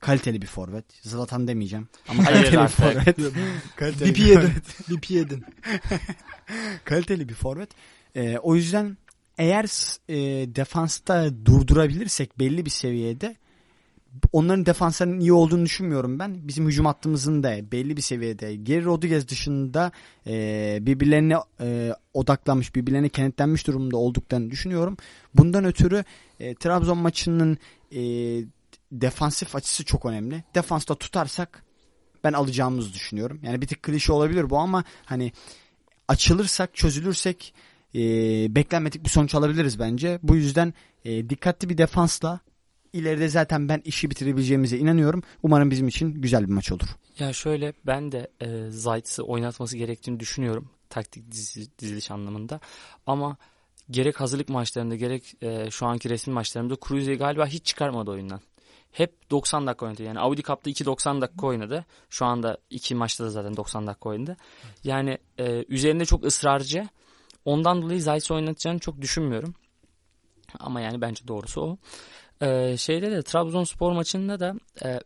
kaliteli 0.00 0.42
bir 0.42 0.46
forvet. 0.46 0.84
Zlatan 1.02 1.48
demeyeceğim. 1.48 1.88
Ama 2.08 2.24
kaliteli 2.24 2.62
bir 2.62 2.68
forvet. 2.68 3.16
kaliteli 3.76 4.14
bir 4.14 4.26
yedin. 4.26 4.52
Bipi 4.90 5.14
yedin. 5.14 5.44
kaliteli 6.84 7.28
bir 7.28 7.34
forvet. 7.34 7.70
Ee, 8.14 8.38
o 8.38 8.54
yüzden 8.54 8.96
eğer 9.38 9.64
e, 10.08 10.16
defansta 10.54 11.46
durdurabilirsek 11.46 12.38
belli 12.38 12.64
bir 12.64 12.70
seviyede 12.70 13.36
onların 14.32 14.66
defanslarının 14.66 15.20
iyi 15.20 15.32
olduğunu 15.32 15.64
düşünmüyorum 15.64 16.18
ben. 16.18 16.48
Bizim 16.48 16.66
hücum 16.66 16.86
hattımızın 16.86 17.42
da 17.42 17.72
belli 17.72 17.96
bir 17.96 18.02
seviyede 18.02 18.54
Geri 18.54 18.84
Rodriguez 18.84 19.28
dışında 19.28 19.92
e, 20.26 20.78
birbirlerine 20.80 21.36
e, 21.60 21.92
odaklanmış, 22.14 22.74
birbirlerine 22.74 23.08
kenetlenmiş 23.08 23.66
durumda 23.66 23.96
olduklarını 23.96 24.50
düşünüyorum. 24.50 24.96
Bundan 25.34 25.64
ötürü 25.64 26.04
e, 26.40 26.54
Trabzon 26.54 26.98
maçının 26.98 27.58
e, 27.92 28.00
defansif 28.92 29.56
açısı 29.56 29.84
çok 29.84 30.06
önemli. 30.06 30.44
Defansta 30.54 30.94
tutarsak 30.94 31.64
ben 32.24 32.32
alacağımızı 32.32 32.92
düşünüyorum. 32.92 33.40
Yani 33.42 33.62
bir 33.62 33.66
tık 33.66 33.82
klişe 33.82 34.12
olabilir 34.12 34.50
bu 34.50 34.58
ama 34.58 34.84
hani 35.04 35.32
açılırsak, 36.08 36.74
çözülürsek 36.74 37.54
e, 37.96 38.00
beklenmedik 38.54 39.04
bir 39.04 39.08
sonuç 39.08 39.34
alabiliriz 39.34 39.78
bence. 39.78 40.18
Bu 40.22 40.36
yüzden 40.36 40.74
e, 41.04 41.30
dikkatli 41.30 41.68
bir 41.68 41.78
defansla 41.78 42.40
ileride 42.92 43.28
zaten 43.28 43.68
ben 43.68 43.82
işi 43.84 44.10
bitirebileceğimize 44.10 44.78
inanıyorum. 44.78 45.22
Umarım 45.42 45.70
bizim 45.70 45.88
için 45.88 46.14
güzel 46.14 46.48
bir 46.48 46.52
maç 46.52 46.72
olur. 46.72 46.86
Ya 47.18 47.32
şöyle 47.32 47.72
ben 47.86 48.12
de 48.12 48.30
e, 48.40 48.70
Zayt'sı 48.70 49.22
oynatması 49.22 49.76
gerektiğini 49.76 50.20
düşünüyorum. 50.20 50.70
Taktik 50.90 51.30
dizi, 51.32 51.78
diziliş 51.78 52.10
anlamında. 52.10 52.60
Ama 53.06 53.36
gerek 53.90 54.20
hazırlık 54.20 54.48
maçlarında 54.48 54.96
gerek 54.96 55.34
e, 55.42 55.70
şu 55.70 55.86
anki 55.86 56.10
resmi 56.10 56.32
maçlarında 56.32 56.76
Cruze'yi 56.88 57.18
galiba 57.18 57.46
hiç 57.46 57.64
çıkarmadı 57.64 58.10
oyundan 58.10 58.40
hep 58.92 59.30
90 59.30 59.66
dakika 59.66 59.86
oynadı. 59.86 60.02
Yani 60.02 60.18
Audi 60.20 60.42
Cup'ta 60.42 60.70
2 60.70 60.84
90 60.84 61.20
dakika 61.20 61.46
oynadı. 61.46 61.84
Şu 62.10 62.24
anda 62.24 62.58
iki 62.70 62.94
maçta 62.94 63.24
da 63.24 63.30
zaten 63.30 63.56
90 63.56 63.86
dakika 63.86 64.08
oynadı. 64.08 64.36
Yani 64.84 65.18
e, 65.38 65.64
üzerinde 65.68 66.04
çok 66.04 66.24
ısrarcı. 66.24 66.88
Ondan 67.46 67.82
dolayı 67.82 68.02
Zayt'sı 68.02 68.34
oynatacağını 68.34 68.78
çok 68.78 69.00
düşünmüyorum. 69.00 69.54
Ama 70.60 70.80
yani 70.80 71.00
bence 71.00 71.28
doğrusu 71.28 71.60
o. 71.60 71.78
E, 72.46 72.76
şeyde 72.76 73.10
de 73.10 73.22
Trabzonspor 73.22 73.92
maçında 73.92 74.40
da 74.40 74.54
e, 74.84 75.00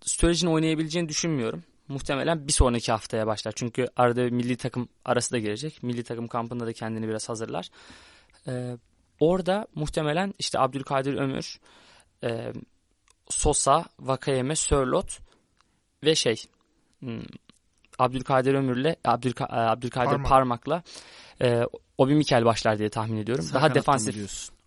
Sturridge'in 0.00 0.52
oynayabileceğini 0.52 1.08
düşünmüyorum. 1.08 1.64
Muhtemelen 1.88 2.48
bir 2.48 2.52
sonraki 2.52 2.92
haftaya 2.92 3.26
başlar. 3.26 3.52
Çünkü 3.56 3.88
arada 3.96 4.22
milli 4.22 4.56
takım 4.56 4.88
arası 5.04 5.32
da 5.32 5.38
gelecek. 5.38 5.82
Milli 5.82 6.04
takım 6.04 6.28
kampında 6.28 6.66
da 6.66 6.72
kendini 6.72 7.08
biraz 7.08 7.28
hazırlar. 7.28 7.68
E, 8.48 8.76
orada 9.20 9.66
muhtemelen 9.74 10.34
işte 10.38 10.58
Abdülkadir 10.58 11.14
Ömür, 11.14 11.60
e, 12.24 12.52
Sosa, 13.28 13.84
Vakayeme, 14.00 14.56
Sörlot 14.56 15.18
ve 16.04 16.14
şey 16.14 16.36
hmm, 17.00 17.22
Abdülkadir 17.98 18.54
Ömür'le 18.54 18.96
Abdülka, 19.04 19.44
e, 19.44 19.56
Abdülkadir 19.56 20.10
Parmak. 20.10 20.28
Parmak'la 20.28 20.82
e, 21.42 21.62
Obi 21.98 22.14
Mikel 22.14 22.44
başlar 22.44 22.78
diye 22.78 22.88
tahmin 22.88 23.16
ediyorum. 23.16 23.44
Sağ 23.44 23.54
daha 23.54 23.74
defansif. 23.74 24.16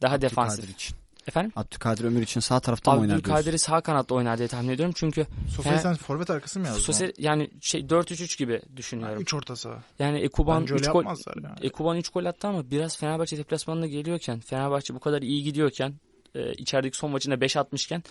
Daha 0.02 0.14
Abdülkadir 0.16 0.32
defansif. 0.32 0.70
Için. 0.70 0.96
Efendim? 1.28 1.52
Abdülkadir 1.56 2.04
Ömür 2.04 2.22
için 2.22 2.40
sağ 2.40 2.60
tarafta 2.60 2.94
mı 2.94 3.02
oynar 3.02 3.14
Abdülkadir'i 3.14 3.60
sağ 3.60 3.82
kanatta 3.82 4.16
oynar 4.16 4.38
diye 4.38 4.48
tahmin 4.48 4.70
ediyorum. 4.70 4.94
Çünkü 4.98 5.26
Sosa'yı 5.56 5.80
sen 5.80 5.96
forvet 5.96 6.30
arkası 6.30 6.60
mı 6.60 6.68
yazdın? 6.68 6.82
Sosa 6.82 7.06
yani 7.18 7.50
şey 7.62 7.82
4-3-3 7.82 8.38
gibi 8.38 8.62
düşünüyorum. 8.76 9.22
3 9.22 9.34
orta 9.34 9.56
saha. 9.56 9.84
Yani 10.00 10.20
Ekuban 10.20 10.64
3 10.64 10.88
gol 10.88 11.04
yani. 11.06 11.48
Ekuban 11.62 11.98
3 11.98 12.10
gol 12.10 12.26
attı 12.26 12.48
ama 12.48 12.72
biraz 12.72 12.98
Fenerbahçe 12.98 13.38
deplasmanına 13.38 13.88
geliyorken 13.88 14.40
Fenerbahçe 14.40 14.96
bu 14.96 15.00
kadar 15.00 15.22
iyi 15.22 15.44
gidiyorken 15.44 15.94
e, 16.36 16.54
içerideki 16.54 16.98
son 16.98 17.12
maçında 17.12 17.42
5 17.42 17.58
atmışken 17.58 18.04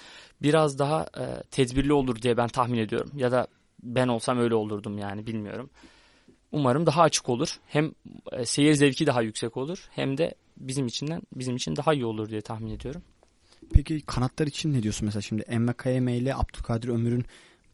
biraz 0.42 0.78
daha 0.78 1.06
e, 1.18 1.42
tedbirli 1.50 1.92
olur 1.92 2.22
diye 2.22 2.36
ben 2.36 2.48
tahmin 2.48 2.78
ediyorum. 2.78 3.10
Ya 3.14 3.32
da 3.32 3.46
ben 3.82 4.08
olsam 4.08 4.38
öyle 4.38 4.54
olurdum 4.54 4.98
yani 4.98 5.26
bilmiyorum. 5.26 5.70
Umarım 6.52 6.86
daha 6.86 7.02
açık 7.02 7.28
olur. 7.28 7.58
Hem 7.66 7.92
e, 8.32 8.46
seyir 8.46 8.74
zevki 8.74 9.06
daha 9.06 9.22
yüksek 9.22 9.56
olur 9.56 9.88
hem 9.90 10.18
de 10.18 10.34
bizim 10.56 10.86
içinden 10.86 11.22
bizim 11.34 11.56
için 11.56 11.76
daha 11.76 11.94
iyi 11.94 12.04
olur 12.04 12.28
diye 12.30 12.40
tahmin 12.40 12.70
ediyorum. 12.70 13.02
Peki 13.74 14.00
kanatlar 14.00 14.46
için 14.46 14.74
ne 14.74 14.82
diyorsun 14.82 15.06
mesela 15.06 15.22
şimdi 15.22 15.42
Emre 15.42 15.72
Kayeme 15.72 16.16
ile 16.16 16.34
Abdülkadir 16.34 16.88
Ömür'ün 16.88 17.24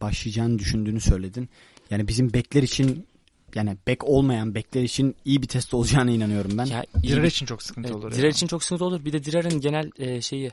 başlayacağını 0.01 0.59
düşündüğünü 0.59 1.01
söyledin. 1.01 1.49
Yani 1.91 2.09
bizim 2.09 2.33
bekler 2.33 2.63
için 2.63 3.07
yani 3.55 3.77
bek 3.87 4.05
olmayan 4.05 4.55
bekler 4.55 4.83
için 4.83 5.17
iyi 5.25 5.43
bir 5.43 5.49
test 5.49 5.75
olacağına 5.75 6.11
inanıyorum 6.11 6.59
ben. 6.59 6.65
Ya, 6.65 6.85
Direr 7.03 7.23
için 7.23 7.47
çok 7.47 7.63
sıkıntı 7.63 7.97
olur. 7.97 8.13
Direr 8.13 8.23
ya. 8.23 8.31
için 8.31 8.47
çok 8.47 8.63
sıkıntı 8.63 8.85
olur. 8.85 9.05
Bir 9.05 9.13
de 9.13 9.25
Direr'in 9.25 9.61
genel 9.61 9.91
e, 9.99 10.21
şeyi 10.21 10.51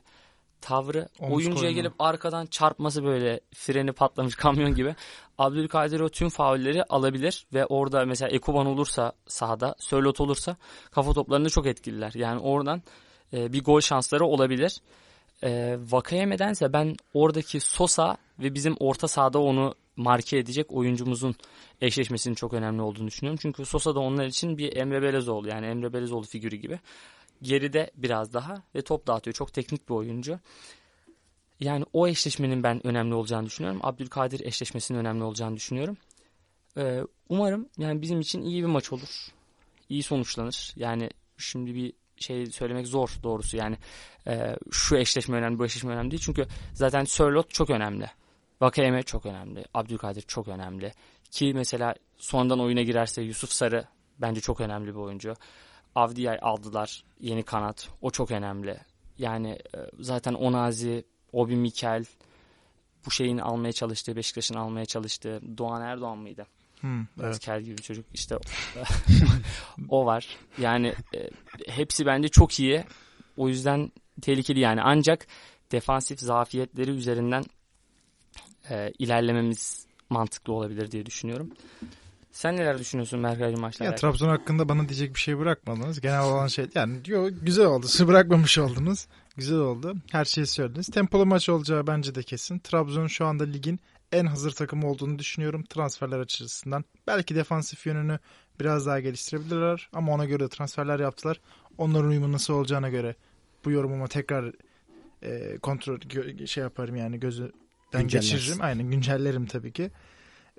tavrı 0.61 1.09
Omuz 1.19 1.37
oyuncuya 1.37 1.55
koyma. 1.55 1.71
gelip 1.71 1.93
arkadan 1.99 2.45
çarpması 2.45 3.03
böyle 3.03 3.39
freni 3.55 3.91
patlamış 3.91 4.35
kamyon 4.35 4.75
gibi. 4.75 4.95
Abdülkadir 5.41 5.99
o 5.99 6.09
tüm 6.09 6.29
faulleri 6.29 6.83
alabilir 6.83 7.45
ve 7.53 7.65
orada 7.65 8.05
mesela 8.05 8.29
Ekuban 8.29 8.65
olursa 8.65 9.11
sahada, 9.27 9.75
Sörlot 9.79 10.21
olursa 10.21 10.55
kafa 10.91 11.13
toplarında 11.13 11.49
çok 11.49 11.67
etkililer. 11.67 12.11
Yani 12.15 12.39
oradan 12.39 12.81
e, 13.33 13.53
bir 13.53 13.63
gol 13.63 13.79
şansları 13.81 14.25
olabilir. 14.25 14.81
E, 15.43 15.77
Vakayeme'dense 15.89 16.73
ben 16.73 16.95
oradaki 17.13 17.59
Sosa 17.59 18.17
ve 18.39 18.53
bizim 18.53 18.75
orta 18.79 19.07
sahada 19.07 19.39
onu 19.39 19.75
marke 19.95 20.37
edecek 20.37 20.71
oyuncumuzun 20.71 21.35
eşleşmesinin 21.81 22.35
çok 22.35 22.53
önemli 22.53 22.81
olduğunu 22.81 23.07
düşünüyorum. 23.07 23.39
Çünkü 23.41 23.65
Sosa 23.65 23.95
da 23.95 23.99
onlar 23.99 24.25
için 24.25 24.57
bir 24.57 24.77
Emre 24.77 25.01
Belezoğlu 25.01 25.47
yani 25.47 25.65
Emre 25.65 25.93
Belezoğlu 25.93 26.25
figürü 26.25 26.55
gibi. 26.55 26.79
Geride 27.41 27.91
biraz 27.95 28.33
daha 28.33 28.63
ve 28.75 28.81
top 28.81 29.07
dağıtıyor. 29.07 29.33
Çok 29.33 29.53
teknik 29.53 29.89
bir 29.89 29.93
oyuncu. 29.93 30.39
Yani 31.61 31.85
o 31.93 32.07
eşleşmenin 32.07 32.63
ben 32.63 32.87
önemli 32.87 33.13
olacağını 33.13 33.45
düşünüyorum. 33.45 33.79
Abdülkadir 33.83 34.45
eşleşmesinin 34.45 34.97
önemli 34.97 35.23
olacağını 35.23 35.55
düşünüyorum. 35.55 35.97
Ee, 36.77 37.01
umarım 37.29 37.69
yani 37.77 38.01
bizim 38.01 38.19
için 38.19 38.41
iyi 38.41 38.61
bir 38.61 38.67
maç 38.67 38.93
olur. 38.93 39.27
İyi 39.89 40.03
sonuçlanır. 40.03 40.73
Yani 40.75 41.09
şimdi 41.37 41.75
bir 41.75 41.93
şey 42.17 42.45
söylemek 42.45 42.87
zor 42.87 43.09
doğrusu. 43.23 43.57
Yani 43.57 43.77
e, 44.27 44.55
şu 44.71 44.97
eşleşme 44.97 45.37
önemli, 45.37 45.59
bu 45.59 45.65
eşleşme 45.65 45.93
önemli 45.93 46.11
değil. 46.11 46.21
Çünkü 46.25 46.47
zaten 46.73 47.03
Sörlot 47.03 47.49
çok 47.49 47.69
önemli. 47.69 48.05
Vakayeme 48.61 49.03
çok 49.03 49.25
önemli. 49.25 49.65
Abdülkadir 49.73 50.21
çok 50.21 50.47
önemli. 50.47 50.93
Ki 51.31 51.53
mesela 51.55 51.95
sondan 52.17 52.59
oyuna 52.59 52.81
girerse 52.81 53.21
Yusuf 53.21 53.51
Sarı 53.51 53.85
bence 54.19 54.41
çok 54.41 54.61
önemli 54.61 54.87
bir 54.87 54.99
oyuncu. 54.99 55.33
Avdiay 55.95 56.39
aldılar 56.41 57.03
yeni 57.19 57.43
kanat. 57.43 57.89
O 58.01 58.11
çok 58.11 58.31
önemli. 58.31 58.77
Yani 59.17 59.49
e, 59.49 59.77
zaten 59.99 60.33
Onazi, 60.33 61.05
Obi 61.33 61.55
Mikel 61.55 62.05
bu 63.05 63.11
şeyin 63.11 63.37
almaya 63.37 63.71
çalıştığı, 63.71 64.15
Beşiktaş'ın 64.15 64.55
almaya 64.55 64.85
çalıştığı 64.85 65.41
Doğan 65.57 65.81
Erdoğan 65.81 66.17
mıydı? 66.17 66.47
Hmm, 66.81 67.05
evet. 67.23 67.39
kel 67.39 67.61
gibi 67.61 67.77
bir 67.77 67.83
çocuk. 67.83 68.05
İşte 68.13 68.37
o 69.89 70.05
var. 70.05 70.27
Yani 70.57 70.93
e, 71.15 71.29
hepsi 71.67 72.05
bence 72.05 72.27
çok 72.27 72.59
iyi. 72.59 72.83
O 73.37 73.47
yüzden 73.47 73.91
tehlikeli 74.21 74.59
yani. 74.59 74.81
Ancak 74.81 75.27
defansif 75.71 76.19
zafiyetleri 76.19 76.91
üzerinden 76.91 77.43
e, 78.69 78.91
ilerlememiz 78.99 79.85
mantıklı 80.09 80.53
olabilir 80.53 80.91
diye 80.91 81.05
düşünüyorum. 81.05 81.51
Sen 82.31 82.57
neler 82.57 82.79
düşünüyorsun 82.79 83.23
Berkay'cığım 83.23 83.61
maçla 83.61 83.85
Ya? 83.85 83.95
Trabzon 83.95 84.29
hakkında 84.29 84.69
bana 84.69 84.89
diyecek 84.89 85.15
bir 85.15 85.19
şey 85.19 85.39
bırakmadınız. 85.39 86.01
Genel 86.01 86.21
olan 86.23 86.47
şey 86.47 86.65
yani 86.75 86.97
yo, 87.07 87.29
güzel 87.41 87.65
oldu. 87.65 87.87
Siz 87.87 88.07
bırakmamış 88.07 88.57
oldunuz. 88.57 89.07
Güzel 89.37 89.57
oldu. 89.57 89.95
Her 90.11 90.25
şeyi 90.25 90.47
söylediniz. 90.47 90.87
Tempolu 90.87 91.25
maç 91.25 91.49
olacağı 91.49 91.87
bence 91.87 92.15
de 92.15 92.23
kesin. 92.23 92.59
Trabzon 92.59 93.07
şu 93.07 93.25
anda 93.25 93.43
ligin 93.43 93.79
en 94.11 94.25
hazır 94.25 94.51
takımı 94.51 94.89
olduğunu 94.89 95.19
düşünüyorum 95.19 95.63
transferler 95.63 96.19
açısından. 96.19 96.85
Belki 97.07 97.35
defansif 97.35 97.85
yönünü 97.85 98.19
biraz 98.59 98.85
daha 98.85 98.99
geliştirebilirler 98.99 99.89
ama 99.93 100.13
ona 100.13 100.25
göre 100.25 100.39
de 100.43 100.47
transferler 100.49 100.99
yaptılar. 100.99 101.39
Onların 101.77 102.09
uyumu 102.09 102.31
nasıl 102.31 102.53
olacağına 102.53 102.89
göre 102.89 103.15
bu 103.65 103.71
yorumuma 103.71 104.07
tekrar 104.07 104.51
e, 105.23 105.57
kontrol 105.57 105.97
gö- 105.97 106.47
şey 106.47 106.63
yaparım 106.63 106.95
yani 106.95 107.19
gözden 107.19 107.51
Güncellersin. 107.91 108.35
geçiririm. 108.35 108.61
Aynen 108.61 108.91
güncellerim 108.91 109.45
tabii 109.45 109.71
ki. 109.71 109.91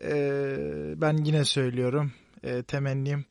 E, 0.02 0.14
ben 0.96 1.16
yine 1.24 1.44
söylüyorum 1.44 2.12
e, 2.42 2.62
temennim 2.62 3.24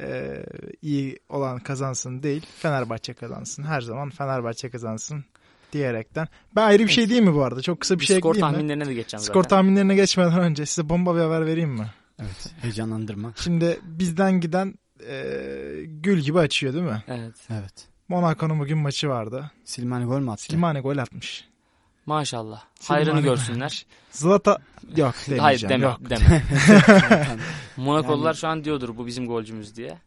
e, 0.00 0.36
iyi 0.82 1.18
olan 1.28 1.58
kazansın 1.58 2.22
değil 2.22 2.46
Fenerbahçe 2.58 3.14
kazansın. 3.14 3.62
Her 3.62 3.80
zaman 3.80 4.10
Fenerbahçe 4.10 4.70
kazansın 4.70 5.24
diyerekten. 5.72 6.28
Ben 6.56 6.62
ayrı 6.62 6.82
bir 6.82 6.88
şey 6.88 7.10
değil 7.10 7.22
mi 7.22 7.34
bu 7.34 7.42
arada? 7.44 7.62
Çok 7.62 7.80
kısa 7.80 7.94
bir 7.94 8.00
Bir 8.00 8.06
şey 8.06 8.16
skor 8.18 8.30
ekleyeyim 8.30 8.46
mi? 8.48 8.52
tahminlerine 8.56 8.86
de 8.86 8.94
geçeceğim 8.94 9.22
Skor 9.24 9.42
zaten. 9.42 9.48
tahminlerine 9.56 9.94
geçmeden 9.94 10.38
önce 10.40 10.66
size 10.66 10.88
bomba 10.88 11.14
bir 11.14 11.20
haber 11.20 11.46
vereyim 11.46 11.70
mi? 11.70 11.86
Evet. 12.20 12.54
Heyecanlandırma. 12.60 13.32
Şimdi 13.36 13.80
bizden 13.82 14.40
giden 14.40 14.74
e, 15.08 15.24
gül 15.86 16.18
gibi 16.18 16.38
açıyor 16.38 16.72
değil 16.74 16.84
mi? 16.84 17.02
Evet. 17.08 17.34
Evet. 17.50 17.88
Monaco'nun 18.08 18.58
bugün 18.60 18.78
maçı 18.78 19.08
vardı. 19.08 19.50
Silmani 19.64 20.04
gol 20.04 20.20
mü 20.20 20.30
attı? 20.30 20.42
Slimani 20.42 20.80
gol 20.80 20.96
atmış. 20.98 21.44
Maşallah. 22.06 22.64
Slimani 22.80 23.04
Hayrını 23.04 23.20
görsünler. 23.20 23.86
Zlata 24.10 24.58
yok 24.96 25.14
demeyeceğim. 25.26 25.42
Hayır 25.42 25.68
deme. 25.68 25.84
Yok. 25.86 26.00
deme. 26.10 26.42
Monakolular 27.76 28.26
Yani- 28.26 28.36
şu 28.36 28.48
an 28.48 28.64
diyordur 28.64 28.96
bu 28.96 29.06
bizim 29.06 29.26
golcümüz 29.26 29.76
diye. 29.76 29.98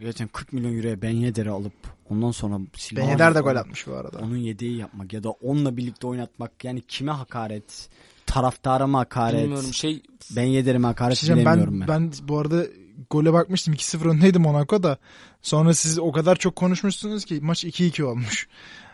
Gerçekten 0.00 0.28
40 0.28 0.52
milyon 0.52 0.76
euroya 0.76 1.02
Ben 1.02 1.10
Yedder'i 1.10 1.50
alıp 1.50 1.72
ondan 2.10 2.30
sonra 2.30 2.58
Ben 2.96 3.08
Yedder 3.08 3.34
de 3.34 3.40
gol 3.40 3.56
atmış 3.56 3.86
bu 3.86 3.94
arada. 3.94 4.18
Onun 4.18 4.36
yedeği 4.36 4.76
yapmak 4.76 5.12
ya 5.12 5.22
da 5.22 5.30
onunla 5.30 5.76
birlikte 5.76 6.06
oynatmak 6.06 6.64
yani 6.64 6.80
kime 6.88 7.12
hakaret? 7.12 7.88
Taraftara 8.26 8.86
mı 8.86 8.96
hakaret? 8.96 9.42
Bilmiyorum 9.42 9.74
şey 9.74 10.02
Ben 10.30 10.42
Yedder'e 10.42 10.78
mi 10.78 10.86
hakaret 10.86 11.18
şey 11.18 11.36
bilemiyorum 11.36 11.80
ben. 11.80 11.88
ben, 11.88 12.10
ben 12.10 12.28
bu 12.28 12.38
arada 12.38 12.64
gole 13.10 13.32
bakmıştım 13.32 13.74
2-0 13.74 14.08
öndeydi 14.08 14.38
Monaco 14.38 14.82
da. 14.82 14.98
Sonra 15.42 15.74
siz 15.74 15.98
o 15.98 16.12
kadar 16.12 16.36
çok 16.36 16.56
konuşmuşsunuz 16.56 17.24
ki 17.24 17.38
maç 17.42 17.64
2-2 17.64 18.02
olmuş. 18.02 18.48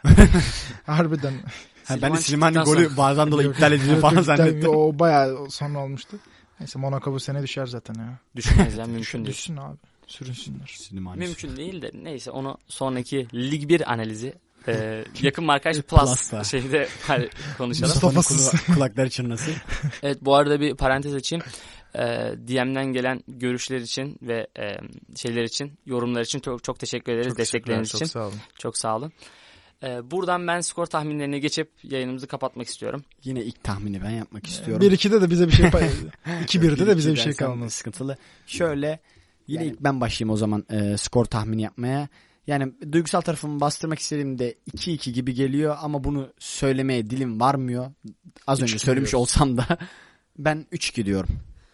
Harbiden. 0.87 1.35
Ha, 1.89 1.97
ben 2.03 2.14
de 2.14 2.16
Silmani 2.16 2.59
golü 2.59 2.84
sonra- 2.84 2.97
bazen 2.97 3.30
dolayı 3.30 3.49
iptal 3.49 3.72
yok, 3.91 4.01
falan 4.01 4.22
zannettim. 4.22 4.70
O 4.74 4.99
bayağı 4.99 5.51
sonra 5.51 5.78
olmuştu. 5.78 6.16
Neyse 6.61 6.78
Monaco 6.78 7.12
bu 7.12 7.20
sene 7.20 7.43
düşer 7.43 7.66
zaten 7.66 7.95
ya. 7.95 8.18
düşmez 8.36 8.76
ya 8.78 8.84
mümkün 8.86 9.18
değil. 9.24 9.36
Düşsün 9.36 9.57
abi. 9.57 9.76
Sürünsünler. 10.07 10.66
Silmani. 10.66 11.18
Mümkün 11.18 11.57
değil 11.57 11.82
de 11.82 11.91
neyse 12.03 12.30
onu 12.30 12.59
sonraki 12.68 13.28
Lig 13.34 13.68
1 13.68 13.93
analizi 13.93 14.34
e, 14.68 15.05
yakın 15.22 15.45
markaj 15.45 15.80
plus 15.82 16.01
Plus'ta. 16.01 16.45
şeyde 16.45 16.89
hani 17.07 17.28
konuşalım. 17.59 17.93
Mustafa'sız. 17.93 18.55
kula- 18.55 18.74
kulakları 18.74 19.11
çınlasın. 19.11 19.55
Evet 20.03 20.18
bu 20.22 20.34
arada 20.34 20.61
bir 20.61 20.74
parantez 20.74 21.14
açayım. 21.14 21.45
E, 21.95 22.01
DM'den 22.49 22.86
gelen 22.86 23.22
görüşler 23.28 23.80
için 23.80 24.18
ve 24.22 24.47
e, 24.59 24.76
şeyler 25.16 25.43
için, 25.43 25.72
yorumlar 25.86 26.20
için 26.20 26.41
çok 26.41 26.64
çok 26.64 26.78
teşekkür 26.78 27.12
ederiz 27.12 27.28
Çok 27.28 27.39
destekleriniz 27.39 27.89
için. 27.89 27.99
Çok 27.99 28.09
sağ 28.09 28.26
olun. 28.26 28.34
Çok 28.59 28.78
sağ 28.78 28.97
olun. 28.97 29.12
E, 29.83 30.11
buradan 30.11 30.47
ben 30.47 30.61
skor 30.61 30.87
tahminlerine 30.87 31.39
geçip 31.39 31.70
yayınımızı 31.83 32.26
kapatmak 32.26 32.66
istiyorum. 32.66 33.05
Yine 33.24 33.43
ilk 33.45 33.64
tahmini 33.64 34.03
ben 34.03 34.11
yapmak 34.11 34.47
istiyorum. 34.47 34.87
1-2'de 34.87 35.20
de 35.20 35.31
bize 35.31 35.47
bir 35.47 35.53
şey 35.53 35.70
pay... 35.70 35.91
2-1'de 36.26 36.87
de 36.87 36.97
bize 36.97 37.12
bir 37.12 37.16
şey 37.16 37.33
kalmaz. 37.33 37.72
Sıkıntılı. 37.72 38.16
Şöyle 38.47 39.01
yine 39.47 39.62
Yani- 39.64 39.72
ilk 39.72 39.81
ben 39.81 40.01
başlayayım 40.01 40.33
o 40.35 40.37
zaman 40.37 40.64
e, 40.70 40.97
skor 40.97 41.24
tahmini 41.24 41.62
yapmaya. 41.62 42.09
Yani 42.47 42.72
duygusal 42.93 43.20
tarafımı 43.20 43.61
bastırmak 43.61 43.99
istediğimde 43.99 44.55
2-2 44.76 45.11
gibi 45.11 45.35
geliyor 45.35 45.76
ama 45.81 46.05
bunu 46.05 46.29
söylemeye 46.39 47.11
dilim 47.11 47.41
varmıyor. 47.41 47.93
Az 48.47 48.62
önce 48.62 48.76
3-2 48.76 48.79
söylemiş 48.79 49.11
diyoruz. 49.12 49.22
olsam 49.22 49.57
da 49.57 49.66
ben 50.39 50.66
3-2 50.72 51.05
diyorum. 51.07 51.29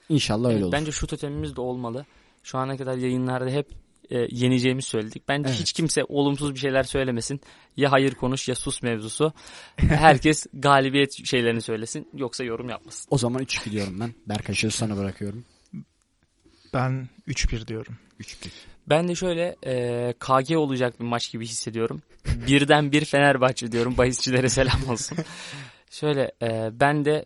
İnşallah 0.09 0.45
öyle 0.49 0.55
Evet, 0.55 0.65
olur. 0.65 0.73
bence 0.73 0.93
şu 0.93 1.07
totemimiz 1.07 1.57
de 1.57 1.61
olmalı. 1.61 2.07
Şu 2.43 2.59
ana 2.59 2.77
kadar 2.77 2.97
yayınlarda 2.97 3.51
hep 3.51 3.69
e, 4.11 4.29
yeneceğimizi 4.31 4.89
söyledik. 4.89 5.23
Bence 5.29 5.49
Evet. 5.49 5.61
hiç 5.61 5.73
kimse 5.73 6.05
olumsuz 6.09 6.55
bir 6.55 6.59
şeyler 6.61 6.83
söylemesin. 6.83 7.41
Ya 7.77 7.93
hayır 7.93 8.15
konuş 8.15 8.49
ya 8.49 8.55
sus 8.55 8.83
mevzusu. 8.83 9.33
Herkes 9.77 10.47
galibiyet 10.55 11.27
şeylerini 11.27 11.61
söylesin 11.63 12.09
yoksa 12.15 12.45
yorum 12.45 12.69
yapmasın. 12.69 13.07
O 13.11 13.19
zaman 13.19 13.43
3-2 13.43 13.71
diyorum 13.71 14.01
ben. 14.01 14.15
Berkay 14.27 14.55
sözü 14.55 14.77
sana 14.77 14.97
bırakıyorum. 14.97 15.45
Ben 16.75 17.09
3-1 17.29 17.67
diyorum. 17.67 17.97
3-1. 18.21 18.49
Ben 18.87 19.09
de 19.09 19.15
şöyle 19.15 19.57
e, 19.67 20.15
KG 20.21 20.57
olacak 20.57 21.01
bir 21.01 21.05
maç 21.05 21.33
gibi 21.33 21.47
hissediyorum. 21.47 22.03
Birden 22.47 22.93
bir 22.93 23.05
Fenerbahçe 23.05 23.73
diyorum. 23.73 23.97
Bahisçilere 23.97 24.49
selam 24.49 24.89
olsun. 24.89 25.19
Şöyle 25.91 26.33
e, 26.43 26.71
ben 26.73 27.05
de 27.05 27.25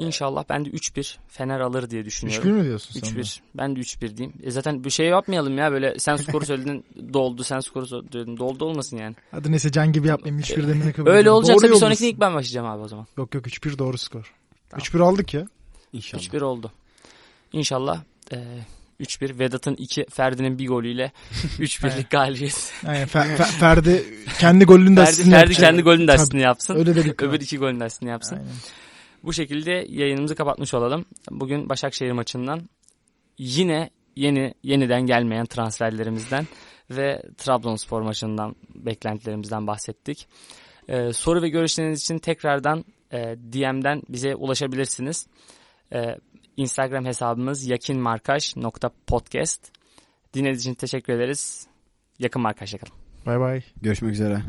inşallah 0.00 0.44
ben 0.48 0.64
de 0.64 0.70
3-1 0.70 1.16
Fener 1.28 1.60
alır 1.60 1.90
diye 1.90 2.02
3-1 2.02 2.04
düşünüyorum. 2.04 2.50
mi 2.52 2.64
diyorsun 2.64 3.00
sen? 3.00 3.16
de? 3.16 3.20
3-1. 3.20 3.40
Ben 3.54 3.76
de 3.76 3.80
3-1 3.80 4.16
diyeyim. 4.16 4.36
E 4.42 4.50
zaten 4.50 4.84
bir 4.84 4.90
şey 4.90 5.06
yapmayalım 5.06 5.58
ya 5.58 5.72
böyle 5.72 5.98
sen 5.98 6.16
skoru 6.16 6.46
söyledin 6.46 6.84
doldu 7.12 7.44
sen 7.44 7.60
skoru 7.60 7.86
söyledin 7.86 8.36
doldu 8.36 8.64
olmasın 8.64 8.96
yani. 8.96 9.16
Hadi 9.30 9.50
neyse 9.52 9.72
can 9.72 9.92
gibi 9.92 10.08
yapmayayım. 10.08 10.42
3-1 10.42 10.68
demini 10.68 10.92
kabul 10.92 11.10
Öyle 11.10 11.30
olacaksa 11.30 11.66
Doğru 11.66 11.74
bir 11.74 11.78
sonrakine 11.78 12.08
ilk 12.08 12.20
ben 12.20 12.34
başlayacağım 12.34 12.66
abi 12.66 12.82
o 12.82 12.88
zaman. 12.88 13.06
Yok 13.18 13.34
yok 13.34 13.46
3-1 13.46 13.78
doğru 13.78 13.98
skor. 13.98 14.34
Tamam. 14.70 14.82
3-1 14.84 15.02
aldık 15.02 15.34
ya. 15.34 15.46
İnşallah. 15.92 16.22
3-1 16.22 16.42
oldu. 16.42 16.72
İnşallah 17.52 18.02
e, 18.32 18.36
3-1 19.00 19.38
Vedat'ın 19.38 19.74
2 19.74 20.06
Ferdi'nin 20.10 20.58
bir 20.58 20.66
golüyle 20.66 21.12
3-1'lik 21.58 22.10
galibiyet. 22.10 22.72
Yani 22.86 22.98
Fer- 22.98 23.36
Fer- 23.36 23.58
Ferdi 23.58 24.04
kendi 24.38 24.64
golünün 24.64 24.96
de 24.96 25.04
Ferdi, 25.04 25.30
Ferdi 25.30 25.54
kendi 25.54 25.82
golünün 25.82 26.08
de 26.08 26.38
yapsın. 26.38 26.76
Öyle 26.76 26.94
dedik. 26.94 27.22
Öbür 27.22 27.40
iki 27.40 27.58
golün 27.58 27.80
de 27.80 28.08
yapsın. 28.08 28.36
Aynen. 28.36 28.48
Bu 29.24 29.32
şekilde 29.32 29.86
yayınımızı 29.88 30.34
kapatmış 30.34 30.74
olalım. 30.74 31.04
Bugün 31.30 31.68
Başakşehir 31.68 32.12
maçından 32.12 32.68
yine 33.38 33.90
yeni 34.16 34.54
yeniden 34.62 35.06
gelmeyen 35.06 35.46
transferlerimizden 35.46 36.46
ve 36.90 37.22
Trabzonspor 37.38 38.02
maçından 38.02 38.56
beklentilerimizden 38.74 39.66
bahsettik. 39.66 40.28
Ee, 40.88 41.12
soru 41.12 41.42
ve 41.42 41.48
görüşleriniz 41.48 42.00
için 42.00 42.18
tekrardan 42.18 42.84
e, 43.12 43.18
DM'den 43.52 44.02
bize 44.08 44.34
ulaşabilirsiniz. 44.34 45.26
Ee, 45.92 46.16
Instagram 46.56 47.04
hesabımız 47.04 47.66
yakinmarkaj.podcast. 47.66 49.72
Dinlediğiniz 50.34 50.60
için 50.60 50.74
teşekkür 50.74 51.12
ederiz. 51.12 51.66
Yakın 52.18 52.42
markajla 52.42 52.78
kalın. 52.78 52.92
Bay 53.26 53.40
bay. 53.40 53.62
Görüşmek 53.82 54.12
üzere. 54.12 54.42